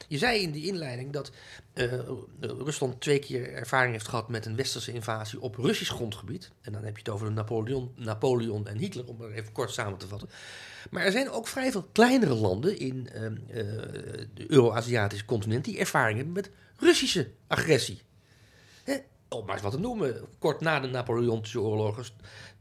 je 0.08 0.17
zei 0.17 0.41
in 0.41 0.51
de 0.51 0.62
inleiding 0.62 1.12
dat 1.12 1.32
uh, 1.73 1.93
Rusland 2.39 3.01
twee 3.01 3.19
keer 3.19 3.54
ervaring 3.54 3.91
heeft 3.91 4.08
gehad 4.08 4.30
met 4.30 4.45
een 4.45 4.56
westerse 4.56 4.93
invasie 4.93 5.41
op 5.41 5.56
Russisch 5.56 5.91
grondgebied. 5.91 6.51
En 6.62 6.71
dan 6.71 6.84
heb 6.84 6.93
je 6.93 6.99
het 6.99 7.10
over 7.10 7.32
Napoleon, 7.32 7.91
Napoleon 7.95 8.67
en 8.67 8.78
Hitler, 8.78 9.08
om 9.08 9.21
het 9.21 9.32
even 9.32 9.51
kort 9.51 9.71
samen 9.71 9.97
te 9.97 10.08
vatten. 10.08 10.30
Maar 10.89 11.04
er 11.04 11.12
zijn 11.12 11.30
ook 11.30 11.47
vrij 11.47 11.71
veel 11.71 11.89
kleinere 11.91 12.34
landen 12.34 12.80
in 12.80 13.10
uh, 13.15 13.21
de 14.34 14.45
Euro-Aziatische 14.47 15.25
continent 15.25 15.65
die 15.65 15.80
ervaring 15.80 16.17
hebben 16.17 16.34
met 16.36 16.49
Russische 16.78 17.32
agressie. 17.47 18.01
Hè? 18.84 18.97
Maar 19.43 19.60
wat 19.62 19.71
te 19.71 19.80
noemen. 19.80 20.21
Kort 20.39 20.62
na 20.62 20.80
de 20.80 20.88
Napoleontische 20.88 21.60
oorlogen 21.60 22.06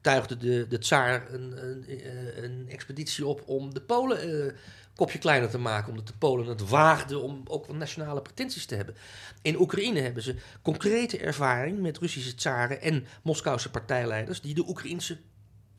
tuigde 0.01 0.37
de, 0.37 0.67
de 0.69 0.79
tsaar 0.79 1.33
een, 1.33 1.69
een, 1.69 2.45
een, 2.45 2.69
expeditie 2.69 3.27
op 3.27 3.43
om 3.47 3.75
de 3.75 3.81
Polen 3.81 4.55
kopje 4.95 5.19
kleiner 5.19 5.51
te 5.51 5.59
maken, 5.59 5.91
omdat 5.91 6.07
de 6.07 6.15
Polen 6.19 6.47
het 6.47 6.69
waagden 6.69 7.23
om 7.23 7.43
ook 7.45 7.73
nationale 7.73 8.23
pretenties 8.23 8.67
te 8.67 8.75
hebben. 8.75 8.97
In 9.43 9.61
Oekraïne 9.61 10.01
hebben 10.01 10.23
ze 10.23 10.37
concrete 10.63 11.19
ervaring 11.19 11.79
met 11.79 11.99
Russische 11.99 12.35
tsaren 12.35 12.81
en 12.81 13.07
Moskouse 13.23 13.71
partijleiders 13.71 14.41
die 14.41 14.55
de 14.55 14.69
Oekraïnse 14.69 15.19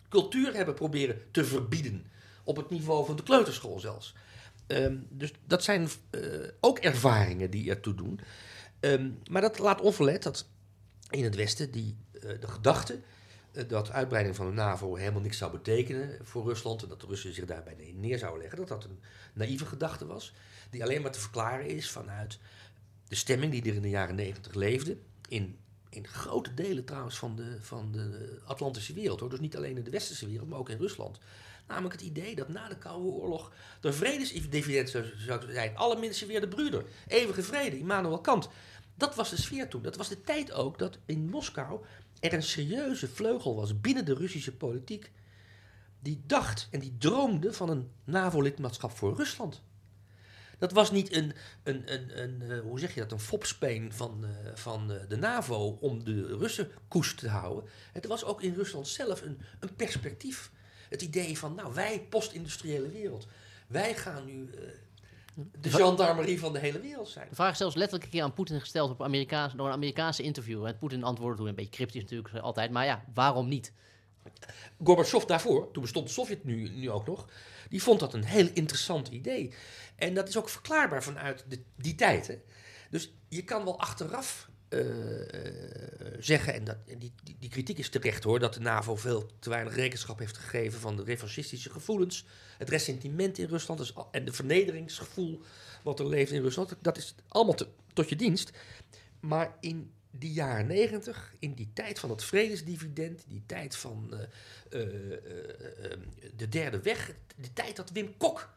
cultuur 0.10 0.53
hebben 0.53 0.73
proberen 0.73 1.21
te 1.31 1.45
verbieden. 1.45 2.05
Op 2.43 2.55
het 2.55 2.69
niveau 2.69 3.05
van 3.05 3.15
de 3.15 3.23
kleuterschool 3.23 3.79
zelfs. 3.79 4.15
Um, 4.67 5.08
dus 5.10 5.31
dat 5.47 5.63
zijn 5.63 5.89
uh, 6.12 6.21
ook 6.60 6.79
ervaringen 6.79 7.49
die 7.49 7.69
ertoe 7.69 7.93
doen. 7.93 8.19
Um, 8.79 9.19
maar 9.31 9.41
dat 9.41 9.60
laat 9.60 9.81
onverlet 9.81 10.23
dat 10.23 10.47
in 11.15 11.23
het 11.23 11.36
Westen 11.36 11.71
die, 11.71 11.95
uh, 12.13 12.21
de 12.21 12.47
gedachte 12.47 12.99
eh, 13.51 13.63
dat 13.67 13.91
uitbreiding 13.91 14.36
van 14.36 14.45
de 14.45 14.51
NAVO 14.51 14.95
helemaal 14.95 15.21
niks 15.21 15.38
zou 15.38 15.51
betekenen 15.51 16.17
voor 16.21 16.45
Rusland 16.45 16.84
en 16.84 16.89
dat 16.89 17.01
de 17.01 17.08
Russen 17.08 17.34
zich 17.34 17.45
daarbij 17.45 17.93
neer 17.95 18.17
zouden 18.17 18.41
leggen, 18.41 18.60
dat 18.60 18.67
dat 18.67 18.84
een 18.84 18.99
naïeve 19.34 19.65
gedachte 19.65 20.06
was, 20.06 20.34
die 20.69 20.84
alleen 20.84 21.01
maar 21.01 21.12
te 21.12 21.19
verklaren 21.19 21.67
is 21.67 21.89
vanuit 21.89 22.39
de 23.08 23.15
stemming 23.15 23.51
die 23.51 23.62
er 23.62 23.75
in 23.75 23.82
de 23.82 23.89
jaren 23.89 24.15
negentig 24.15 24.54
leefde, 24.54 24.97
in, 25.30 25.58
in 25.89 26.08
grote 26.08 26.54
delen 26.54 26.86
trouwens 26.86 27.17
van 27.17 27.36
de, 27.36 27.58
van 27.62 27.91
de 27.91 28.39
Atlantische 28.45 28.93
wereld, 28.93 29.19
hoor. 29.19 29.30
dus 29.30 29.39
niet 29.39 29.56
alleen 29.56 29.78
in 29.78 29.84
de 29.84 29.89
westerse 29.89 30.28
wereld, 30.28 30.49
maar 30.49 30.60
ook 30.60 30.69
in 30.69 30.78
Rusland. 30.78 31.19
Namelijk 31.67 31.93
het 31.93 32.04
idee 32.04 32.36
dat 32.36 32.49
na 32.49 32.69
de 32.69 32.78
Koude 32.78 33.08
Oorlog 33.08 33.51
de 33.80 33.93
vredesdividend 33.93 34.89
zou, 34.89 35.06
zou 35.17 35.51
zijn. 35.51 35.78
Alle 35.78 35.99
mensen 35.99 36.28
weer 36.28 36.41
de 36.41 36.47
broeder. 36.47 36.86
Eeuwige 37.08 37.43
vrede, 37.43 37.80
Immanuel 37.80 38.21
Kant. 38.21 38.49
Dat 38.95 39.15
was 39.15 39.29
de 39.29 39.41
sfeer 39.41 39.69
toen. 39.69 39.81
Dat 39.81 39.95
was 39.95 40.10
de 40.10 40.21
tijd 40.21 40.51
ook 40.51 40.79
dat 40.79 40.97
in 41.05 41.29
Moskou 41.29 41.86
er 42.19 42.34
een 42.34 42.43
serieuze 42.43 43.08
vleugel 43.08 43.55
was 43.55 43.81
binnen 43.81 44.05
de 44.05 44.13
Russische 44.13 44.55
politiek. 44.55 45.12
die 45.99 46.23
dacht 46.25 46.67
en 46.71 46.79
die 46.79 46.95
droomde 46.97 47.53
van 47.53 47.69
een 47.69 47.91
NAVO-lidmaatschap 48.03 48.91
voor 48.91 49.15
Rusland. 49.15 49.62
Dat 50.58 50.71
was 50.71 50.91
niet 50.91 51.15
een, 51.15 51.34
een, 51.63 51.93
een, 51.93 52.21
een, 52.21 52.41
uh, 52.41 52.60
hoe 52.60 52.79
zeg 52.79 52.93
je 52.93 52.99
dat, 52.99 53.12
een 53.12 53.19
fopspeen 53.19 53.93
van, 53.93 54.23
uh, 54.23 54.55
van 54.55 54.91
uh, 54.91 54.97
de 55.08 55.15
NAVO 55.15 55.77
om 55.81 56.03
de 56.03 56.38
Russen 56.38 56.71
koest 56.88 57.17
te 57.17 57.27
houden. 57.27 57.69
Het 57.93 58.05
was 58.05 58.23
ook 58.23 58.41
in 58.41 58.53
Rusland 58.53 58.88
zelf 58.88 59.21
een, 59.21 59.39
een 59.60 59.75
perspectief. 59.75 60.51
Het 60.89 61.01
idee 61.01 61.38
van, 61.38 61.55
nou, 61.55 61.73
wij, 61.73 62.05
post-industriële 62.10 62.89
wereld, 62.89 63.27
wij 63.67 63.95
gaan 63.95 64.25
nu 64.25 64.49
de 65.36 65.69
gendarmerie 65.69 66.39
van 66.39 66.54
de 66.54 66.60
hele 66.60 66.80
wereld 66.80 67.10
zijn. 67.10 67.30
De 67.30 67.36
vraag 67.36 67.52
is 67.52 67.58
zelfs 67.58 67.76
letterlijk 67.76 68.06
een 68.06 68.12
keer 68.12 68.24
aan 68.24 68.34
Poetin 68.34 68.60
gesteld 68.60 68.89
op 68.89 69.04
Amerikaans, 69.04 69.54
door 69.54 69.67
een 69.67 69.74
Amerikaanse 69.74 70.24
interview. 70.24 70.65
En 70.65 70.78
Poetin 70.78 71.04
antwoordde 71.04 71.38
toen 71.38 71.48
een 71.48 71.56
beetje 71.56 71.71
cryptisch 71.71 72.02
natuurlijk 72.02 72.36
altijd, 72.36 72.71
maar 72.71 72.86
ja, 72.86 73.06
waarom 73.13 73.48
niet? 73.48 73.74
Gorbachev 74.84 75.24
daarvoor, 75.24 75.71
toen 75.71 75.82
bestond 75.82 76.08
de 76.08 76.13
Sovjet 76.13 76.43
nu, 76.43 76.69
nu 76.69 76.91
ook 76.91 77.08
nog, 77.08 77.26
die 77.69 77.84
vond 77.84 78.00
dat 78.00 78.13
een 78.13 78.24
heel 78.24 78.50
interessant 78.54 79.08
idee. 79.08 79.54
En 79.95 80.13
dat 80.13 80.28
is 80.28 80.38
ook 80.38 80.50
verklaarbaar 80.50 81.04
vanuit 81.04 81.45
de, 81.48 81.63
die 81.76 81.95
tijd. 81.95 82.28
Hè? 82.28 82.36
Dus 82.89 83.13
je 83.30 83.43
kan 83.43 83.63
wel 83.63 83.80
achteraf 83.80 84.50
zeggen, 86.19 86.53
en, 86.53 86.63
dat, 86.63 86.77
die, 86.85 87.13
die, 87.23 87.35
die, 87.39 87.49
kritiek 87.49 87.77
is 87.77 87.89
terecht 87.89 88.23
hoor, 88.23 88.39
dat 88.39 88.53
de 88.53 88.59
NAVO 88.59 88.95
veel 88.95 89.29
te 89.39 89.49
weinig 89.49 89.75
rekenschap 89.75 90.19
heeft 90.19 90.38
gegeven 90.38 90.79
van 90.79 90.95
de 90.95 91.03
revanchistische 91.03 91.69
gevoelens, 91.69 92.25
het 92.57 92.69
ressentiment 92.69 93.38
in 93.38 93.47
Rusland 93.47 93.93
en 94.11 94.25
de 94.25 94.33
vernederingsgevoel 94.33 95.41
wat 95.83 95.99
er 95.99 96.07
leeft 96.07 96.31
in 96.31 96.41
Rusland. 96.41 96.75
Dat 96.81 96.97
is 96.97 97.15
allemaal 97.27 97.55
tot 97.93 98.09
je 98.09 98.15
dienst. 98.15 98.51
Maar 99.19 99.57
in 99.59 99.91
die 100.11 100.33
jaren 100.33 100.67
negentig, 100.67 101.33
in 101.39 101.53
die 101.53 101.69
tijd 101.73 101.99
van 101.99 102.09
het 102.09 102.23
vredesdividend, 102.23 103.23
die 103.27 103.43
tijd 103.45 103.75
van 103.75 104.09
uh, 104.13 104.19
uh, 104.19 104.89
de 106.35 106.49
derde 106.49 106.81
weg, 106.81 107.11
de 107.35 107.53
tijd 107.53 107.75
dat 107.75 107.91
Wim 107.91 108.17
Kok 108.17 108.49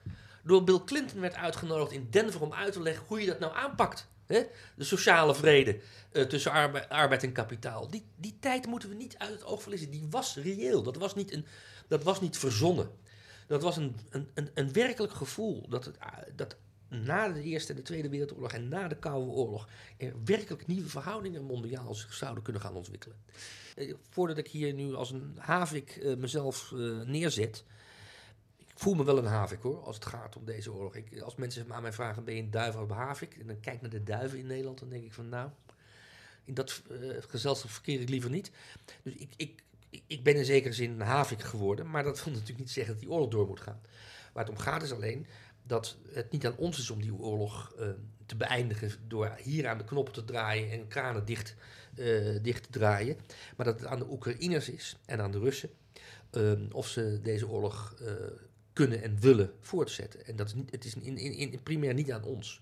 door 0.44 0.64
Bill 0.64 0.80
Clinton 0.84 1.20
werd 1.20 1.34
uitgenodigd 1.34 1.92
in 1.92 2.06
Denver 2.10 2.40
om 2.40 2.52
uit 2.52 2.72
te 2.72 2.82
leggen 2.82 3.04
hoe 3.06 3.20
je 3.20 3.26
dat 3.26 3.38
nou 3.38 3.54
aanpakt. 3.54 4.08
De 4.28 4.84
sociale 4.84 5.34
vrede 5.34 5.80
uh, 6.12 6.22
tussen 6.22 6.52
arbeid, 6.88 7.22
en 7.22 7.32
kapitaal. 7.32 7.90
Die, 7.90 8.04
die 8.16 8.36
tijd 8.40 8.66
moeten 8.66 8.88
we 8.88 8.94
niet 8.94 9.18
uit 9.18 9.30
het 9.30 9.44
oog 9.44 9.62
verliezen. 9.62 9.90
Die 9.90 10.06
was 10.10 10.36
reëel. 10.36 10.82
Dat 10.82 10.96
was 10.96 11.14
niet, 11.14 11.32
een, 11.32 11.46
dat 11.88 12.02
was 12.02 12.20
niet 12.20 12.38
verzonnen. 12.38 12.90
Dat 13.46 13.62
was 13.62 13.76
een, 13.76 13.96
een, 14.10 14.28
een, 14.34 14.50
een 14.54 14.72
werkelijk 14.72 15.12
gevoel 15.12 15.68
dat, 15.68 15.84
het, 15.84 15.96
dat 16.36 16.56
na 16.88 17.28
de 17.28 17.42
Eerste 17.42 17.72
en 17.72 17.78
de 17.78 17.84
Tweede 17.84 18.08
Wereldoorlog 18.08 18.52
en 18.52 18.68
na 18.68 18.88
de 18.88 18.96
Koude 18.96 19.30
Oorlog 19.30 19.68
er 19.96 20.12
werkelijk 20.24 20.66
nieuwe 20.66 20.88
verhoudingen 20.88 21.44
mondiaal 21.44 21.94
zouden 21.94 22.42
kunnen 22.42 22.62
gaan 22.62 22.74
ontwikkelen. 22.74 23.16
Uh, 23.76 23.94
voordat 24.10 24.38
ik 24.38 24.48
hier 24.48 24.72
nu 24.72 24.94
als 24.94 25.10
een 25.10 25.36
havik 25.38 25.98
uh, 26.02 26.16
mezelf 26.16 26.72
neerzet, 27.04 27.64
voel 28.78 28.94
me 28.94 29.04
wel 29.04 29.18
een 29.18 29.24
havik 29.24 29.62
hoor, 29.62 29.82
als 29.82 29.94
het 29.94 30.06
gaat 30.06 30.36
om 30.36 30.44
deze 30.44 30.72
oorlog. 30.72 30.94
Ik, 30.94 31.20
als 31.20 31.34
mensen 31.34 31.72
aan 31.72 31.82
mij 31.82 31.92
vragen, 31.92 32.24
ben 32.24 32.34
je 32.34 32.42
een 32.42 32.50
duif 32.50 32.76
of 32.76 32.90
havik? 32.90 33.34
En 33.40 33.46
dan 33.46 33.60
kijk 33.60 33.80
naar 33.80 33.90
de 33.90 34.02
duiven 34.02 34.38
in 34.38 34.46
Nederland, 34.46 34.78
dan 34.78 34.88
denk 34.88 35.04
ik 35.04 35.12
van 35.12 35.28
nou, 35.28 35.50
in 36.44 36.54
dat 36.54 36.82
uh, 36.90 37.16
gezelschap 37.28 37.70
verkeer 37.70 38.00
ik 38.00 38.08
liever 38.08 38.30
niet. 38.30 38.50
Dus 39.02 39.14
ik, 39.14 39.30
ik, 39.36 39.62
ik 40.06 40.22
ben 40.22 40.36
in 40.36 40.44
zekere 40.44 40.74
zin 40.74 40.90
een 40.90 41.00
havik 41.06 41.42
geworden, 41.42 41.90
maar 41.90 42.02
dat 42.02 42.24
wil 42.24 42.32
natuurlijk 42.32 42.58
niet 42.58 42.70
zeggen 42.70 42.92
dat 42.92 43.02
die 43.02 43.12
oorlog 43.12 43.30
door 43.30 43.46
moet 43.46 43.60
gaan. 43.60 43.80
Waar 44.32 44.44
het 44.44 44.52
om 44.52 44.60
gaat 44.60 44.82
is 44.82 44.92
alleen 44.92 45.26
dat 45.62 45.96
het 46.12 46.30
niet 46.30 46.46
aan 46.46 46.56
ons 46.56 46.78
is 46.78 46.90
om 46.90 47.00
die 47.00 47.14
oorlog 47.14 47.74
uh, 47.78 47.88
te 48.26 48.36
beëindigen 48.36 48.90
door 49.08 49.36
hier 49.42 49.68
aan 49.68 49.78
de 49.78 49.84
knoppen 49.84 50.14
te 50.14 50.24
draaien 50.24 50.70
en 50.70 50.88
kranen 50.88 51.24
dicht, 51.24 51.54
uh, 51.94 52.38
dicht 52.42 52.62
te 52.62 52.70
draaien. 52.78 53.16
Maar 53.56 53.66
dat 53.66 53.80
het 53.80 53.88
aan 53.88 53.98
de 53.98 54.10
Oekraïners 54.10 54.68
is 54.68 54.96
en 55.06 55.20
aan 55.20 55.30
de 55.30 55.38
Russen 55.38 55.70
of 56.72 56.88
ze 56.88 57.20
deze 57.22 57.48
oorlog 57.48 57.94
kunnen 58.78 59.02
en 59.02 59.20
willen 59.20 59.52
voortzetten. 59.60 60.26
En 60.26 60.36
dat 60.36 60.46
is 60.46 60.54
niet, 60.54 60.70
het 60.70 60.84
is 60.84 60.94
in, 60.94 61.18
in, 61.18 61.32
in 61.32 61.62
primair 61.62 61.94
niet 61.94 62.12
aan 62.12 62.22
ons. 62.22 62.60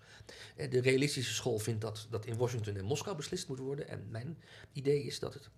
De 0.70 0.80
realistische 0.80 1.34
school 1.34 1.58
vindt 1.58 1.80
dat 1.80 2.06
dat 2.10 2.26
in 2.26 2.36
Washington 2.36 2.76
en 2.76 2.84
Moskou 2.84 3.16
beslist 3.16 3.48
moet 3.48 3.58
worden. 3.58 3.88
En 3.88 4.06
mijn 4.10 4.38
idee 4.72 5.02
is 5.02 5.18
dat 5.18 5.34
het 5.34 5.50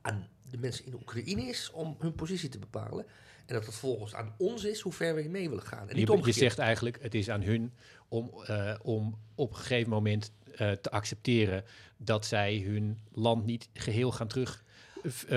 aan 0.00 0.28
de 0.50 0.58
mensen 0.58 0.84
in 0.84 0.90
de 0.90 0.96
Oekraïne 0.96 1.42
is 1.42 1.70
om 1.70 1.96
hun 1.98 2.14
positie 2.14 2.48
te 2.48 2.58
bepalen. 2.58 3.06
En 3.46 3.54
dat 3.54 3.66
het 3.66 3.74
volgens 3.74 4.14
aan 4.14 4.34
ons 4.38 4.64
is 4.64 4.80
hoe 4.80 4.92
ver 4.92 5.14
we 5.14 5.28
mee 5.28 5.48
willen 5.48 5.64
gaan. 5.64 5.88
En 5.88 5.96
niet 5.96 6.08
je, 6.08 6.20
je 6.24 6.32
zegt 6.32 6.58
eigenlijk, 6.58 7.02
het 7.02 7.14
is 7.14 7.30
aan 7.30 7.42
hun 7.42 7.72
om, 8.08 8.30
uh, 8.50 8.74
om 8.82 9.18
op 9.34 9.50
een 9.50 9.56
gegeven 9.56 9.90
moment 9.90 10.32
uh, 10.52 10.72
te 10.72 10.90
accepteren 10.90 11.64
dat 11.96 12.26
zij 12.26 12.58
hun 12.58 12.98
land 13.12 13.44
niet 13.44 13.68
geheel 13.72 14.12
gaan 14.12 14.28
terug 14.28 14.64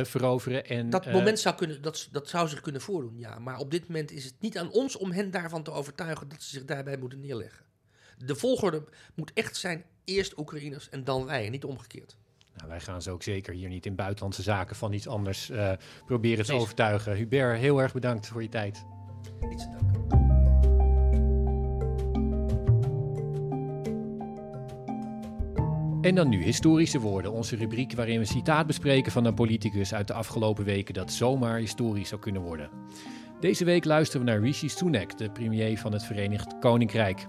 veroveren. 0.04 0.66
En, 0.66 0.90
dat 0.90 1.12
moment 1.12 1.40
zou, 1.40 1.56
kunnen, 1.56 1.82
dat, 1.82 2.08
dat 2.12 2.30
zou 2.30 2.48
zich 2.48 2.62
kunnen 2.62 2.82
voordoen, 2.82 3.18
ja. 3.18 3.40
Maar 3.40 3.58
op 3.58 3.72
dit 3.72 3.88
moment 3.88 4.12
is 4.12 4.26
het 4.26 4.34
niet 4.40 4.58
aan 4.58 4.72
ons 4.72 4.98
om 4.98 5.12
hen 5.12 5.32
daarvan 5.32 5.64
te 5.64 5.72
overtuigen 5.72 6.30
dat 6.30 6.42
ze 6.42 6.50
zich 6.50 6.66
daarbij 6.66 6.98
moeten 6.98 7.20
neerleggen. 7.20 7.66
De 8.18 8.36
volgorde 8.36 8.84
moet 9.16 9.32
echt 9.34 9.58
zijn 9.58 9.84
eerst 10.06 10.38
Oekraïners 10.38 10.90
en 10.90 11.04
dan 11.04 11.26
wij, 11.26 11.46
en 11.46 11.52
niet 11.52 11.64
omgekeerd. 11.64 12.16
Nou, 12.56 12.70
wij 12.70 12.80
gaan 12.80 13.02
ze 13.02 13.12
ook 13.12 13.24
zeker 13.24 13.54
hier 13.54 13.70
niet 13.70 13.86
in 13.86 13.96
buitenlandse 13.96 14.42
zaken 14.42 14.76
van 14.76 14.94
iets 14.94 15.08
anders 15.08 15.50
uh, 15.50 15.72
proberen 16.06 16.46
te 16.46 16.54
overtuigen. 16.54 17.16
Hubert, 17.16 17.60
heel 17.60 17.82
erg 17.82 17.94
bedankt 17.94 18.28
voor 18.28 18.42
je 18.42 18.50
tijd. 18.50 18.84
Niets 19.40 19.64
te 19.64 19.70
danken. 19.70 20.23
En 26.04 26.16
dan 26.16 26.30
nu 26.30 26.44
historische 26.44 27.00
woorden, 27.00 27.32
onze 27.32 27.56
rubriek 27.56 27.94
waarin 27.96 28.20
we 28.20 28.26
citaat 28.26 28.68
bespreken 28.68 29.12
van 29.12 29.26
een 29.26 29.34
politicus 29.34 29.94
uit 29.94 30.08
de 30.08 30.14
afgelopen 30.14 30.66
weken 30.66 30.94
dat 30.94 31.12
zomaar 31.12 31.58
historisch 31.58 32.10
zou 32.10 32.22
kunnen 32.22 32.42
worden. 32.42 32.70
Deze 33.40 33.66
week 33.66 33.86
luisteren 33.86 34.26
we 34.26 34.32
naar 34.32 34.42
Rishi 34.42 34.70
Sunak, 34.70 35.18
de 35.18 35.30
premier 35.30 35.78
van 35.78 35.92
het 35.92 36.04
Verenigd 36.04 36.60
Koninkrijk. 36.60 37.28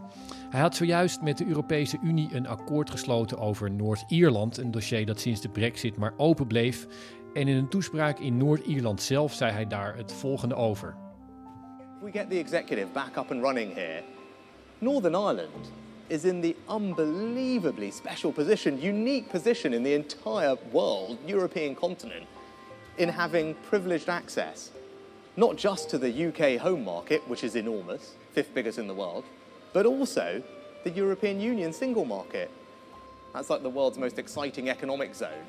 Hij 0.50 0.60
had 0.60 0.76
zojuist 0.76 1.20
met 1.20 1.38
de 1.38 1.46
Europese 1.46 1.98
Unie 2.02 2.28
een 2.32 2.46
akkoord 2.46 2.90
gesloten 2.90 3.38
over 3.38 3.70
Noord-Ierland, 3.70 4.56
een 4.56 4.70
dossier 4.70 5.06
dat 5.06 5.20
sinds 5.20 5.40
de 5.40 5.48
Brexit 5.48 5.96
maar 5.96 6.14
open 6.16 6.46
bleef. 6.46 6.86
En 7.32 7.48
in 7.48 7.56
een 7.56 7.68
toespraak 7.68 8.18
in 8.18 8.36
Noord-Ierland 8.36 9.02
zelf 9.02 9.32
zei 9.32 9.52
hij 9.52 9.66
daar 9.66 9.96
het 9.96 10.12
volgende 10.12 10.54
over. 10.54 10.96
we 12.02 12.10
get 12.10 12.30
the 12.30 12.38
executive 12.38 12.86
back 12.92 13.16
up 13.16 13.30
and 13.30 13.42
running 13.42 13.74
here, 13.74 14.02
Northern 14.78 15.14
Ireland 15.14 15.72
is 16.08 16.24
in 16.24 16.40
the 16.40 16.56
unbelievably 16.68 17.90
special 17.90 18.32
position, 18.32 18.80
unique 18.80 19.28
position 19.30 19.72
in 19.74 19.82
the 19.82 19.94
entire 19.94 20.56
world, 20.72 21.18
European 21.26 21.74
continent, 21.74 22.26
in 22.98 23.08
having 23.08 23.54
privileged 23.68 24.08
access, 24.08 24.70
not 25.36 25.56
just 25.56 25.90
to 25.90 25.98
the 25.98 26.28
UK 26.28 26.60
home 26.60 26.84
market, 26.84 27.26
which 27.28 27.44
is 27.44 27.56
enormous, 27.56 28.14
fifth 28.32 28.54
biggest 28.54 28.78
in 28.78 28.86
the 28.86 28.94
world, 28.94 29.24
but 29.72 29.86
also 29.86 30.42
the 30.84 30.90
European 30.90 31.40
Union 31.40 31.72
single 31.72 32.04
market. 32.04 32.50
That's 33.32 33.50
like 33.50 33.62
the 33.62 33.70
world's 33.70 33.98
most 33.98 34.18
exciting 34.18 34.68
economic 34.68 35.14
zone. 35.14 35.48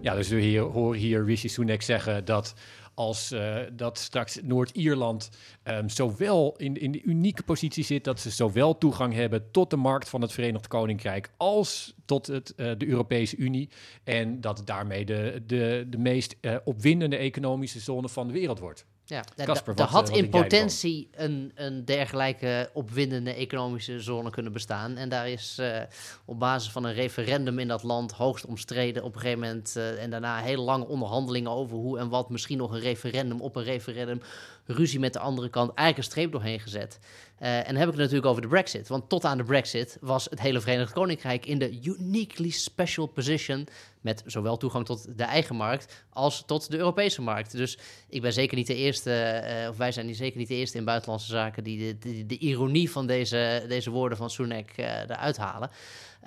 Ja, 0.00 0.14
dus 0.14 0.28
we 0.28 0.40
hier, 0.40 0.62
horen 0.62 0.98
hier 0.98 1.24
Rishi 1.24 1.48
Sunak 1.48 1.82
zeggen 1.82 2.24
dat 2.24 2.54
als 2.94 3.32
uh, 3.32 3.56
dat 3.72 3.98
straks 3.98 4.38
Noord-Ierland 4.42 5.30
um, 5.64 5.88
zowel 5.88 6.54
in, 6.56 6.76
in 6.76 6.92
de 6.92 7.02
unieke 7.02 7.42
positie 7.42 7.84
zit 7.84 8.04
dat 8.04 8.20
ze 8.20 8.30
zowel 8.30 8.78
toegang 8.78 9.14
hebben 9.14 9.50
tot 9.50 9.70
de 9.70 9.76
markt 9.76 10.08
van 10.08 10.20
het 10.20 10.32
Verenigd 10.32 10.66
Koninkrijk 10.66 11.30
als 11.36 11.94
tot 12.04 12.26
het, 12.26 12.52
uh, 12.56 12.72
de 12.78 12.86
Europese 12.86 13.36
Unie. 13.36 13.68
En 14.04 14.40
dat 14.40 14.58
het 14.58 14.66
daarmee 14.66 15.04
de, 15.04 15.42
de, 15.46 15.86
de 15.88 15.98
meest 15.98 16.36
uh, 16.40 16.56
opwindende 16.64 17.16
economische 17.16 17.80
zone 17.80 18.08
van 18.08 18.26
de 18.26 18.32
wereld 18.32 18.58
wordt. 18.58 18.86
Ja, 19.06 19.24
er 19.36 19.82
had 19.82 20.10
in 20.10 20.28
potentie 20.28 21.08
een, 21.12 21.52
een 21.54 21.84
dergelijke 21.84 22.70
opwindende 22.72 23.34
economische 23.34 24.00
zone 24.00 24.30
kunnen 24.30 24.52
bestaan. 24.52 24.96
En 24.96 25.08
daar 25.08 25.28
is 25.28 25.56
uh, 25.60 25.80
op 26.24 26.38
basis 26.38 26.72
van 26.72 26.84
een 26.84 26.92
referendum 26.92 27.58
in 27.58 27.68
dat 27.68 27.82
land 27.82 28.12
hoogst 28.12 28.44
omstreden 28.44 29.02
op 29.02 29.14
een 29.14 29.20
gegeven 29.20 29.40
moment. 29.40 29.74
Uh, 29.76 30.02
en 30.02 30.10
daarna 30.10 30.38
heel 30.38 30.64
lange 30.64 30.86
onderhandelingen 30.86 31.50
over 31.50 31.76
hoe 31.76 31.98
en 31.98 32.08
wat. 32.08 32.30
Misschien 32.30 32.58
nog 32.58 32.72
een 32.72 32.80
referendum 32.80 33.40
op 33.40 33.56
een 33.56 33.64
referendum. 33.64 34.20
Ruzie 34.64 34.98
met 34.98 35.12
de 35.12 35.18
andere 35.18 35.48
kant. 35.48 35.74
Eigenlijk 35.74 35.98
een 35.98 36.12
streep 36.12 36.32
doorheen 36.32 36.60
gezet. 36.60 36.98
Uh, 37.40 37.56
en 37.56 37.64
dan 37.64 37.74
heb 37.74 37.84
ik 37.84 37.92
het 37.92 38.00
natuurlijk 38.00 38.26
over 38.26 38.42
de 38.42 38.48
Brexit. 38.48 38.88
Want 38.88 39.08
tot 39.08 39.24
aan 39.24 39.36
de 39.36 39.44
Brexit 39.44 39.96
was 40.00 40.24
het 40.30 40.40
hele 40.40 40.60
Verenigd 40.60 40.92
Koninkrijk 40.92 41.46
in 41.46 41.58
de 41.58 41.80
uniquely 41.82 42.50
special 42.50 43.06
position. 43.06 43.66
Met 44.00 44.22
zowel 44.26 44.56
toegang 44.56 44.86
tot 44.86 45.18
de 45.18 45.24
eigen 45.24 45.56
markt 45.56 46.04
als 46.10 46.42
tot 46.46 46.70
de 46.70 46.76
Europese 46.76 47.22
markt. 47.22 47.52
Dus 47.52 47.78
ik 48.08 48.22
ben 48.22 48.32
zeker 48.32 48.56
niet 48.56 48.66
de 48.66 48.74
eerste, 48.74 49.44
uh, 49.62 49.68
of 49.68 49.76
wij 49.76 49.92
zijn 49.92 50.14
zeker 50.14 50.38
niet 50.38 50.48
de 50.48 50.54
eerste 50.54 50.78
in 50.78 50.84
buitenlandse 50.84 51.30
zaken 51.30 51.64
die 51.64 51.78
de, 51.78 51.98
de, 51.98 52.26
de 52.26 52.38
ironie 52.38 52.90
van 52.90 53.06
deze, 53.06 53.64
deze 53.68 53.90
woorden 53.90 54.18
van 54.18 54.30
Sunak 54.30 54.68
uh, 54.76 54.86
eruit 55.00 55.36
halen. 55.36 55.70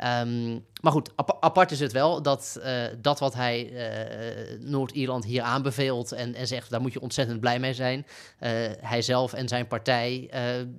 Um, 0.03 0.65
maar 0.81 0.91
goed, 0.91 1.11
ap 1.15 1.37
apart 1.39 1.71
is 1.71 1.79
het 1.79 1.91
wel 1.91 2.21
dat 2.21 2.59
uh, 2.63 2.83
dat 3.01 3.19
wat 3.19 3.33
hij 3.33 3.69
uh, 3.71 4.59
Noord-Ierland 4.59 5.25
hier 5.25 5.41
aanbeveelt 5.41 6.11
en, 6.11 6.33
en 6.33 6.47
zegt, 6.47 6.69
daar 6.69 6.81
moet 6.81 6.93
je 6.93 7.01
ontzettend 7.01 7.39
blij 7.39 7.59
mee 7.59 7.73
zijn. 7.73 7.99
Uh, 7.99 8.49
hij 8.79 9.01
zelf 9.01 9.33
en 9.33 9.47
zijn 9.47 9.67
partij 9.67 10.29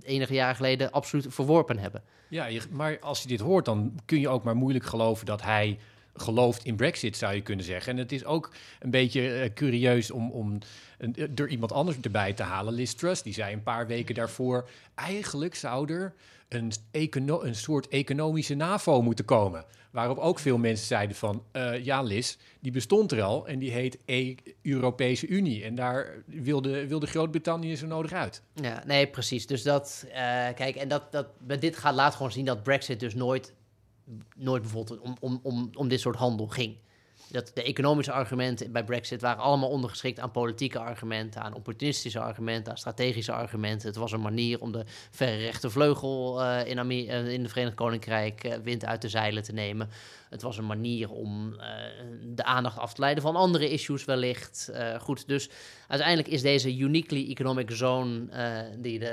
enige 0.02 0.34
jaren 0.34 0.56
geleden 0.56 0.90
absoluut 0.90 1.26
verworpen 1.28 1.78
hebben. 1.78 2.02
Ja, 2.28 2.46
maar 2.70 2.98
als 3.00 3.22
je 3.22 3.28
dit 3.28 3.40
hoort, 3.40 3.64
dan 3.64 4.00
kun 4.04 4.20
je 4.20 4.28
ook 4.28 4.42
maar 4.42 4.56
moeilijk 4.56 4.84
geloven 4.84 5.26
dat 5.26 5.42
hij 5.42 5.78
gelooft 6.14 6.64
in 6.64 6.76
Brexit, 6.76 7.16
zou 7.16 7.34
je 7.34 7.42
kunnen 7.42 7.64
zeggen. 7.64 7.92
En 7.92 7.98
het 7.98 8.12
is 8.12 8.24
ook 8.24 8.52
een 8.80 8.90
beetje 8.90 9.50
curieus 9.54 10.10
om, 10.10 10.30
om 10.30 10.58
er 11.34 11.48
iemand 11.48 11.72
anders 11.72 11.96
erbij 12.00 12.32
te 12.32 12.42
halen. 12.42 12.74
Liz 12.74 12.92
Truss, 12.92 13.22
die 13.22 13.32
zei 13.32 13.52
een 13.52 13.62
paar 13.62 13.86
weken 13.86 14.14
daarvoor... 14.14 14.68
eigenlijk 14.94 15.54
zou 15.54 15.92
er 15.92 16.14
een, 16.48 16.72
een 17.42 17.54
soort 17.54 17.88
economische 17.88 18.54
NAVO 18.54 19.02
moeten 19.02 19.24
komen. 19.24 19.64
Waarop 19.90 20.18
ook 20.18 20.38
veel 20.38 20.58
mensen 20.58 20.86
zeiden 20.86 21.16
van... 21.16 21.42
Uh, 21.52 21.84
ja, 21.84 22.02
Liz, 22.02 22.36
die 22.60 22.72
bestond 22.72 23.12
er 23.12 23.22
al 23.22 23.46
en 23.46 23.58
die 23.58 23.70
heet 23.70 23.98
e 24.04 24.34
Europese 24.62 25.26
Unie. 25.26 25.64
En 25.64 25.74
daar 25.74 26.22
wilde, 26.26 26.86
wilde 26.86 27.06
Groot-Brittannië 27.06 27.76
zo 27.76 27.86
nodig 27.86 28.12
uit. 28.12 28.42
Ja, 28.54 28.82
nee, 28.86 29.06
precies. 29.06 29.46
Dus 29.46 29.62
dat... 29.62 30.04
Uh, 30.06 30.14
kijk, 30.54 30.76
en 30.76 30.88
dat, 30.88 31.12
dat, 31.12 31.26
dit 31.60 31.76
gaat 31.76 31.94
laat 31.94 32.14
gewoon 32.14 32.32
zien 32.32 32.44
dat 32.44 32.62
Brexit 32.62 33.00
dus 33.00 33.14
nooit 33.14 33.54
nooit 34.36 34.62
bijvoorbeeld 34.62 35.00
om, 35.00 35.16
om, 35.20 35.40
om, 35.42 35.70
om 35.74 35.88
dit 35.88 36.00
soort 36.00 36.16
handel 36.16 36.46
ging. 36.46 36.76
Dat 37.30 37.50
de 37.54 37.62
economische 37.62 38.12
argumenten 38.12 38.72
bij 38.72 38.84
Brexit 38.84 39.20
waren 39.20 39.42
allemaal 39.42 39.68
ondergeschikt 39.68 40.20
aan 40.20 40.30
politieke 40.30 40.78
argumenten, 40.78 41.42
aan 41.42 41.54
opportunistische 41.54 42.20
argumenten, 42.20 42.72
aan 42.72 42.78
strategische 42.78 43.32
argumenten. 43.32 43.88
Het 43.88 43.96
was 43.96 44.12
een 44.12 44.20
manier 44.20 44.60
om 44.60 44.72
de 44.72 44.84
verre 45.10 45.36
rechtervleugel 45.36 46.42
uh, 46.42 46.66
in, 46.66 46.90
uh, 46.90 47.32
in 47.32 47.42
het 47.42 47.50
Verenigd 47.50 47.76
Koninkrijk 47.76 48.44
uh, 48.44 48.54
wind 48.62 48.84
uit 48.84 49.02
de 49.02 49.08
zeilen 49.08 49.42
te 49.42 49.52
nemen. 49.52 49.90
Het 50.30 50.42
was 50.42 50.58
een 50.58 50.66
manier 50.66 51.10
om 51.10 51.56
de 52.34 52.44
aandacht 52.44 52.78
af 52.78 52.94
te 52.94 53.00
leiden 53.00 53.22
van 53.22 53.36
andere 53.36 53.70
issues 53.70 54.04
wellicht. 54.04 54.72
goed, 55.00 55.28
dus 55.28 55.50
uiteindelijk 55.88 56.28
is 56.28 56.42
deze 56.42 56.76
uniquely 56.76 57.28
economic 57.28 57.70
zone 57.70 58.28
die, 58.78 58.98
de, 58.98 59.06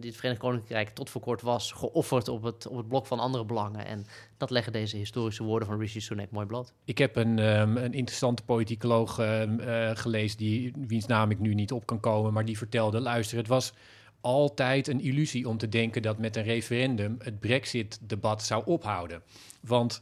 het 0.00 0.16
Verenigd 0.16 0.40
Koninkrijk 0.40 0.88
tot 0.88 1.10
voor 1.10 1.20
kort 1.20 1.42
was, 1.42 1.72
geofferd 1.72 2.28
op 2.28 2.42
het, 2.42 2.66
op 2.66 2.76
het 2.76 2.88
blok 2.88 3.06
van 3.06 3.18
andere 3.18 3.44
belangen. 3.44 3.86
En 3.86 4.06
dat 4.36 4.50
leggen 4.50 4.72
deze 4.72 4.96
historische 4.96 5.42
woorden 5.42 5.68
van 5.68 5.78
Rishi 5.78 6.00
Sunak 6.00 6.30
mooi 6.30 6.46
blad. 6.46 6.72
Ik 6.84 6.98
heb 6.98 7.16
een, 7.16 7.38
um, 7.38 7.76
een 7.76 7.92
interessante 7.92 8.42
politicoloog 8.42 9.18
uh, 9.18 9.90
gelezen, 9.94 10.38
die, 10.38 10.72
wiens 10.86 11.06
naam 11.06 11.30
ik 11.30 11.38
nu 11.38 11.54
niet 11.54 11.72
op 11.72 11.86
kan 11.86 12.00
komen, 12.00 12.32
maar 12.32 12.44
die 12.44 12.58
vertelde, 12.58 13.00
luister, 13.00 13.36
het 13.36 13.48
was 13.48 13.72
altijd 14.20 14.88
een 14.88 15.00
illusie 15.00 15.48
om 15.48 15.58
te 15.58 15.68
denken 15.68 16.02
dat 16.02 16.18
met 16.18 16.36
een 16.36 16.42
referendum 16.42 17.16
het 17.18 17.40
Brexit-debat 17.40 18.42
zou 18.42 18.62
ophouden. 18.64 19.22
Want 19.60 20.00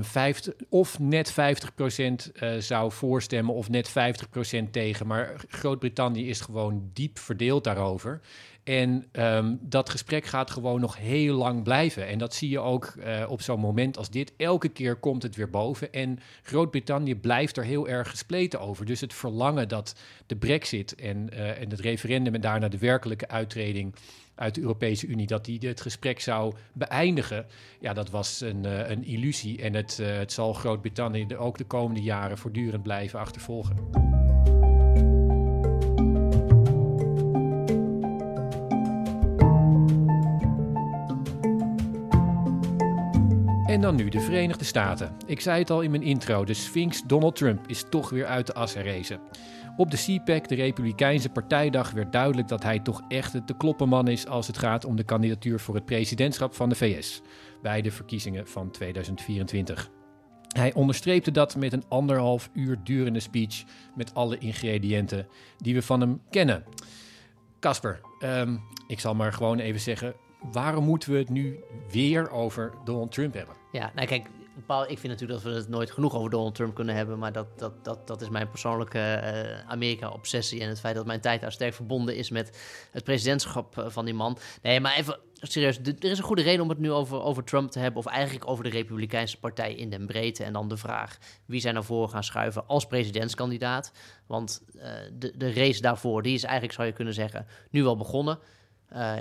50, 0.00 0.54
of 0.68 0.98
net 0.98 1.32
50% 1.32 1.34
uh, 1.34 2.56
zou 2.58 2.92
voorstemmen 2.92 3.54
of 3.54 3.68
net 3.68 3.90
50% 3.90 3.92
tegen. 4.70 5.06
Maar 5.06 5.34
Groot-Brittannië 5.48 6.28
is 6.28 6.40
gewoon 6.40 6.90
diep 6.92 7.18
verdeeld 7.18 7.64
daarover. 7.64 8.20
En 8.64 9.08
um, 9.12 9.58
dat 9.60 9.90
gesprek 9.90 10.24
gaat 10.24 10.50
gewoon 10.50 10.80
nog 10.80 10.96
heel 10.96 11.34
lang 11.34 11.62
blijven. 11.62 12.06
En 12.06 12.18
dat 12.18 12.34
zie 12.34 12.48
je 12.48 12.58
ook 12.58 12.94
uh, 12.98 13.24
op 13.28 13.42
zo'n 13.42 13.60
moment 13.60 13.96
als 13.96 14.10
dit. 14.10 14.32
Elke 14.36 14.68
keer 14.68 14.96
komt 14.96 15.22
het 15.22 15.36
weer 15.36 15.50
boven. 15.50 15.92
En 15.92 16.18
Groot-Brittannië 16.42 17.14
blijft 17.14 17.56
er 17.56 17.64
heel 17.64 17.88
erg 17.88 18.10
gespleten 18.10 18.60
over. 18.60 18.86
Dus 18.86 19.00
het 19.00 19.14
verlangen 19.14 19.68
dat 19.68 19.94
de 20.26 20.36
brexit 20.36 20.94
en, 20.94 21.28
uh, 21.32 21.60
en 21.60 21.70
het 21.70 21.80
referendum... 21.80 22.34
en 22.34 22.40
daarna 22.40 22.68
de 22.68 22.78
werkelijke 22.78 23.28
uittreding 23.28 23.94
uit 24.34 24.54
de 24.54 24.60
Europese 24.60 25.06
Unie... 25.06 25.26
dat 25.26 25.44
die 25.44 25.68
het 25.68 25.80
gesprek 25.80 26.20
zou 26.20 26.54
beëindigen. 26.72 27.46
Ja, 27.80 27.92
dat 27.92 28.10
was 28.10 28.40
een, 28.40 28.64
uh, 28.66 28.90
een 28.90 29.04
illusie. 29.04 29.62
En 29.62 29.74
het, 29.74 29.96
het 29.96 30.32
zal 30.32 30.52
Groot-Brittannië 30.52 31.36
ook 31.36 31.58
de 31.58 31.64
komende 31.64 32.02
jaren 32.02 32.38
voortdurend 32.38 32.82
blijven 32.82 33.18
achtervolgen. 33.18 34.11
En 43.72 43.80
dan 43.80 43.94
nu 43.94 44.08
de 44.08 44.20
Verenigde 44.20 44.64
Staten. 44.64 45.16
Ik 45.26 45.40
zei 45.40 45.58
het 45.58 45.70
al 45.70 45.80
in 45.80 45.90
mijn 45.90 46.02
intro, 46.02 46.44
de 46.44 46.54
Sphinx 46.54 47.02
Donald 47.06 47.36
Trump 47.36 47.68
is 47.68 47.84
toch 47.88 48.10
weer 48.10 48.26
uit 48.26 48.46
de 48.46 48.54
as 48.54 48.74
herrezen. 48.74 49.20
Op 49.76 49.90
de 49.90 49.96
CPAC, 49.96 50.48
de 50.48 50.54
Republikeinse 50.54 51.28
partijdag, 51.28 51.90
werd 51.90 52.12
duidelijk 52.12 52.48
dat 52.48 52.62
hij 52.62 52.78
toch 52.78 53.02
echt 53.08 53.46
de 53.48 53.56
kloppenman 53.56 54.08
is 54.08 54.26
als 54.26 54.46
het 54.46 54.58
gaat 54.58 54.84
om 54.84 54.96
de 54.96 55.04
kandidatuur 55.04 55.60
voor 55.60 55.74
het 55.74 55.84
presidentschap 55.84 56.54
van 56.54 56.68
de 56.68 56.74
VS 56.74 57.22
bij 57.62 57.82
de 57.82 57.90
verkiezingen 57.90 58.46
van 58.46 58.70
2024. 58.70 59.90
Hij 60.48 60.74
onderstreepte 60.74 61.30
dat 61.30 61.56
met 61.56 61.72
een 61.72 61.84
anderhalf 61.88 62.50
uur 62.52 62.78
durende 62.84 63.20
speech 63.20 63.64
met 63.94 64.14
alle 64.14 64.38
ingrediënten 64.38 65.26
die 65.56 65.74
we 65.74 65.82
van 65.82 66.00
hem 66.00 66.20
kennen. 66.30 66.64
Casper, 67.60 68.00
um, 68.24 68.60
ik 68.86 69.00
zal 69.00 69.14
maar 69.14 69.32
gewoon 69.32 69.58
even 69.58 69.80
zeggen, 69.80 70.14
waarom 70.52 70.84
moeten 70.84 71.12
we 71.12 71.18
het 71.18 71.28
nu 71.28 71.64
weer 71.90 72.30
over 72.30 72.72
Donald 72.84 73.12
Trump 73.12 73.34
hebben? 73.34 73.54
Ja, 73.72 73.90
nou 73.94 74.06
kijk, 74.06 74.26
ik 74.86 74.98
vind 74.98 75.12
natuurlijk 75.12 75.42
dat 75.42 75.52
we 75.52 75.58
het 75.58 75.68
nooit 75.68 75.90
genoeg 75.90 76.14
over 76.14 76.30
Donald 76.30 76.54
Trump 76.54 76.74
kunnen 76.74 76.94
hebben. 76.94 77.18
Maar 77.18 77.32
dat, 77.32 77.58
dat, 77.58 77.84
dat, 77.84 78.06
dat 78.06 78.20
is 78.22 78.28
mijn 78.28 78.50
persoonlijke 78.50 78.98
uh, 78.98 79.70
Amerika-obsessie. 79.70 80.60
En 80.60 80.68
het 80.68 80.80
feit 80.80 80.94
dat 80.94 81.06
mijn 81.06 81.20
tijd 81.20 81.40
daar 81.40 81.52
sterk 81.52 81.74
verbonden 81.74 82.16
is 82.16 82.30
met 82.30 82.58
het 82.90 83.04
presidentschap 83.04 83.84
van 83.86 84.04
die 84.04 84.14
man. 84.14 84.38
Nee, 84.62 84.80
maar 84.80 84.96
even 84.96 85.18
serieus. 85.32 85.78
Er 85.78 86.04
is 86.04 86.18
een 86.18 86.24
goede 86.24 86.42
reden 86.42 86.62
om 86.62 86.68
het 86.68 86.78
nu 86.78 86.90
over, 86.90 87.22
over 87.22 87.44
Trump 87.44 87.70
te 87.70 87.78
hebben. 87.78 87.98
Of 87.98 88.06
eigenlijk 88.06 88.48
over 88.48 88.64
de 88.64 88.70
Republikeinse 88.70 89.38
Partij 89.38 89.74
in 89.74 89.90
den 89.90 90.06
breedte. 90.06 90.44
En 90.44 90.52
dan 90.52 90.68
de 90.68 90.76
vraag: 90.76 91.18
wie 91.46 91.60
zijn 91.60 91.74
naar 91.74 91.84
voren 91.84 92.10
gaan 92.10 92.24
schuiven 92.24 92.66
als 92.66 92.86
presidentskandidaat? 92.86 93.92
Want 94.26 94.62
uh, 94.74 94.82
de, 95.12 95.36
de 95.36 95.52
race 95.52 95.80
daarvoor, 95.80 96.22
die 96.22 96.34
is 96.34 96.42
eigenlijk, 96.42 96.74
zou 96.74 96.86
je 96.86 96.92
kunnen 96.92 97.14
zeggen, 97.14 97.46
nu 97.70 97.82
wel 97.82 97.96
begonnen. 97.96 98.38
Uh, 98.92 99.14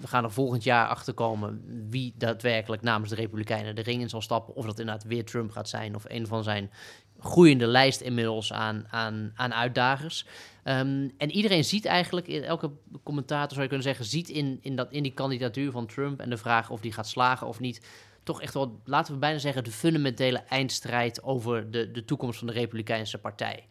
we 0.00 0.06
gaan 0.06 0.24
er 0.24 0.30
volgend 0.30 0.64
jaar 0.64 0.88
achter 0.88 1.14
komen 1.14 1.62
wie 1.90 2.14
daadwerkelijk 2.16 2.82
namens 2.82 3.10
de 3.10 3.16
Republikeinen 3.16 3.74
de 3.74 3.82
ring 3.82 4.00
in 4.00 4.08
zal 4.08 4.20
stappen. 4.20 4.54
Of 4.54 4.66
dat 4.66 4.78
inderdaad 4.78 5.04
weer 5.04 5.24
Trump 5.24 5.50
gaat 5.50 5.68
zijn 5.68 5.94
of 5.94 6.04
een 6.08 6.26
van 6.26 6.42
zijn 6.42 6.70
groeiende 7.18 7.66
lijst 7.66 8.00
inmiddels 8.00 8.52
aan, 8.52 8.84
aan, 8.90 9.32
aan 9.34 9.54
uitdagers. 9.54 10.26
Um, 10.64 11.12
en 11.18 11.30
iedereen 11.30 11.64
ziet 11.64 11.84
eigenlijk, 11.84 12.28
elke 12.28 12.70
commentator 13.02 13.50
zou 13.50 13.62
je 13.62 13.68
kunnen 13.68 13.86
zeggen, 13.86 14.04
ziet 14.04 14.28
in, 14.28 14.58
in, 14.62 14.76
dat, 14.76 14.92
in 14.92 15.02
die 15.02 15.14
kandidatuur 15.14 15.70
van 15.70 15.86
Trump 15.86 16.20
en 16.20 16.30
de 16.30 16.36
vraag 16.36 16.70
of 16.70 16.80
die 16.80 16.92
gaat 16.92 17.08
slagen 17.08 17.46
of 17.46 17.60
niet, 17.60 17.86
toch 18.22 18.42
echt 18.42 18.54
wel, 18.54 18.80
laten 18.84 19.12
we 19.12 19.18
bijna 19.18 19.38
zeggen, 19.38 19.64
de 19.64 19.70
fundamentele 19.70 20.38
eindstrijd 20.38 21.22
over 21.22 21.70
de, 21.70 21.90
de 21.90 22.04
toekomst 22.04 22.38
van 22.38 22.46
de 22.46 22.52
Republikeinse 22.52 23.18
Partij. 23.18 23.66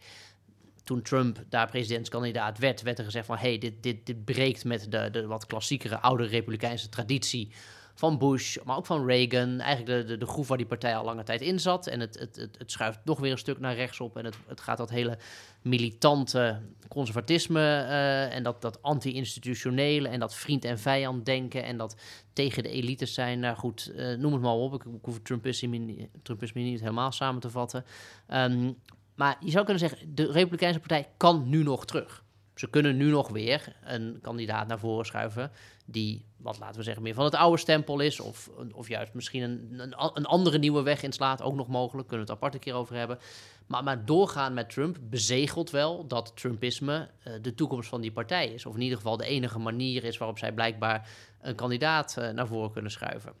Toen 0.86 1.02
Trump 1.02 1.44
daar 1.48 1.70
presidentskandidaat 1.70 2.58
werd, 2.58 2.82
werd 2.82 2.98
er 2.98 3.04
gezegd 3.04 3.26
van... 3.26 3.36
hey, 3.36 3.58
dit, 3.58 3.82
dit, 3.82 4.06
dit 4.06 4.24
breekt 4.24 4.64
met 4.64 4.86
de, 4.90 5.10
de 5.10 5.26
wat 5.26 5.46
klassiekere 5.46 6.00
oude 6.00 6.24
Republikeinse 6.24 6.88
traditie 6.88 7.50
van 7.94 8.18
Bush, 8.18 8.56
maar 8.64 8.76
ook 8.76 8.86
van 8.86 9.06
Reagan. 9.06 9.60
Eigenlijk 9.60 10.08
de, 10.08 10.16
de, 10.16 10.26
groef 10.26 10.48
waar 10.48 10.56
die 10.56 10.66
partij 10.66 10.96
al 10.96 11.04
lange 11.04 11.22
tijd 11.22 11.40
in 11.40 11.60
zat. 11.60 11.86
En 11.86 12.00
het, 12.00 12.18
het, 12.18 12.36
het, 12.58 12.70
schuift 12.72 12.98
nog 13.04 13.18
weer 13.18 13.32
een 13.32 13.38
stuk 13.38 13.58
naar 13.58 13.74
rechts 13.74 14.00
op. 14.00 14.16
En 14.16 14.24
het, 14.24 14.36
het 14.46 14.60
gaat 14.60 14.76
dat 14.76 14.90
hele 14.90 15.18
militante 15.62 16.60
conservatisme 16.88 17.60
uh, 17.60 18.34
en 18.34 18.42
dat, 18.42 18.62
dat 18.62 18.82
anti-institutionele 18.82 20.08
en 20.08 20.20
dat 20.20 20.34
vriend- 20.34 20.64
en 20.64 20.78
vijand 20.78 21.24
denken 21.24 21.64
en 21.64 21.76
dat 21.76 21.96
tegen 22.32 22.62
de 22.62 22.68
elites 22.68 23.14
zijn. 23.14 23.40
Nou 23.40 23.56
goed, 23.56 23.92
uh, 23.96 24.16
noem 24.16 24.32
het 24.32 24.42
maar 24.42 24.52
op. 24.52 24.74
Ik, 24.74 24.82
ik 24.84 25.04
hoef 25.04 25.20
Trumpisme, 25.22 26.08
Trumpisme 26.22 26.60
niet 26.60 26.80
helemaal 26.80 27.12
samen 27.12 27.40
te 27.40 27.50
vatten. 27.50 27.84
Um, 28.28 28.76
maar 29.16 29.36
je 29.40 29.50
zou 29.50 29.64
kunnen 29.64 29.88
zeggen, 29.88 30.14
de 30.14 30.32
Republikeinse 30.32 30.78
Partij 30.78 31.08
kan 31.16 31.48
nu 31.48 31.62
nog 31.62 31.86
terug. 31.86 32.24
Ze 32.54 32.70
kunnen 32.70 32.96
nu 32.96 33.10
nog 33.10 33.28
weer 33.28 33.76
een 33.84 34.18
kandidaat 34.22 34.66
naar 34.66 34.78
voren 34.78 35.06
schuiven 35.06 35.50
die, 35.86 36.24
wat 36.36 36.58
laten 36.58 36.76
we 36.76 36.82
zeggen, 36.82 37.02
meer 37.02 37.14
van 37.14 37.24
het 37.24 37.34
oude 37.34 37.58
stempel 37.58 38.00
is. 38.00 38.20
Of, 38.20 38.50
of 38.72 38.88
juist 38.88 39.14
misschien 39.14 39.42
een, 39.42 39.94
een, 40.14 40.24
andere 40.24 40.58
nieuwe 40.58 40.82
weg 40.82 41.02
inslaat. 41.02 41.42
Ook 41.42 41.54
nog 41.54 41.68
mogelijk, 41.68 42.08
kunnen 42.08 42.26
we 42.26 42.32
het 42.32 42.42
apart 42.42 42.54
een 42.54 42.60
keer 42.60 42.74
over 42.74 42.96
hebben. 42.96 43.18
Maar, 43.66 43.84
maar 43.84 44.04
doorgaan 44.04 44.54
met 44.54 44.70
Trump 44.70 44.98
bezegelt 45.00 45.70
wel 45.70 46.06
dat 46.06 46.32
Trumpisme 46.36 47.08
uh, 47.26 47.34
de 47.42 47.54
toekomst 47.54 47.88
van 47.88 48.00
die 48.00 48.12
partij 48.12 48.48
is. 48.48 48.66
Of 48.66 48.74
in 48.74 48.80
ieder 48.80 48.96
geval 48.96 49.16
de 49.16 49.26
enige 49.26 49.58
manier 49.58 50.04
is 50.04 50.18
waarop 50.18 50.38
zij 50.38 50.52
blijkbaar 50.52 51.08
een 51.40 51.54
kandidaat 51.54 52.16
uh, 52.18 52.30
naar 52.30 52.46
voren 52.46 52.72
kunnen 52.72 52.90
schuiven. 52.90 53.32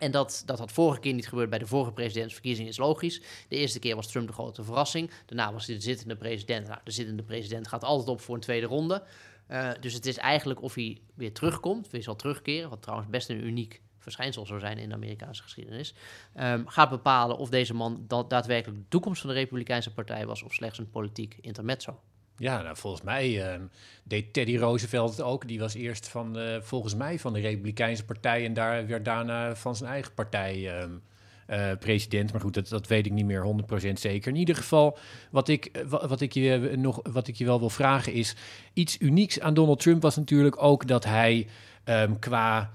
En 0.00 0.10
dat, 0.10 0.42
dat 0.46 0.58
had 0.58 0.72
vorige 0.72 1.00
keer 1.00 1.14
niet 1.14 1.28
gebeurd 1.28 1.50
bij 1.50 1.58
de 1.58 1.66
vorige 1.66 1.92
presidentsverkiezingen, 1.92 2.70
is 2.70 2.76
logisch. 2.76 3.22
De 3.48 3.56
eerste 3.56 3.78
keer 3.78 3.96
was 3.96 4.06
Trump 4.06 4.26
de 4.26 4.32
grote 4.32 4.64
verrassing. 4.64 5.10
Daarna 5.26 5.52
was 5.52 5.66
hij 5.66 5.74
de 5.74 5.82
zittende 5.82 6.16
president. 6.16 6.66
Nou, 6.66 6.78
de 6.84 6.90
zittende 6.90 7.22
president 7.22 7.68
gaat 7.68 7.84
altijd 7.84 8.08
op 8.08 8.20
voor 8.20 8.34
een 8.34 8.40
tweede 8.40 8.66
ronde. 8.66 9.02
Uh, 9.50 9.70
dus 9.80 9.92
het 9.92 10.06
is 10.06 10.16
eigenlijk 10.16 10.62
of 10.62 10.74
hij 10.74 11.00
weer 11.14 11.32
terugkomt, 11.32 11.90
weer 11.90 12.02
zal 12.02 12.16
terugkeren, 12.16 12.70
wat 12.70 12.82
trouwens 12.82 13.10
best 13.10 13.28
een 13.28 13.46
uniek 13.46 13.80
verschijnsel 13.98 14.46
zou 14.46 14.60
zijn 14.60 14.78
in 14.78 14.88
de 14.88 14.94
Amerikaanse 14.94 15.42
geschiedenis, 15.42 15.94
um, 16.40 16.68
gaat 16.68 16.90
bepalen 16.90 17.36
of 17.36 17.48
deze 17.48 17.74
man 17.74 18.04
dat 18.06 18.30
daadwerkelijk 18.30 18.80
de 18.80 18.88
toekomst 18.88 19.20
van 19.20 19.30
de 19.30 19.36
Republikeinse 19.36 19.92
Partij 19.92 20.26
was 20.26 20.42
of 20.42 20.52
slechts 20.52 20.78
een 20.78 20.90
politiek 20.90 21.38
intermezzo. 21.40 22.00
Ja, 22.40 22.62
nou, 22.62 22.76
volgens 22.76 23.02
mij 23.02 23.54
uh, 23.54 23.60
deed 24.04 24.32
Teddy 24.32 24.56
Roosevelt 24.56 25.10
het 25.10 25.20
ook. 25.20 25.48
Die 25.48 25.58
was 25.58 25.74
eerst 25.74 26.08
van, 26.08 26.38
volgens 26.62 26.94
mij 26.94 27.18
van 27.18 27.32
de 27.32 27.40
Republikeinse 27.40 28.04
Partij 28.04 28.44
en 28.44 28.54
daar 28.54 28.86
werd 28.86 29.04
daarna 29.04 29.56
van 29.56 29.76
zijn 29.76 29.90
eigen 29.90 30.14
partij 30.14 30.82
um, 30.82 31.02
uh, 31.50 31.70
president. 31.78 32.32
Maar 32.32 32.40
goed, 32.40 32.54
dat, 32.54 32.68
dat 32.68 32.86
weet 32.86 33.06
ik 33.06 33.12
niet 33.12 33.24
meer 33.24 33.54
100% 33.88 33.92
zeker. 33.92 34.32
In 34.32 34.38
ieder 34.38 34.56
geval, 34.56 34.98
wat 35.30 35.48
ik, 35.48 35.84
wat, 35.88 36.20
ik 36.20 36.32
je 36.32 36.72
nog, 36.76 37.00
wat 37.12 37.28
ik 37.28 37.36
je 37.36 37.44
wel 37.44 37.58
wil 37.58 37.70
vragen 37.70 38.12
is... 38.12 38.36
iets 38.72 38.96
unieks 39.00 39.40
aan 39.40 39.54
Donald 39.54 39.80
Trump 39.80 40.02
was 40.02 40.16
natuurlijk 40.16 40.62
ook 40.62 40.86
dat 40.86 41.04
hij 41.04 41.46
um, 41.84 42.18
qua 42.18 42.72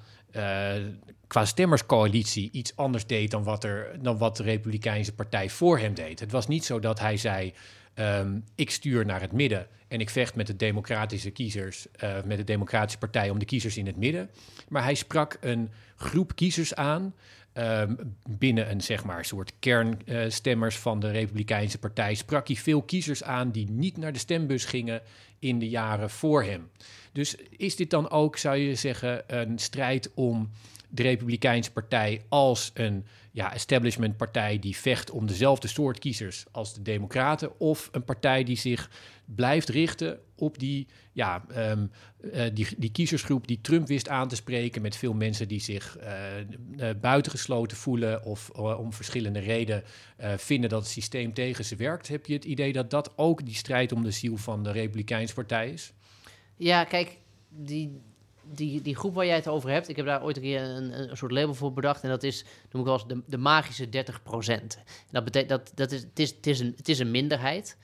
qua 1.28 1.46
stemmerscoalitie 1.46 2.50
iets 2.52 2.76
anders 2.76 3.06
deed 3.06 3.32
dan 3.32 3.44
wat, 3.44 3.64
er, 3.64 3.98
dan 4.02 4.18
wat 4.18 4.38
de 4.38 4.44
Republikeinse 4.44 5.14
Partij 5.14 5.50
voor 5.50 5.80
hem 5.80 5.94
deed. 5.94 6.20
Het 6.20 6.32
was 6.32 6.48
niet 6.48 6.66
zo 6.66 6.80
dat 6.80 7.00
hij 7.00 7.18
zei: 7.18 7.54
um, 7.96 8.44
ik 8.56 8.70
stuur 8.70 9.06
naar 9.06 9.22
het 9.22 9.32
midden 9.32 9.68
en 9.88 10.00
ik 10.00 10.10
vecht 10.10 10.36
met 10.36 10.48
de 10.48 10.56
democratische 10.56 11.32
kiezers, 11.32 11.88
uh, 12.04 12.24
met 12.24 12.38
de 12.38 12.44
Democratische 12.44 13.00
Partij 13.00 13.30
om 13.30 13.40
de 13.40 13.46
kiezers 13.46 13.78
in 13.78 13.86
het 13.86 13.98
midden. 13.98 14.30
Maar 14.70 14.84
hij 14.84 14.96
sprak 14.96 15.38
een 15.42 15.70
groep 15.96 16.36
kiezers 16.36 16.76
aan. 16.76 17.14
Um, 17.58 18.18
binnen 18.30 18.72
een 18.72 18.82
zeg 18.82 19.04
maar, 19.04 19.26
soort 19.26 19.54
kernstemmers 19.60 20.78
van 20.78 21.00
de 21.00 21.12
Republikeinse 21.12 21.78
Partij 21.78 22.14
sprak 22.14 22.48
hij 22.48 22.56
veel 22.56 22.82
kiezers 22.82 23.24
aan 23.24 23.52
die 23.52 23.70
niet 23.70 23.98
naar 23.98 24.14
de 24.14 24.20
stembus 24.20 24.66
gingen 24.66 25.02
in 25.40 25.60
de 25.60 25.70
jaren 25.70 26.10
voor 26.10 26.44
hem. 26.44 26.70
Dus 27.12 27.36
is 27.50 27.76
dit 27.76 27.90
dan 27.90 28.10
ook, 28.10 28.38
zou 28.38 28.58
je 28.58 28.76
zeggen, 28.76 29.24
een 29.28 29.60
strijd 29.60 30.12
om 30.14 30.50
de 30.90 31.02
Republikeinse 31.02 31.72
Partij 31.72 32.22
als 32.30 32.72
een 32.74 33.06
ja, 33.32 33.54
establishmentpartij 33.54 34.60
die 34.60 34.76
vecht 34.76 35.12
om 35.12 35.28
dezelfde 35.28 35.68
soort 35.68 36.00
kiezers 36.00 36.46
als 36.52 36.74
de 36.74 36.82
Democraten, 36.82 37.60
of 37.60 37.90
een 37.92 38.04
partij 38.04 38.44
die 38.44 38.58
zich 38.58 38.90
blijft 39.26 39.70
richten 39.70 40.20
op 40.38 40.60
die, 40.60 40.88
ja, 41.12 41.46
um, 41.56 41.92
uh, 42.22 42.44
die, 42.54 42.68
die 42.78 42.92
kiezersgroep 42.92 43.48
die 43.48 43.62
Trump 43.62 43.88
wist 43.88 44.10
aan 44.10 44.28
te 44.28 44.36
spreken, 44.36 44.82
met 44.82 44.96
veel 44.96 45.14
mensen 45.14 45.48
die 45.48 45.60
zich 45.60 45.98
uh, 46.00 46.06
uh, 46.78 46.90
buitengesloten 47.02 47.78
voelen 47.78 48.24
of 48.24 48.50
om 48.50 48.94
verschillende 48.94 49.40
redenen 49.40 49.84
vinden 50.38 50.70
dat 50.70 50.82
het 50.82 50.92
systeem 50.92 51.34
tegen 51.34 51.66
ze 51.66 51.76
werkt. 51.76 52.08
Heb 52.08 52.26
je 52.26 52.34
het 52.34 52.46
idee 52.46 52.74
dat 52.74 52.90
dat 52.90 53.18
ook 53.18 53.46
die 53.46 53.56
strijd 53.56 53.92
om 53.92 54.04
de 54.04 54.12
ziel 54.12 54.38
van 54.38 54.64
de 54.64 54.72
Republikeinse 54.72 55.34
Partij 55.34 55.70
is? 55.70 55.94
Ja, 56.56 56.84
kijk, 56.84 57.18
die, 57.50 58.02
die, 58.52 58.82
die 58.82 58.96
groep 58.96 59.14
waar 59.14 59.26
jij 59.26 59.36
het 59.36 59.48
over 59.48 59.70
hebt, 59.70 59.90
ik 59.90 59.96
heb 59.96 60.06
daar 60.06 60.24
ooit 60.24 60.36
een 60.36 60.42
keer 60.42 60.62
een, 60.62 61.10
een 61.10 61.18
soort 61.18 61.32
label 61.32 61.54
voor 61.54 61.74
bedacht. 61.74 62.04
En 62.04 62.10
dat 62.10 62.24
is, 62.24 62.46
noem 62.72 62.82
ik 62.82 62.88
wel 62.88 62.94
eens, 62.94 63.08
de, 63.08 63.22
de 63.26 63.38
magische 63.38 63.90
30 63.90 64.24
procent. 64.24 64.78
Dat 65.12 65.24
betekent 65.24 65.50
dat, 65.50 65.72
dat 65.76 65.92
is, 65.92 66.02
het, 66.02 66.20
is, 66.20 66.30
het, 66.30 66.48
is 66.48 66.60
een, 66.60 66.74
het 66.78 66.90
is 66.90 67.00
een 67.00 67.12
minderheid. 67.12 67.78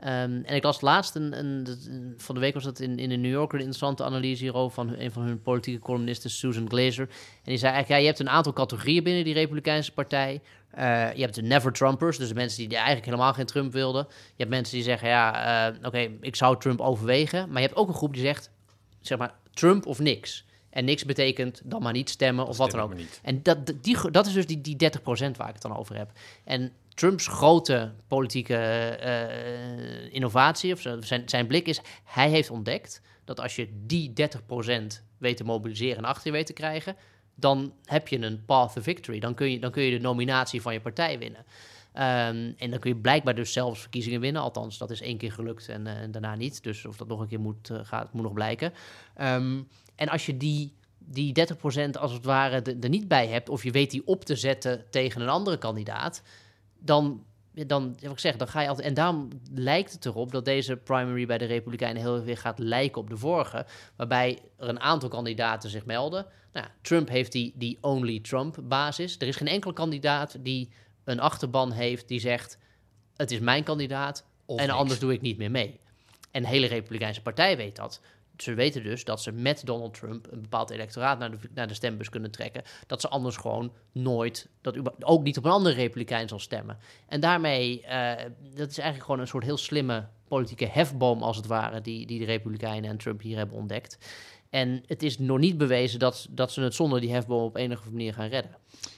Um, 0.00 0.44
en 0.44 0.54
ik 0.54 0.62
las 0.62 0.80
laatst, 0.80 1.14
een, 1.14 1.38
een, 1.38 2.14
van 2.16 2.34
de 2.34 2.40
week 2.40 2.54
was 2.54 2.64
dat 2.64 2.80
in, 2.80 2.98
in 2.98 3.08
de 3.08 3.16
New 3.16 3.30
Yorker, 3.30 3.54
een 3.54 3.64
interessante 3.64 4.04
analyse 4.04 4.42
hierover 4.42 4.74
van 4.74 4.94
een 4.98 5.12
van 5.12 5.22
hun 5.22 5.42
politieke 5.42 5.80
columnisten, 5.80 6.30
Susan 6.30 6.68
Glazer. 6.68 7.08
En 7.08 7.44
die 7.44 7.56
zei 7.56 7.72
eigenlijk, 7.72 7.88
ja, 7.88 7.96
je 7.96 8.06
hebt 8.06 8.18
een 8.18 8.28
aantal 8.28 8.52
categorieën 8.52 9.02
binnen 9.02 9.24
die 9.24 9.34
Republikeinse 9.34 9.92
Partij. 9.92 10.40
Uh, 10.78 11.14
je 11.14 11.20
hebt 11.20 11.34
de 11.34 11.42
never-Trumpers, 11.42 12.18
dus 12.18 12.28
de 12.28 12.34
mensen 12.34 12.68
die 12.68 12.76
eigenlijk 12.76 13.06
helemaal 13.06 13.32
geen 13.32 13.46
Trump 13.46 13.72
wilden. 13.72 14.06
Je 14.08 14.34
hebt 14.36 14.50
mensen 14.50 14.74
die 14.74 14.84
zeggen, 14.84 15.08
ja, 15.08 15.68
uh, 15.70 15.76
oké, 15.82 16.10
ik 16.20 16.36
zou 16.36 16.58
Trump 16.58 16.80
overwegen. 16.80 17.48
Maar 17.48 17.60
je 17.60 17.66
hebt 17.66 17.78
ook 17.78 17.88
een 17.88 17.94
groep 17.94 18.12
die 18.12 18.22
zegt, 18.22 18.50
zeg 19.00 19.18
maar, 19.18 19.34
Trump 19.52 19.86
of 19.86 19.98
niks. 19.98 20.44
En 20.78 20.84
niks 20.84 21.04
betekent 21.04 21.60
dan 21.64 21.82
maar 21.82 21.92
niet 21.92 22.10
stemmen 22.10 22.46
of 22.46 22.56
wat 22.56 22.70
dan 22.70 22.80
ook. 22.80 22.92
En 23.22 23.42
dat, 23.42 23.72
die, 23.82 24.10
dat 24.10 24.26
is 24.26 24.32
dus 24.32 24.46
die, 24.46 24.60
die 24.60 24.76
30% 24.76 24.76
waar 25.08 25.48
ik 25.48 25.54
het 25.54 25.62
dan 25.62 25.76
over 25.76 25.96
heb. 25.96 26.10
En 26.44 26.72
Trumps 26.88 27.26
grote 27.26 27.92
politieke 28.06 28.98
uh, 29.02 30.14
innovatie, 30.14 30.72
of 30.72 30.80
zijn, 31.00 31.28
zijn 31.28 31.46
blik 31.46 31.66
is, 31.68 31.80
hij 32.04 32.28
heeft 32.30 32.50
ontdekt 32.50 33.00
dat 33.24 33.40
als 33.40 33.56
je 33.56 33.68
die 33.86 34.12
30% 34.12 34.14
weet 35.18 35.36
te 35.36 35.44
mobiliseren 35.44 35.96
en 35.96 36.04
achter 36.04 36.26
je 36.26 36.32
weet 36.32 36.46
te 36.46 36.52
krijgen, 36.52 36.96
dan 37.34 37.72
heb 37.84 38.08
je 38.08 38.22
een 38.22 38.44
path 38.44 38.72
to 38.72 38.80
victory. 38.80 39.18
Dan 39.18 39.34
kun 39.34 39.50
je, 39.50 39.58
dan 39.58 39.70
kun 39.70 39.82
je 39.82 39.90
de 39.90 40.02
nominatie 40.02 40.62
van 40.62 40.72
je 40.72 40.80
partij 40.80 41.18
winnen. 41.18 41.44
Um, 41.94 42.54
en 42.58 42.70
dan 42.70 42.78
kun 42.78 42.90
je 42.90 42.96
blijkbaar 42.96 43.34
dus 43.34 43.52
zelfs 43.52 43.80
verkiezingen 43.80 44.20
winnen. 44.20 44.42
Althans, 44.42 44.78
dat 44.78 44.90
is 44.90 45.00
één 45.00 45.16
keer 45.16 45.32
gelukt 45.32 45.68
en, 45.68 45.86
uh, 45.86 45.92
en 45.92 46.10
daarna 46.10 46.34
niet. 46.34 46.62
Dus 46.62 46.84
of 46.84 46.96
dat 46.96 47.08
nog 47.08 47.20
een 47.20 47.28
keer 47.28 47.40
moet, 47.40 47.70
uh, 47.70 47.78
gaat, 47.82 48.12
moet 48.12 48.22
nog 48.22 48.32
blijken. 48.32 48.72
Um, 49.20 49.68
en 49.98 50.08
als 50.08 50.26
je 50.26 50.36
die, 50.36 50.74
die 50.98 51.32
30% 51.86 51.90
als 51.90 52.12
het 52.12 52.24
ware 52.24 52.62
er 52.80 52.88
niet 52.88 53.08
bij 53.08 53.26
hebt... 53.26 53.48
of 53.48 53.62
je 53.62 53.70
weet 53.70 53.90
die 53.90 54.06
op 54.06 54.24
te 54.24 54.36
zetten 54.36 54.84
tegen 54.90 55.20
een 55.20 55.28
andere 55.28 55.58
kandidaat... 55.58 56.22
dan, 56.78 57.24
dan, 57.52 57.96
wat 58.00 58.10
ik 58.10 58.18
zeg, 58.18 58.36
dan 58.36 58.48
ga 58.48 58.60
je 58.60 58.68
altijd... 58.68 58.86
En 58.86 58.94
daarom 58.94 59.28
lijkt 59.54 59.92
het 59.92 60.06
erop 60.06 60.32
dat 60.32 60.44
deze 60.44 60.76
primary 60.76 61.26
bij 61.26 61.38
de 61.38 61.44
Republikeinen... 61.44 62.02
heel 62.02 62.22
weer 62.22 62.38
gaat 62.38 62.58
lijken 62.58 63.00
op 63.00 63.10
de 63.10 63.16
vorige... 63.16 63.66
waarbij 63.96 64.38
er 64.56 64.68
een 64.68 64.80
aantal 64.80 65.08
kandidaten 65.08 65.70
zich 65.70 65.86
melden. 65.86 66.26
Nou, 66.52 66.66
Trump 66.82 67.08
heeft 67.08 67.32
die, 67.32 67.52
die 67.56 67.78
only 67.80 68.20
Trump-basis. 68.20 69.16
Er 69.18 69.26
is 69.26 69.36
geen 69.36 69.48
enkele 69.48 69.72
kandidaat 69.72 70.36
die 70.40 70.68
een 71.04 71.20
achterban 71.20 71.72
heeft 71.72 72.08
die 72.08 72.20
zegt: 72.20 72.58
het 73.16 73.30
is 73.30 73.38
mijn 73.38 73.64
kandidaat 73.64 74.24
of 74.44 74.58
en 74.58 74.66
niks. 74.66 74.78
anders 74.78 74.98
doe 74.98 75.12
ik 75.12 75.20
niet 75.20 75.38
meer 75.38 75.50
mee. 75.50 75.80
En 76.30 76.42
de 76.42 76.48
hele 76.48 76.66
Republikeinse 76.66 77.22
Partij 77.22 77.56
weet 77.56 77.76
dat. 77.76 78.00
Ze 78.42 78.54
weten 78.54 78.82
dus 78.82 79.04
dat 79.04 79.22
ze 79.22 79.32
met 79.32 79.66
Donald 79.66 79.94
Trump 79.94 80.32
een 80.32 80.42
bepaald 80.42 80.70
electoraat 80.70 81.18
naar 81.18 81.30
de, 81.30 81.38
naar 81.54 81.68
de 81.68 81.74
stembus 81.74 82.08
kunnen 82.08 82.30
trekken. 82.30 82.62
Dat 82.86 83.00
ze 83.00 83.08
anders 83.08 83.36
gewoon 83.36 83.72
nooit, 83.92 84.48
dat 84.60 85.04
ook 85.04 85.22
niet 85.22 85.38
op 85.38 85.44
een 85.44 85.50
andere 85.50 85.74
Republikein 85.74 86.28
zal 86.28 86.38
stemmen. 86.38 86.78
En 87.08 87.20
daarmee, 87.20 87.82
uh, 87.82 88.12
dat 88.54 88.70
is 88.70 88.78
eigenlijk 88.78 89.04
gewoon 89.04 89.20
een 89.20 89.26
soort 89.26 89.44
heel 89.44 89.56
slimme 89.56 90.08
politieke 90.28 90.66
hefboom 90.66 91.22
als 91.22 91.36
het 91.36 91.46
ware, 91.46 91.80
die, 91.80 92.06
die 92.06 92.18
de 92.18 92.24
Republikeinen 92.24 92.90
en 92.90 92.96
Trump 92.96 93.20
hier 93.20 93.36
hebben 93.36 93.56
ontdekt. 93.56 93.98
En 94.50 94.82
het 94.86 95.02
is 95.02 95.18
nog 95.18 95.38
niet 95.38 95.58
bewezen 95.58 95.98
dat, 95.98 96.26
dat 96.30 96.52
ze 96.52 96.60
het 96.60 96.74
zonder 96.74 97.00
die 97.00 97.12
hefboom 97.12 97.42
op 97.42 97.56
enige 97.56 97.90
manier 97.90 98.14
gaan 98.14 98.28
redden. 98.28 98.50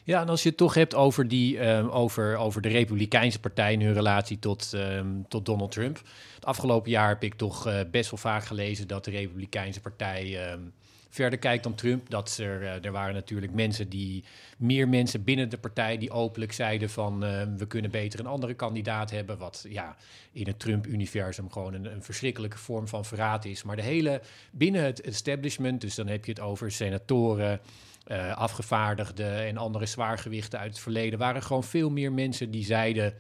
Ja, 0.05 0.21
en 0.21 0.29
als 0.29 0.43
je 0.43 0.49
het 0.49 0.59
toch 0.59 0.75
hebt 0.75 0.95
over, 0.95 1.29
die, 1.29 1.69
um, 1.69 1.89
over, 1.89 2.37
over 2.37 2.63
de 2.63 2.69
Republikeinse 2.69 3.41
Partij 3.41 3.73
en 3.73 3.81
hun 3.81 3.95
relatie 3.95 4.39
tot, 4.39 4.73
um, 4.75 5.25
tot 5.29 5.47
Donald 5.47 5.73
Trump. 5.73 6.01
Het 6.35 6.45
afgelopen 6.45 6.91
jaar 6.91 7.09
heb 7.09 7.23
ik 7.23 7.35
toch 7.35 7.67
uh, 7.67 7.81
best 7.91 8.11
wel 8.11 8.19
vaak 8.19 8.45
gelezen 8.45 8.89
dat 8.89 9.05
de 9.05 9.11
Republikeinse 9.11 9.81
Partij 9.81 10.53
um, 10.53 10.73
verder 11.11 11.39
kijkt 11.39 11.65
dan 11.65 11.75
Trump. 11.75 12.11
Dat 12.11 12.37
er, 12.41 12.63
eh, 12.63 12.85
er 12.85 12.93
waren 12.93 13.15
natuurlijk 13.15 13.53
mensen 13.53 13.89
die, 13.89 14.25
meer 14.59 14.89
mensen 14.89 15.25
binnen 15.25 15.49
de 15.49 15.59
partij 15.59 15.99
die 15.99 16.11
openlijk 16.11 16.53
zeiden 16.53 16.91
van 16.91 17.25
eh, 17.25 17.43
we 17.57 17.67
kunnen 17.67 17.91
beter 17.91 18.21
een 18.21 18.27
andere 18.27 18.55
kandidaat 18.55 19.11
hebben. 19.11 19.39
Wat 19.39 19.65
ja, 19.69 19.97
in 20.33 20.47
het 20.47 20.59
Trump-universum 20.59 21.51
gewoon 21.51 21.75
een, 21.75 21.93
een 21.93 22.03
verschrikkelijke 22.03 22.59
vorm 22.59 22.89
van 22.89 23.05
verraad 23.05 23.45
is. 23.45 23.63
Maar 23.63 23.77
de 23.77 23.83
hele, 23.83 24.21
binnen 24.51 24.85
het 24.85 25.01
establishment, 25.01 25.81
dus 25.81 25.95
dan 25.95 26.07
heb 26.07 26.25
je 26.25 26.31
het 26.31 26.41
over 26.41 26.73
senatoren, 26.73 27.61
eh, 28.07 28.37
afgevaardigden 28.37 29.47
en 29.47 29.57
andere 29.57 29.87
zwaargewichten 29.87 30.59
uit 30.59 30.71
het 30.71 30.81
verleden, 30.81 31.19
waren 31.19 31.43
gewoon 31.43 31.65
veel 31.65 31.91
meer 31.91 32.13
mensen 32.13 32.51
die 32.51 32.65
zeiden 32.65 33.15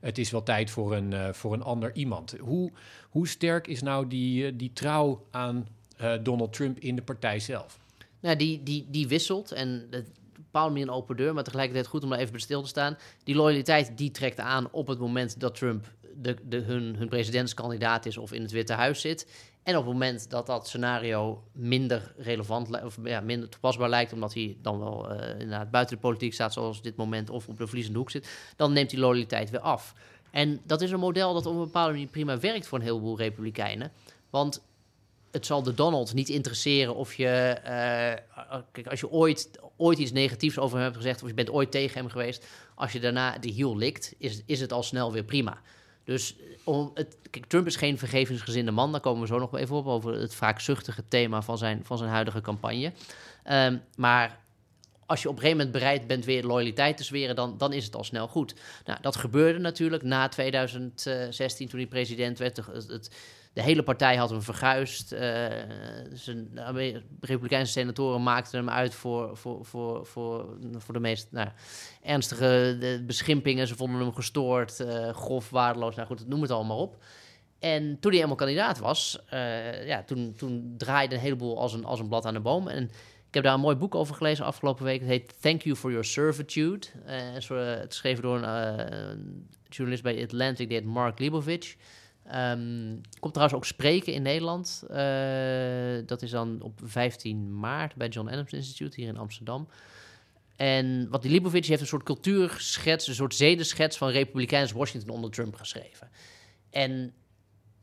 het 0.00 0.18
is 0.18 0.30
wel 0.30 0.42
tijd 0.42 0.70
voor 0.70 0.94
een, 0.94 1.34
voor 1.34 1.52
een 1.52 1.62
ander 1.62 1.94
iemand. 1.94 2.34
Hoe, 2.40 2.72
hoe 3.10 3.28
sterk 3.28 3.66
is 3.66 3.82
nou 3.82 4.08
die, 4.08 4.56
die 4.56 4.72
trouw 4.72 5.26
aan 5.30 5.66
Donald 6.22 6.52
Trump 6.52 6.78
in 6.78 6.96
de 6.96 7.02
partij 7.02 7.40
zelf? 7.40 7.78
Nou, 8.20 8.36
die, 8.36 8.62
die, 8.62 8.86
die 8.90 9.08
wisselt 9.08 9.52
en 9.52 9.88
bepaalt 10.36 10.72
meer 10.72 10.82
een 10.82 10.90
open 10.90 11.16
deur, 11.16 11.34
maar 11.34 11.44
tegelijkertijd 11.44 11.86
goed 11.86 12.02
om 12.02 12.10
daar 12.10 12.18
even 12.18 12.32
bij 12.32 12.40
stil 12.40 12.62
te 12.62 12.68
staan. 12.68 12.98
Die 13.24 13.34
loyaliteit 13.34 13.98
die 13.98 14.10
trekt 14.10 14.40
aan 14.40 14.68
op 14.70 14.86
het 14.86 14.98
moment 14.98 15.40
dat 15.40 15.54
Trump 15.54 15.92
de, 16.16 16.36
de, 16.42 16.56
hun, 16.56 16.96
hun 16.96 17.08
presidentskandidaat 17.08 18.06
is 18.06 18.16
of 18.16 18.32
in 18.32 18.42
het 18.42 18.50
Witte 18.50 18.72
Huis 18.72 19.00
zit. 19.00 19.26
En 19.62 19.76
op 19.76 19.84
het 19.84 19.92
moment 19.92 20.30
dat 20.30 20.46
dat 20.46 20.68
scenario 20.68 21.42
minder 21.52 22.14
relevant 22.16 22.82
of 22.82 22.98
ja, 23.04 23.20
minder 23.20 23.48
toepasbaar 23.48 23.88
lijkt, 23.88 24.12
omdat 24.12 24.34
hij 24.34 24.56
dan 24.62 24.78
wel 24.78 25.10
eh, 25.10 25.30
inderdaad 25.30 25.70
buiten 25.70 25.94
de 25.94 26.02
politiek 26.02 26.32
staat, 26.32 26.52
zoals 26.52 26.82
dit 26.82 26.96
moment, 26.96 27.30
of 27.30 27.48
op 27.48 27.58
de 27.58 27.66
verliezende 27.66 27.98
hoek 27.98 28.10
zit, 28.10 28.28
dan 28.56 28.72
neemt 28.72 28.90
die 28.90 28.98
loyaliteit 28.98 29.50
weer 29.50 29.60
af. 29.60 29.94
En 30.30 30.60
dat 30.64 30.80
is 30.80 30.90
een 30.90 31.00
model 31.00 31.34
dat 31.34 31.46
op 31.46 31.54
een 31.54 31.64
bepaalde 31.64 31.92
manier 31.92 32.08
prima 32.08 32.38
werkt 32.38 32.66
voor 32.66 32.78
een 32.78 32.84
heleboel 32.84 33.16
Republikeinen. 33.16 33.92
Want 34.30 34.62
het 35.34 35.46
zal 35.46 35.62
de 35.62 35.74
Donald 35.74 36.14
niet 36.14 36.28
interesseren 36.28 36.94
of 36.94 37.14
je, 37.14 37.26
eh, 37.26 38.58
kijk, 38.72 38.86
als 38.90 39.00
je 39.00 39.10
ooit, 39.10 39.50
ooit 39.76 39.98
iets 39.98 40.12
negatiefs 40.12 40.58
over 40.58 40.76
hem 40.76 40.84
hebt 40.84 40.96
gezegd, 40.96 41.22
of 41.22 41.28
je 41.28 41.34
bent 41.34 41.50
ooit 41.50 41.70
tegen 41.70 41.98
hem 41.98 42.08
geweest, 42.08 42.46
als 42.74 42.92
je 42.92 43.00
daarna 43.00 43.38
de 43.38 43.48
hiel 43.48 43.76
likt, 43.76 44.14
is, 44.18 44.42
is 44.46 44.60
het 44.60 44.72
al 44.72 44.82
snel 44.82 45.12
weer 45.12 45.24
prima. 45.24 45.58
Dus 46.04 46.36
om 46.64 46.90
het, 46.94 47.16
kijk, 47.30 47.46
Trump 47.46 47.66
is 47.66 47.76
geen 47.76 47.98
vergevingsgezinde 47.98 48.70
man, 48.70 48.92
daar 48.92 49.00
komen 49.00 49.20
we 49.20 49.26
zo 49.26 49.38
nog 49.38 49.56
even 49.56 49.76
op, 49.76 49.86
over 49.86 50.12
het 50.12 50.34
vaak 50.34 50.60
zuchtige 50.60 51.04
thema 51.08 51.42
van 51.42 51.58
zijn, 51.58 51.80
van 51.84 51.98
zijn 51.98 52.10
huidige 52.10 52.40
campagne. 52.40 52.92
Ehm, 53.44 53.78
maar 53.96 54.38
als 55.06 55.22
je 55.22 55.28
op 55.28 55.34
een 55.34 55.40
gegeven 55.40 55.64
moment 55.64 55.82
bereid 55.82 56.06
bent 56.06 56.24
weer 56.24 56.44
loyaliteit 56.44 56.96
te 56.96 57.04
zweren, 57.04 57.36
dan, 57.36 57.58
dan 57.58 57.72
is 57.72 57.84
het 57.84 57.96
al 57.96 58.04
snel 58.04 58.28
goed. 58.28 58.54
Nou, 58.84 58.98
dat 59.02 59.16
gebeurde 59.16 59.58
natuurlijk 59.58 60.02
na 60.02 60.28
2016, 60.28 61.68
toen 61.68 61.78
hij 61.78 61.88
president 61.88 62.38
werd. 62.38 62.56
Het- 62.56 63.10
de 63.54 63.62
hele 63.62 63.82
partij 63.82 64.16
had 64.16 64.30
hem 64.30 64.42
verguisd. 64.42 65.12
eh, 65.12 65.20
de 65.20 67.02
Republikeinse 67.20 67.72
senatoren 67.72 68.22
maakten 68.22 68.58
hem 68.58 68.70
uit 68.70 68.94
voor, 68.94 69.36
voor, 69.36 69.64
voor, 69.64 70.06
voor, 70.06 70.56
voor 70.78 70.94
de 70.94 71.00
meest 71.00 71.28
nou, 71.30 71.48
ernstige 72.02 73.02
beschimpingen. 73.06 73.66
Ze 73.66 73.76
vonden 73.76 74.00
hem 74.00 74.14
gestoord, 74.14 74.80
eh, 74.80 75.08
grof, 75.08 75.50
waardeloos. 75.50 75.94
Nou 75.94 76.08
goed, 76.08 76.28
noem 76.28 76.42
het 76.42 76.50
allemaal 76.50 76.78
op. 76.78 76.96
En 77.58 77.82
toen 77.82 78.10
hij 78.10 78.14
helemaal 78.14 78.36
kandidaat 78.36 78.78
was, 78.78 79.18
eh, 79.28 79.86
ja, 79.86 80.02
toen, 80.02 80.34
toen 80.36 80.74
draaide 80.76 81.14
een 81.14 81.20
heleboel 81.20 81.58
als 81.58 81.72
een, 81.72 81.84
als 81.84 82.00
een 82.00 82.08
blad 82.08 82.24
aan 82.24 82.34
de 82.34 82.40
boom. 82.40 82.68
En 82.68 82.84
ik 83.28 83.34
heb 83.34 83.42
daar 83.44 83.54
een 83.54 83.60
mooi 83.60 83.76
boek 83.76 83.94
over 83.94 84.14
gelezen 84.14 84.44
afgelopen 84.44 84.84
week. 84.84 85.00
Het 85.00 85.08
heet 85.08 85.34
Thank 85.40 85.62
You 85.62 85.76
for 85.76 85.90
Your 85.90 86.04
Servitude. 86.04 86.86
Het 87.04 87.36
is, 87.36 87.46
geschreven 87.86 88.22
door 88.22 88.36
een, 88.36 88.48
een 89.12 89.48
journalist 89.68 90.02
bij 90.02 90.22
Atlantic, 90.22 90.68
die 90.68 90.78
heet 90.78 90.86
Mark 90.86 91.18
Leibovich. 91.18 91.76
Ehm, 92.26 92.96
komt 93.20 93.32
trouwens 93.32 93.58
ook 93.58 93.64
spreken 93.64 94.12
in 94.12 94.22
Nederland. 94.22 94.84
Eh, 94.88 96.06
dat 96.06 96.22
is 96.22 96.30
dan 96.30 96.62
op 96.62 96.80
15 96.84 97.58
maart 97.58 97.94
bij 97.94 98.08
John 98.08 98.28
Adams 98.28 98.52
Institute 98.52 99.00
hier 99.00 99.08
in 99.08 99.16
Amsterdam. 99.16 99.68
En 100.56 101.08
wat 101.10 101.22
die 101.22 101.30
Leibovich 101.30 101.66
heeft 101.66 101.80
een 101.80 101.86
soort 101.86 102.02
cultuurschets, 102.02 103.06
een 103.06 103.14
soort 103.14 103.34
zedenschets 103.34 103.96
van 103.96 104.08
Republikeins 104.08 104.72
Washington 104.72 105.14
onder 105.14 105.30
Trump 105.30 105.54
geschreven. 105.54 106.10
En 106.70 107.14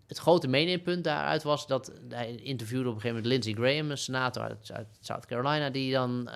het 0.07 0.17
grote 0.17 0.47
meeneempunt 0.47 1.03
daaruit 1.03 1.43
was 1.43 1.67
dat 1.67 1.91
hij 2.09 2.35
interviewde 2.35 2.89
op 2.89 2.95
een 2.95 3.01
gegeven 3.01 3.23
moment 3.23 3.25
Lindsey 3.25 3.53
Graham, 3.53 3.91
een 3.91 3.97
senator 3.97 4.43
uit, 4.43 4.87
South 4.99 5.25
Carolina, 5.25 5.69
die 5.69 5.91
dan, 5.91 6.29
eh, 6.29 6.35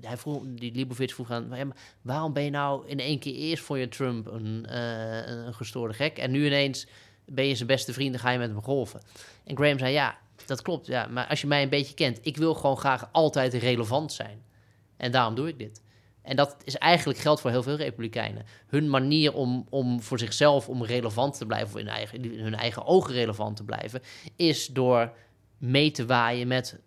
hij 0.00 0.16
vroeg, 0.16 0.42
die 0.46 0.74
Leibovich 0.74 1.14
vroeg 1.14 1.30
aan, 1.30 1.48
"Ja, 1.52 1.64
maar 1.64 1.76
waarom 2.02 2.32
ben 2.32 2.42
je 2.42 2.50
nou 2.50 2.88
in 2.88 2.98
één 2.98 3.18
keer 3.18 3.34
eerst 3.34 3.64
voor 3.64 3.78
je 3.78 3.88
Trump 3.88 4.26
een, 4.26 4.66
eh, 4.66 5.26
een 5.26 5.54
gestoorde 5.54 5.94
gek 5.94 6.18
en 6.18 6.30
nu 6.30 6.46
ineens 6.46 6.86
ben 7.26 7.46
je 7.46 7.54
zijn 7.54 7.68
beste 7.68 7.92
vriend 7.92 8.14
en 8.14 8.20
ga 8.20 8.30
je 8.30 8.38
met 8.38 8.50
hem 8.50 8.62
golven? 8.62 9.00
En 9.44 9.56
Graham 9.56 9.78
zei, 9.78 9.92
ja, 9.92 10.18
dat 10.46 10.62
klopt, 10.62 10.86
ja, 10.86 11.06
maar 11.06 11.26
als 11.26 11.40
je 11.40 11.46
mij 11.46 11.62
een 11.62 11.68
beetje 11.68 11.94
kent, 11.94 12.18
ik 12.22 12.36
wil 12.36 12.54
gewoon 12.54 12.76
graag 12.76 13.08
altijd 13.12 13.54
relevant 13.54 14.12
zijn. 14.12 14.42
En 14.96 15.12
daarom 15.12 15.34
doe 15.34 15.48
ik 15.48 15.58
dit. 15.58 15.82
En 16.22 16.36
dat 16.36 16.56
is 16.64 16.76
eigenlijk 16.76 17.18
geldt 17.18 17.40
voor 17.40 17.50
heel 17.50 17.62
veel 17.62 17.76
Republikeinen. 17.76 18.46
Hun 18.66 18.90
manier 18.90 19.34
om, 19.34 19.66
om 19.70 20.02
voor 20.02 20.18
zichzelf 20.18 20.68
om 20.68 20.84
relevant 20.84 21.38
te 21.38 21.46
blijven, 21.46 21.74
of 21.74 21.80
in, 21.80 21.88
eigen, 21.88 22.24
in 22.24 22.40
hun 22.40 22.54
eigen 22.54 22.86
ogen 22.86 23.12
relevant 23.12 23.56
te 23.56 23.64
blijven, 23.64 24.02
is 24.36 24.66
door 24.66 25.12
mee 25.58 25.90
te 25.90 26.06
waaien 26.06 26.48
met 26.48 26.80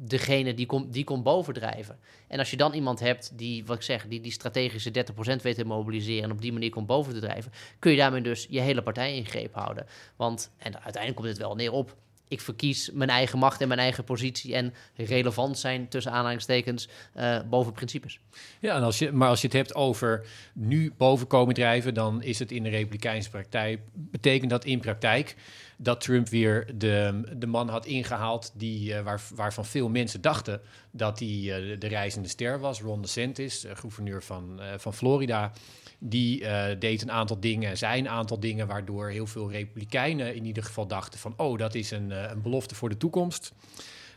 degene 0.00 0.54
die 0.54 0.66
komt 0.66 0.92
die 0.92 1.04
komt 1.04 1.22
bovendrijven. 1.22 1.98
En 2.26 2.38
als 2.38 2.50
je 2.50 2.56
dan 2.56 2.72
iemand 2.72 3.00
hebt 3.00 3.32
die, 3.34 3.64
wat 3.64 3.76
ik 3.76 3.82
zeg, 3.82 4.06
die 4.08 4.20
die 4.20 4.32
strategische 4.32 4.90
30% 4.90 5.42
weet 5.42 5.54
te 5.54 5.64
mobiliseren 5.64 6.22
en 6.22 6.30
op 6.30 6.40
die 6.40 6.52
manier 6.52 6.70
komt 6.70 6.86
boven 6.86 7.12
te 7.12 7.20
drijven, 7.20 7.52
kun 7.78 7.90
je 7.90 7.96
daarmee 7.96 8.22
dus 8.22 8.46
je 8.50 8.60
hele 8.60 8.82
partij 8.82 9.16
in 9.16 9.26
greep 9.26 9.54
houden. 9.54 9.86
Want, 10.16 10.50
en 10.56 10.74
uiteindelijk 10.74 11.14
komt 11.14 11.28
het 11.28 11.38
wel 11.38 11.54
neer 11.54 11.72
op, 11.72 11.96
ik 12.28 12.40
verkies 12.40 12.90
mijn 12.92 13.10
eigen 13.10 13.38
macht 13.38 13.60
en 13.60 13.68
mijn 13.68 13.80
eigen 13.80 14.04
positie 14.04 14.54
en 14.54 14.74
relevant 14.96 15.58
zijn 15.58 15.88
tussen 15.88 16.12
aanhalingstekens 16.12 16.88
eh, 17.14 17.38
boven 17.50 17.72
principes. 17.72 18.20
Ja, 18.60 18.76
en 18.76 18.82
als 18.82 18.98
je, 18.98 19.12
maar 19.12 19.28
als 19.28 19.40
je 19.40 19.46
het 19.46 19.56
hebt 19.56 19.74
over 19.74 20.26
nu 20.52 20.92
boven 20.96 21.26
komen 21.26 21.54
drijven, 21.54 21.94
dan 21.94 22.22
is 22.22 22.38
het 22.38 22.52
in 22.52 22.62
de 22.62 22.68
Republikeinse 22.68 23.30
praktijk. 23.30 23.80
Betekent 23.92 24.50
dat 24.50 24.64
in 24.64 24.80
praktijk 24.80 25.36
dat 25.80 26.00
Trump 26.00 26.28
weer 26.28 26.66
de, 26.74 27.22
de 27.36 27.46
man 27.46 27.68
had 27.68 27.86
ingehaald 27.86 28.52
die, 28.54 28.94
eh, 28.94 29.02
waar, 29.02 29.22
waarvan 29.34 29.64
veel 29.64 29.88
mensen 29.88 30.20
dachten 30.20 30.60
dat 30.90 31.18
hij 31.18 31.28
eh, 31.28 31.80
de 31.80 31.86
reizende 31.86 32.28
ster 32.28 32.60
was. 32.60 32.80
Ron 32.80 33.02
DeSantis, 33.02 33.64
eh, 33.64 33.76
gouverneur 33.76 34.22
van, 34.22 34.60
van 34.76 34.94
Florida. 34.94 35.52
Die 36.00 36.44
deed 36.78 37.02
een 37.02 37.10
aantal 37.10 37.40
dingen, 37.40 37.76
zei 37.78 37.98
een 38.00 38.08
aantal 38.08 38.40
dingen, 38.40 38.66
waardoor 38.66 39.08
heel 39.08 39.26
veel 39.26 39.50
Republikeinen 39.50 40.34
in 40.34 40.44
ieder 40.44 40.62
geval 40.62 40.86
dachten 40.86 41.18
van, 41.18 41.34
oh, 41.36 41.58
dat 41.58 41.74
is 41.74 41.90
een, 41.90 42.10
een 42.10 42.42
belofte 42.42 42.74
voor 42.74 42.88
de 42.88 42.96
toekomst. 42.96 43.52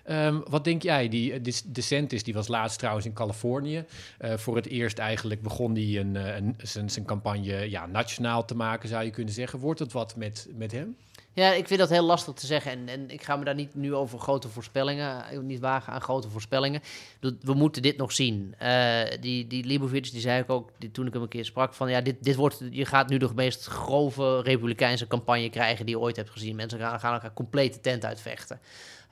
Ehm, 0.03 0.39
wat 0.49 0.63
denk 0.63 0.81
jij? 0.81 1.09
Die 1.09 1.33
uh, 1.33 1.53
DeSantis 1.65 2.23
die 2.23 2.33
was 2.33 2.47
laatst 2.47 2.77
trouwens 2.77 3.05
in 3.05 3.13
Californië. 3.13 3.85
Uh, 4.19 4.33
voor 4.37 4.55
het 4.55 4.67
eerst 4.67 4.97
eigenlijk 4.97 5.41
begon 5.41 5.73
hij 5.73 5.99
een, 5.99 6.15
uh, 6.15 6.35
een, 6.35 6.55
zijn 6.89 7.05
campagne 7.05 7.69
ja, 7.69 7.85
nationaal 7.85 8.45
te 8.45 8.55
maken, 8.55 8.89
zou 8.89 9.03
je 9.03 9.09
kunnen 9.09 9.33
zeggen. 9.33 9.59
Wordt 9.59 9.79
het 9.79 9.91
wat 9.91 10.15
met, 10.15 10.47
met 10.55 10.71
hem? 10.71 10.95
Ja, 11.33 11.51
ik 11.51 11.67
vind 11.67 11.79
dat 11.79 11.89
heel 11.89 12.03
lastig 12.03 12.33
te 12.33 12.45
zeggen. 12.45 12.71
En, 12.71 12.87
en 12.87 13.09
ik 13.09 13.23
ga 13.23 13.35
me 13.35 13.45
daar 13.45 13.55
niet 13.55 13.75
nu 13.75 13.93
over 13.95 14.19
grote 14.19 14.49
voorspellingen, 14.49 15.45
niet 15.45 15.59
wagen 15.59 15.93
aan 15.93 16.01
grote 16.01 16.29
voorspellingen. 16.29 16.81
We 17.19 17.53
moeten 17.53 17.81
dit 17.81 17.97
nog 17.97 18.11
zien. 18.11 18.55
Uh, 18.61 19.01
die, 19.19 19.47
die 19.47 19.65
Leibovich, 19.65 20.09
die 20.09 20.21
zei 20.21 20.41
ik 20.41 20.49
ook 20.49 20.69
toen 20.91 21.07
ik 21.07 21.13
hem 21.13 21.21
een 21.21 21.27
keer 21.27 21.45
sprak, 21.45 21.73
van 21.73 21.89
ja, 21.89 22.01
dit, 22.01 22.23
dit 22.23 22.35
wordt, 22.35 22.61
je 22.69 22.85
gaat 22.85 23.09
nu 23.09 23.17
de 23.17 23.29
meest 23.35 23.65
grove 23.65 24.41
republikeinse 24.41 25.07
campagne 25.07 25.49
krijgen 25.49 25.85
die 25.85 25.95
je 25.95 26.01
ooit 26.01 26.15
hebt 26.15 26.29
gezien. 26.29 26.55
Mensen 26.55 26.79
gaan, 26.79 27.13
elkaar 27.13 27.33
complete 27.33 27.79
tent 27.79 28.05
uitvechten. 28.05 28.59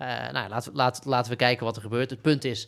Uh, 0.02 0.30
nou, 0.32 0.62
laten 1.04 1.32
we 1.32 1.36
kijken 1.36 1.66
wat 1.66 1.76
er 1.76 1.82
gebeurt. 1.82 2.10
Het 2.10 2.22
punt 2.22 2.44
is, 2.46 2.68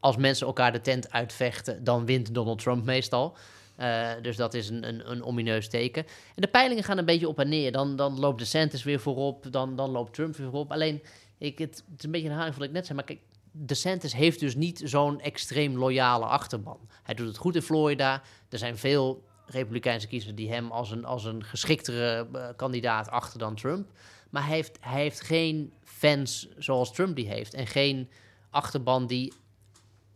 als 0.00 0.16
mensen 0.16 0.46
elkaar 0.46 0.72
de 0.72 0.80
tent 0.80 1.12
uitvechten, 1.12 1.84
dan 1.84 2.06
wint 2.06 2.34
Donald 2.34 2.58
Trump 2.62 2.84
meestal. 2.84 3.36
Uh, 3.78 4.10
dus 4.22 4.36
dat 4.36 4.54
is 4.54 4.68
een, 4.68 4.88
een, 4.88 5.10
een, 5.10 5.24
omineus 5.24 5.68
teken. 5.68 6.04
En 6.06 6.42
de 6.42 6.48
peilingen 6.48 6.84
gaan 6.84 6.98
een 6.98 7.04
beetje 7.04 7.28
op 7.28 7.38
en 7.38 7.48
neer. 7.48 7.72
Dan, 7.72 7.96
dan 7.96 8.18
loopt 8.18 8.38
DeSantis 8.38 8.82
weer 8.82 9.00
voorop, 9.00 9.46
dan, 9.50 9.76
dan 9.76 9.90
loopt 9.90 10.14
Trump 10.14 10.36
weer 10.36 10.46
voorop. 10.46 10.72
Alleen, 10.72 11.02
ik, 11.38 11.58
het, 11.58 11.84
is 11.98 12.04
een 12.04 12.10
beetje 12.10 12.26
een 12.26 12.32
herhaling 12.32 12.54
van 12.54 12.62
wat 12.62 12.68
ik 12.68 12.76
net 12.76 12.86
zei, 12.86 12.98
maar 12.98 13.06
kijk, 13.06 13.20
DeSantis 13.52 14.12
heeft 14.12 14.40
dus 14.40 14.54
niet 14.54 14.82
zo'n 14.84 15.20
extreem 15.20 15.78
loyale 15.78 16.24
achterban. 16.24 16.78
Hij 17.02 17.14
doet 17.14 17.26
het 17.26 17.36
goed 17.36 17.54
in 17.54 17.62
Florida. 17.62 18.22
Er 18.48 18.58
zijn 18.58 18.78
veel 18.78 19.24
Republikeinse 19.46 20.06
kiezers 20.06 20.34
die 20.34 20.52
hem 20.52 20.70
als 20.70 20.90
een, 20.90 21.04
als 21.04 21.24
een 21.24 21.44
geschiktere 21.44 22.26
uh, 22.34 22.48
kandidaat 22.56 23.08
achter 23.08 23.38
dan 23.38 23.54
Trump. 23.54 23.90
Maar 24.30 24.46
heeft, 24.46 24.78
hij 24.80 25.00
heeft 25.00 25.20
geen 25.20 25.72
fans 25.84 26.48
zoals 26.58 26.92
Trump 26.92 27.16
die 27.16 27.28
heeft. 27.28 27.54
En 27.54 27.66
geen 27.66 28.10
achterban 28.50 29.06
die 29.06 29.32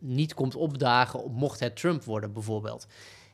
niet 0.00 0.34
komt 0.34 0.54
opdagen 0.54 1.32
mocht 1.32 1.60
het 1.60 1.76
Trump 1.76 2.04
worden, 2.04 2.32
bijvoorbeeld. 2.32 2.86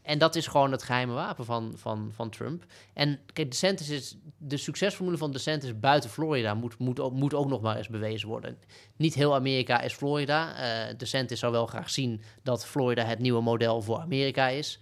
En 0.03 0.19
dat 0.19 0.35
is 0.35 0.47
gewoon 0.47 0.73
het 0.73 0.83
geheime 0.83 1.13
wapen 1.13 1.45
van, 1.45 1.73
van, 1.77 2.11
van 2.15 2.31
Trump. 2.31 2.65
En 2.95 3.21
kijk, 3.33 3.51
DeSantis 3.51 3.89
is, 3.89 4.17
de 4.39 4.57
succesformule 4.57 5.17
van 5.17 5.33
DeSantis 5.33 5.79
buiten 5.79 6.11
Florida 6.11 6.55
moet, 6.55 6.79
moet, 6.79 7.01
ook, 7.01 7.13
moet 7.13 7.35
ook 7.35 7.49
nog 7.49 7.61
maar 7.61 7.77
eens 7.77 7.89
bewezen 7.89 8.29
worden. 8.29 8.59
Niet 8.97 9.15
heel 9.15 9.35
Amerika 9.35 9.81
is 9.81 9.95
Florida. 9.95 10.51
Uh, 10.89 10.95
DeSantis 10.97 11.39
zou 11.39 11.53
wel 11.53 11.67
graag 11.67 11.91
zien 11.91 12.23
dat 12.43 12.67
Florida 12.67 13.05
het 13.05 13.19
nieuwe 13.19 13.43
model 13.43 13.83
voor 13.83 13.99
Amerika 13.99 14.49
is. 14.49 14.81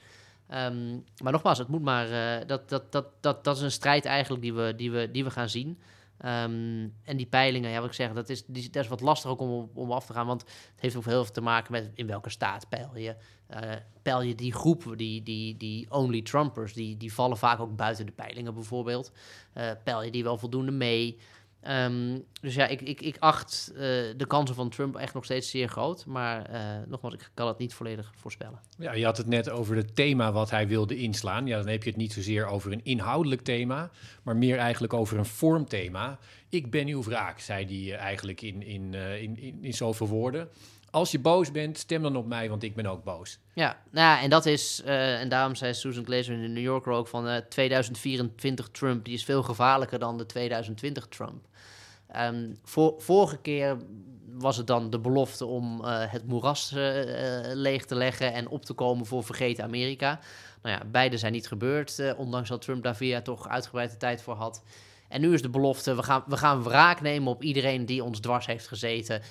Um, 0.55 1.05
maar 1.23 1.33
nogmaals, 1.33 1.59
het 1.59 1.69
moet 1.69 1.83
maar, 1.83 2.11
uh, 2.11 2.47
dat, 2.47 2.69
dat, 2.69 2.93
dat, 2.93 3.07
dat, 3.21 3.45
dat 3.45 3.57
is 3.57 3.63
een 3.63 3.71
strijd 3.71 4.05
eigenlijk 4.05 4.43
die 4.43 4.55
we, 4.55 4.75
die 4.77 4.91
we, 4.91 5.11
die 5.11 5.25
we 5.25 5.31
gaan 5.31 5.49
zien. 5.49 5.79
Ehm, 6.19 6.89
en 7.05 7.17
die 7.17 7.27
peilingen, 7.27 7.71
ja, 7.71 7.81
wat 7.81 7.89
ik 7.89 7.95
zeg, 7.95 8.13
dat 8.13 8.29
is, 8.29 8.45
die, 8.47 8.71
dat 8.71 8.83
is 8.83 8.89
wat 8.89 9.01
lastig 9.01 9.31
ook 9.31 9.41
om, 9.41 9.71
om 9.75 9.93
af 9.93 10.07
te 10.07 10.13
gaan. 10.13 10.27
Want 10.27 10.41
het 10.41 10.81
heeft 10.81 10.97
ook 10.97 11.05
heel 11.05 11.25
veel 11.25 11.33
te 11.33 11.41
maken 11.41 11.73
met 11.73 11.91
in 11.95 12.07
welke 12.07 12.31
staat 12.31 12.69
peil 12.69 12.97
je. 12.97 13.17
Uh, 13.55 13.73
peil 14.03 14.23
je 14.23 14.35
die 14.35 14.53
groepen, 14.53 14.97
die, 14.97 15.23
die, 15.23 15.57
die 15.57 15.87
only 15.91 16.23
Trumpers, 16.23 16.73
die, 16.73 16.97
die 16.97 17.13
vallen 17.13 17.37
vaak 17.37 17.61
ook 17.61 17.77
buiten 17.77 18.07
de 18.07 18.13
peilingen 18.13 18.55
bijvoorbeeld. 18.55 19.13
Uh, 19.57 19.71
peil 19.85 20.03
je 20.03 20.11
die 20.11 20.23
wel 20.23 20.39
voldoende 20.39 20.71
mee? 20.71 21.19
Ehm, 21.61 22.19
dus 22.41 22.55
ja, 22.55 22.67
ik, 22.67 22.81
ik, 22.81 23.01
ik 23.01 23.17
acht 23.19 23.71
uh, 23.73 23.79
de 24.17 24.25
kansen 24.27 24.55
van 24.55 24.69
Trump 24.69 24.97
echt 24.97 25.15
nog 25.15 25.25
steeds 25.25 25.51
zeer 25.51 25.69
groot. 25.69 26.07
Maar 26.07 26.51
nogmaals, 26.89 27.15
ik 27.15 27.31
kan 27.35 27.49
het 27.49 27.59
niet 27.59 27.75
volledig 27.75 28.13
voorspellen. 28.17 28.61
Ja, 28.79 28.93
je 28.93 29.05
had 29.05 29.17
het 29.17 29.27
net 29.27 29.51
over 29.51 29.77
het 29.77 29.97
thema 29.97 30.33
wat 30.33 30.51
hij 30.51 30.69
wilde 30.69 30.97
inslaan. 30.97 31.47
Ja, 31.47 31.59
dan 31.59 31.69
heb 31.69 31.83
je 31.83 31.91
het 31.91 31.99
niet 31.99 32.13
zozeer 32.13 32.47
over 32.47 32.73
een 32.73 32.85
inhoudelijk 32.85 33.43
thema, 33.43 33.91
maar 34.23 34.37
meer 34.37 34.59
eigenlijk 34.59 34.93
over 34.93 35.19
een 35.19 35.27
vormthema. 35.27 36.19
Ik 36.49 36.71
ben 36.71 36.87
uw 36.87 37.03
wraak, 37.03 37.39
zei 37.39 37.87
hij 37.89 37.99
eigenlijk 37.99 38.43
in, 38.43 38.63
in, 38.63 38.95
in, 38.95 39.39
in, 39.39 39.59
in 39.65 39.75
zoveel 39.75 40.09
woorden. 40.09 40.49
Als 40.91 41.11
je 41.11 41.19
boos 41.19 41.51
bent, 41.51 41.79
stem 41.79 42.03
dan 42.03 42.17
op 42.17 42.27
mij, 42.27 42.49
want 42.49 42.63
ik 42.63 42.75
ben 42.75 42.87
ook 42.87 43.05
boos. 43.05 43.39
Ja, 43.55 43.83
nou 43.91 44.23
en 44.23 44.31
dat 44.31 44.47
is, 44.47 44.83
uh, 44.85 45.21
en 45.21 45.29
daarom 45.29 45.55
zei 45.55 45.75
Susan 45.75 46.05
Glazer 46.05 46.35
in 46.35 46.43
de 46.43 46.49
New 46.49 46.63
Yorker 46.63 46.93
ook 46.93 47.09
van 47.09 47.29
uh, 47.29 47.37
2024 47.37 48.69
Trump, 48.69 49.05
die 49.05 49.15
is 49.15 49.25
veel 49.25 49.43
gevaarlijker 49.43 49.99
dan 49.99 50.19
de 50.19 50.27
2020 50.27 51.07
Trump. 51.07 51.47
Um, 52.17 52.59
voor, 52.65 52.95
vorige 52.99 53.37
keer 53.37 53.77
was 54.39 54.57
het 54.57 54.67
dan 54.67 54.91
de 54.91 54.99
belofte 54.99 55.47
om 55.47 55.81
uh, 55.85 56.03
het 56.07 56.27
moeras 56.27 56.71
leeg 57.53 57.85
te 57.85 57.95
leggen 57.95 58.33
en 58.33 58.49
op 58.49 58.65
te 58.65 58.73
komen 58.73 59.07
voor 59.07 59.25
vergeten 59.25 59.65
Amerika. 59.65 60.21
Nou 60.63 60.77
ja, 60.77 60.85
beide 60.87 61.19
zijn 61.19 61.33
niet 61.33 61.49
gebeurd, 61.49 62.15
ondanks 62.17 62.49
dat 62.49 62.63
Trump 62.63 62.83
daar 62.83 63.05
jaar 63.05 63.23
toch 63.23 63.49
uitgebreide 63.49 63.97
tijd 63.97 64.23
voor 64.23 64.35
had. 64.35 64.63
En 65.09 65.21
nu 65.21 65.33
is 65.33 65.43
de 65.43 65.49
belofte, 65.49 65.95
we 65.95 66.03
gaan, 66.03 66.25
we 66.27 66.37
gaan 66.37 66.63
wraak 66.63 67.01
nemen 67.01 67.33
op 67.33 67.43
iedereen 67.43 67.87
die 67.87 68.05
ons 68.05 68.21
dwars 68.21 68.47
heeft 68.47 68.69
gezeten 68.69 69.23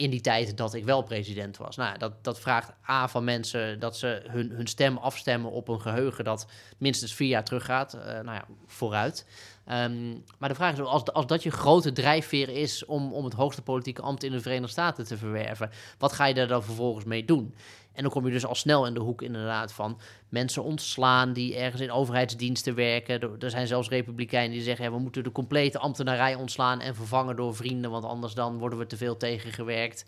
in 0.00 0.10
die 0.10 0.20
tijd 0.20 0.56
dat 0.56 0.74
ik 0.74 0.84
wel 0.84 1.02
president 1.02 1.56
was. 1.56 1.76
Nou, 1.76 1.98
dat, 1.98 2.24
dat 2.24 2.40
vraagt 2.40 2.72
A 2.88 3.08
van 3.08 3.24
mensen 3.24 3.80
dat 3.80 3.96
ze 3.96 4.22
hun, 4.26 4.50
hun 4.50 4.66
stem 4.66 4.96
afstemmen 4.96 5.50
op 5.50 5.68
een 5.68 5.80
geheugen 5.80 6.24
dat 6.24 6.46
minstens 6.78 7.14
vier 7.14 7.28
jaar 7.28 7.44
teruggaat. 7.44 7.94
Uh, 7.94 8.02
nou 8.02 8.24
ja, 8.24 8.44
vooruit. 8.66 9.26
Um, 9.72 10.24
maar 10.38 10.48
de 10.48 10.54
vraag 10.54 10.72
is, 10.72 10.80
als, 10.80 11.04
als 11.04 11.26
dat 11.26 11.42
je 11.42 11.50
grote 11.50 11.92
drijfveer 11.92 12.48
is 12.48 12.84
om, 12.84 13.12
om 13.12 13.24
het 13.24 13.34
hoogste 13.34 13.62
politieke 13.62 14.02
ambt 14.02 14.22
in 14.22 14.32
de 14.32 14.40
Verenigde 14.40 14.70
Staten 14.70 15.04
te 15.04 15.16
verwerven, 15.16 15.70
wat 15.98 16.12
ga 16.12 16.26
je 16.26 16.34
daar 16.34 16.48
dan 16.48 16.64
vervolgens 16.64 17.04
mee 17.04 17.24
doen? 17.24 17.54
En 17.92 18.02
dan 18.02 18.10
kom 18.10 18.26
je 18.26 18.32
dus 18.32 18.46
al 18.46 18.54
snel 18.54 18.86
in 18.86 18.94
de 18.94 19.00
hoek 19.00 19.22
inderdaad 19.22 19.72
van 19.72 20.00
mensen 20.28 20.62
ontslaan 20.62 21.32
die 21.32 21.56
ergens 21.56 21.82
in 21.82 21.90
overheidsdiensten 21.90 22.74
werken. 22.74 23.40
Er 23.40 23.50
zijn 23.50 23.66
zelfs 23.66 23.88
republikeinen 23.88 24.52
die 24.52 24.62
zeggen, 24.62 24.84
ja, 24.84 24.90
we 24.90 24.98
moeten 24.98 25.22
de 25.22 25.32
complete 25.32 25.78
ambtenarij 25.78 26.34
ontslaan 26.34 26.80
en 26.80 26.94
vervangen 26.94 27.36
door 27.36 27.56
vrienden, 27.56 27.90
want 27.90 28.04
anders 28.04 28.34
dan 28.34 28.58
worden 28.58 28.78
we 28.78 28.86
te 28.86 28.96
veel 28.96 29.16
tegengewerkt. 29.16 30.04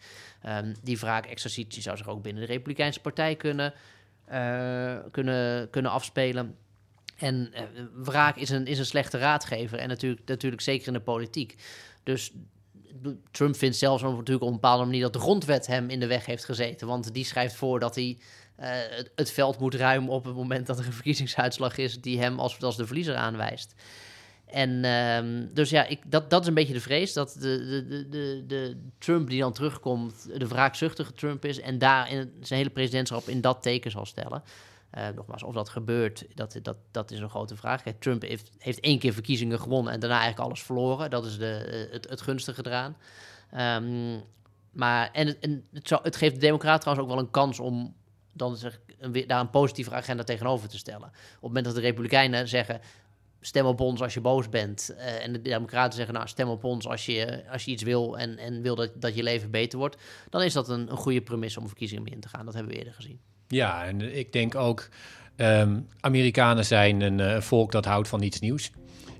Um, 0.46 0.74
die 0.82 0.98
wraak-exercitie 0.98 1.82
zou 1.82 1.96
zich 1.96 2.08
ook 2.08 2.22
binnen 2.22 2.42
de 2.42 2.52
Republikeinse 2.52 3.00
partij 3.00 3.36
kunnen, 3.36 3.74
uh, 4.32 4.96
kunnen, 5.10 5.70
kunnen 5.70 5.90
afspelen. 5.90 6.56
En 7.18 7.52
uh, 7.54 7.60
wraak 7.94 8.36
is 8.36 8.50
een, 8.50 8.66
is 8.66 8.78
een 8.78 8.86
slechte 8.86 9.18
raadgever. 9.18 9.78
En 9.78 9.88
natuurlijk, 9.88 10.22
natuurlijk 10.26 10.62
zeker 10.62 10.86
in 10.86 10.92
de 10.92 11.00
politiek. 11.00 11.56
Dus 12.02 12.32
Trump 13.30 13.56
vindt 13.56 13.76
zelfs 13.76 14.02
natuurlijk 14.02 14.42
op 14.42 14.48
een 14.48 14.52
bepaalde 14.52 14.84
manier 14.84 15.02
dat 15.02 15.12
de 15.12 15.18
grondwet 15.18 15.66
hem 15.66 15.90
in 15.90 16.00
de 16.00 16.06
weg 16.06 16.26
heeft 16.26 16.44
gezeten. 16.44 16.86
Want 16.86 17.14
die 17.14 17.24
schrijft 17.24 17.54
voor 17.54 17.80
dat 17.80 17.94
hij 17.94 18.18
uh, 18.60 18.68
het, 19.14 19.30
veld 19.30 19.58
moet 19.58 19.74
ruimen 19.74 20.10
op 20.10 20.24
het 20.24 20.34
moment 20.34 20.66
dat 20.66 20.78
er 20.78 20.86
een 20.86 20.92
verkiezingsuitslag 20.92 21.76
is 21.76 22.00
die 22.00 22.18
hem 22.18 22.38
als, 22.38 22.62
als 22.62 22.76
de 22.76 22.86
verliezer 22.86 23.14
aanwijst. 23.14 23.74
En 24.46 24.84
um, 24.84 25.50
dus 25.54 25.70
ja, 25.70 25.86
ik, 25.86 26.00
dat, 26.06 26.30
dat 26.30 26.42
is 26.42 26.48
een 26.48 26.54
beetje 26.54 26.72
de 26.72 26.80
vrees 26.80 27.12
dat 27.12 27.36
de, 27.38 27.84
de, 27.88 28.08
de, 28.08 28.44
de 28.46 28.76
Trump 28.98 29.28
die 29.28 29.40
dan 29.40 29.52
terugkomt, 29.52 30.28
de 30.38 30.46
wraakzuchtige 30.46 31.12
Trump 31.12 31.44
is 31.44 31.60
en 31.60 31.78
daar 31.78 32.06
zijn 32.40 32.58
hele 32.58 32.70
presidentschap 32.70 33.28
in 33.28 33.40
dat 33.40 33.62
teken 33.62 33.90
zal 33.90 34.06
stellen. 34.06 34.42
Uh, 34.98 35.08
nogmaals, 35.14 35.42
of 35.42 35.54
dat 35.54 35.68
gebeurt, 35.68 36.24
dat, 36.34 36.58
dat, 36.62 36.76
dat 36.90 37.10
is 37.10 37.18
een 37.18 37.30
grote 37.30 37.56
vraag. 37.56 37.82
Trump 37.98 38.22
heeft, 38.22 38.50
heeft 38.58 38.80
één 38.80 38.98
keer 38.98 39.12
verkiezingen 39.12 39.60
gewonnen 39.60 39.92
en 39.92 40.00
daarna 40.00 40.18
eigenlijk 40.18 40.48
alles 40.48 40.62
verloren. 40.62 41.10
Dat 41.10 41.26
is 41.26 41.38
de, 41.38 41.88
het, 41.90 42.08
het 42.08 42.20
gunstige 42.20 42.66
eraan. 42.66 42.96
Um, 43.82 44.22
maar, 44.72 45.10
en 45.12 45.26
het, 45.26 45.38
en 45.38 45.64
het, 45.72 45.90
het 45.90 46.16
geeft 46.16 46.34
de 46.34 46.40
Democraten 46.40 46.80
trouwens 46.80 47.08
ook 47.08 47.14
wel 47.14 47.24
een 47.24 47.30
kans 47.30 47.60
om 47.60 47.94
dan 48.32 48.56
zeg, 48.56 48.80
daar 49.26 49.40
een 49.40 49.50
positieve 49.50 49.94
agenda 49.94 50.22
tegenover 50.22 50.68
te 50.68 50.78
stellen. 50.78 51.08
Op 51.08 51.12
het 51.32 51.40
moment 51.40 51.64
dat 51.64 51.74
de 51.74 51.80
Republikeinen 51.80 52.48
zeggen. 52.48 52.80
Stem 53.40 53.66
op 53.66 53.80
ons 53.80 54.02
als 54.02 54.14
je 54.14 54.20
boos 54.20 54.48
bent. 54.48 54.90
Uh, 54.90 55.24
en 55.24 55.32
de 55.32 55.42
Democraten 55.42 55.96
zeggen: 55.96 56.14
Nou, 56.14 56.28
stem 56.28 56.48
op 56.48 56.64
ons 56.64 56.86
als 56.86 57.06
je, 57.06 57.44
als 57.50 57.64
je 57.64 57.70
iets 57.70 57.82
wil 57.82 58.18
en, 58.18 58.38
en 58.38 58.62
wil 58.62 58.74
dat, 58.74 58.90
dat 58.94 59.14
je 59.14 59.22
leven 59.22 59.50
beter 59.50 59.78
wordt. 59.78 59.96
Dan 60.30 60.42
is 60.42 60.52
dat 60.52 60.68
een, 60.68 60.90
een 60.90 60.96
goede 60.96 61.22
premisse 61.22 61.60
om 61.60 61.66
verkiezingen 61.66 62.02
mee 62.02 62.12
in 62.12 62.20
te 62.20 62.28
gaan. 62.28 62.44
Dat 62.44 62.54
hebben 62.54 62.72
we 62.72 62.78
eerder 62.78 62.94
gezien. 62.94 63.20
Ja, 63.48 63.84
en 63.84 64.18
ik 64.18 64.32
denk 64.32 64.54
ook, 64.54 64.88
um, 65.36 65.86
Amerikanen 66.00 66.64
zijn 66.64 67.00
een 67.00 67.18
uh, 67.18 67.40
volk 67.40 67.72
dat 67.72 67.84
houdt 67.84 68.08
van 68.08 68.22
iets 68.22 68.40
nieuws. 68.40 68.70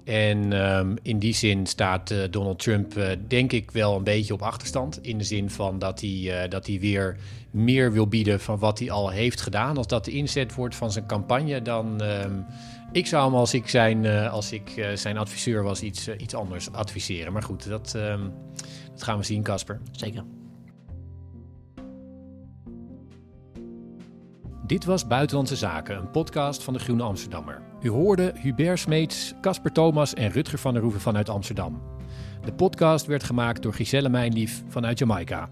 En 0.05 0.53
um, 0.53 0.97
in 1.03 1.19
die 1.19 1.35
zin 1.35 1.67
staat 1.67 2.11
uh, 2.11 2.19
Donald 2.31 2.59
Trump, 2.59 2.97
uh, 2.97 3.07
denk 3.29 3.53
ik, 3.53 3.71
wel 3.71 3.97
een 3.97 4.05
beetje 4.05 4.35
op 4.35 4.43
achterstand. 4.43 5.03
In 5.03 5.19
de 5.19 5.25
zin 5.25 5.51
van 5.51 5.79
dat 5.79 6.01
hij, 6.01 6.49
dat 6.49 6.67
hij 6.67 6.81
weer 6.81 7.17
meer 7.51 7.93
wil 7.93 8.07
bieden 8.07 8.41
van 8.41 8.59
wat 8.59 8.79
hij 8.79 8.91
al 8.91 9.09
heeft 9.11 9.41
gedaan. 9.41 9.77
Als 9.77 9.87
dat 9.87 10.05
de 10.05 10.11
inzet 10.11 10.55
wordt 10.55 10.75
van 10.75 10.93
zijn 10.93 11.07
campagne, 11.07 11.63
dan. 11.63 12.03
Um, 12.03 12.45
ik 12.93 13.07
zou 13.07 13.25
hem 13.25 13.35
als 13.35 13.55
ik 13.55 13.69
zijn, 13.69 14.07
als 14.07 14.53
ik, 14.53 14.91
zijn 14.95 15.17
adviseur 15.17 15.63
was 15.63 15.83
iets, 15.83 16.09
iets 16.09 16.35
anders 16.35 16.73
adviseren. 16.73 17.33
Maar 17.33 17.43
goed, 17.43 17.69
dat, 17.69 17.93
dat 18.93 19.03
gaan 19.03 19.19
we 19.19 19.25
zien, 19.25 19.43
Casper. 19.43 19.81
Zeker. 19.91 20.42
Dit 24.67 24.85
was 24.85 25.07
Buitenlandse 25.07 25.57
Zaken, 25.57 25.97
een 25.97 26.11
podcast 26.11 26.63
van 26.63 26.73
de 26.73 26.79
Groene 26.79 27.03
Amsterdammer. 27.03 27.63
U 27.81 27.89
hoorde 27.89 28.33
Hubert 28.37 28.79
Smeets, 28.79 29.35
Casper 29.41 29.73
Thomas 29.73 30.15
en 30.15 30.31
Rutger 30.31 30.59
van 30.59 30.73
der 30.73 30.83
Hoeven 30.83 31.01
vanuit 31.01 31.29
Amsterdam. 31.29 31.83
De 32.45 32.53
podcast 32.53 33.07
werd 33.07 33.23
gemaakt 33.23 33.63
door 33.63 33.75
Giselle 33.75 34.09
Mijnlief 34.09 34.63
vanuit 34.69 34.99
Jamaica. 34.99 35.49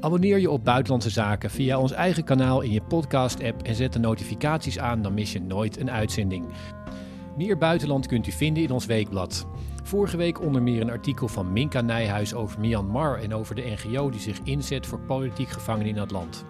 Abonneer 0.00 0.38
je 0.38 0.50
op 0.50 0.64
Buitenlandse 0.64 1.10
Zaken 1.10 1.50
via 1.50 1.78
ons 1.78 1.92
eigen 1.92 2.24
kanaal 2.24 2.60
in 2.60 2.70
je 2.70 2.82
podcast-app 2.82 3.62
en 3.62 3.74
zet 3.74 3.92
de 3.92 3.98
notificaties 3.98 4.78
aan, 4.78 5.02
dan 5.02 5.14
mis 5.14 5.32
je 5.32 5.40
nooit 5.40 5.80
een 5.80 5.90
uitzending. 5.90 6.46
Meer 7.36 7.58
buitenland 7.58 8.06
kunt 8.06 8.26
u 8.26 8.32
vinden 8.32 8.62
in 8.62 8.70
ons 8.70 8.86
weekblad. 8.86 9.46
Vorige 9.82 10.16
week 10.16 10.40
onder 10.40 10.62
meer 10.62 10.80
een 10.80 10.90
artikel 10.90 11.28
van 11.28 11.52
Minka 11.52 11.80
Nijhuis 11.80 12.34
over 12.34 12.60
Myanmar 12.60 13.18
en 13.18 13.34
over 13.34 13.54
de 13.54 13.76
NGO 13.76 14.10
die 14.10 14.20
zich 14.20 14.38
inzet 14.44 14.86
voor 14.86 15.00
politiek 15.00 15.48
gevangenen 15.48 15.88
in 15.88 15.94
dat 15.94 16.10
land. 16.10 16.44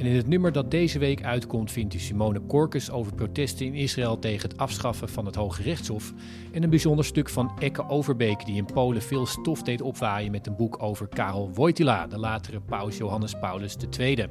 En 0.00 0.06
in 0.06 0.16
het 0.16 0.28
nummer 0.28 0.52
dat 0.52 0.70
deze 0.70 0.98
week 0.98 1.22
uitkomt 1.22 1.70
vindt 1.72 1.94
u 1.94 1.98
Simone 1.98 2.40
Korkus 2.40 2.90
over 2.90 3.14
protesten 3.14 3.66
in 3.66 3.74
Israël 3.74 4.18
tegen 4.18 4.48
het 4.48 4.58
afschaffen 4.58 5.08
van 5.08 5.26
het 5.26 5.34
Hoge 5.34 5.62
Rechtshof. 5.62 6.12
En 6.52 6.62
een 6.62 6.70
bijzonder 6.70 7.04
stuk 7.04 7.28
van 7.28 7.52
Ekke 7.58 7.88
Overbeek 7.88 8.44
die 8.46 8.56
in 8.56 8.64
Polen 8.64 9.02
veel 9.02 9.26
stof 9.26 9.62
deed 9.62 9.80
opwaaien 9.80 10.30
met 10.30 10.46
een 10.46 10.56
boek 10.56 10.82
over 10.82 11.08
Karel 11.08 11.50
Wojtyla, 11.54 12.06
de 12.06 12.18
latere 12.18 12.60
paus 12.60 12.96
Johannes 12.96 13.34
Paulus 13.40 13.76
II. 13.98 14.26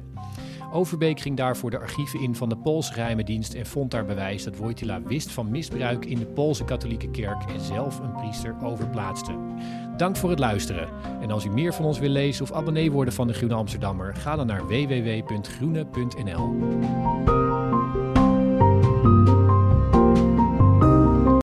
Overbeek 0.72 1.20
ging 1.20 1.36
daarvoor 1.36 1.70
de 1.70 1.78
archieven 1.78 2.20
in 2.20 2.34
van 2.34 2.48
de 2.48 2.56
Poolse 2.56 2.92
geheime 2.92 3.24
dienst 3.24 3.54
en 3.54 3.66
vond 3.66 3.90
daar 3.90 4.04
bewijs 4.04 4.44
dat 4.44 4.56
Wojtyla 4.56 5.02
wist 5.02 5.30
van 5.30 5.50
misbruik 5.50 6.04
in 6.04 6.18
de 6.18 6.26
Poolse 6.26 6.64
katholieke 6.64 7.10
kerk 7.10 7.42
en 7.42 7.60
zelf 7.60 7.98
een 7.98 8.12
priester 8.12 8.56
overplaatste. 8.62 9.32
Dank 9.96 10.16
voor 10.16 10.30
het 10.30 10.38
luisteren. 10.38 10.88
En 11.20 11.30
als 11.30 11.44
u 11.44 11.50
meer 11.50 11.74
van 11.74 11.84
ons 11.84 11.98
wil 11.98 12.08
lezen 12.08 12.44
of 12.44 12.52
abonnee 12.52 12.90
worden 12.92 13.14
van 13.14 13.26
de 13.26 13.32
Groene 13.32 13.54
Amsterdammer, 13.54 14.16
ga 14.16 14.36
dan 14.36 14.46
naar 14.46 14.66
www.groene.nl. 14.66 15.90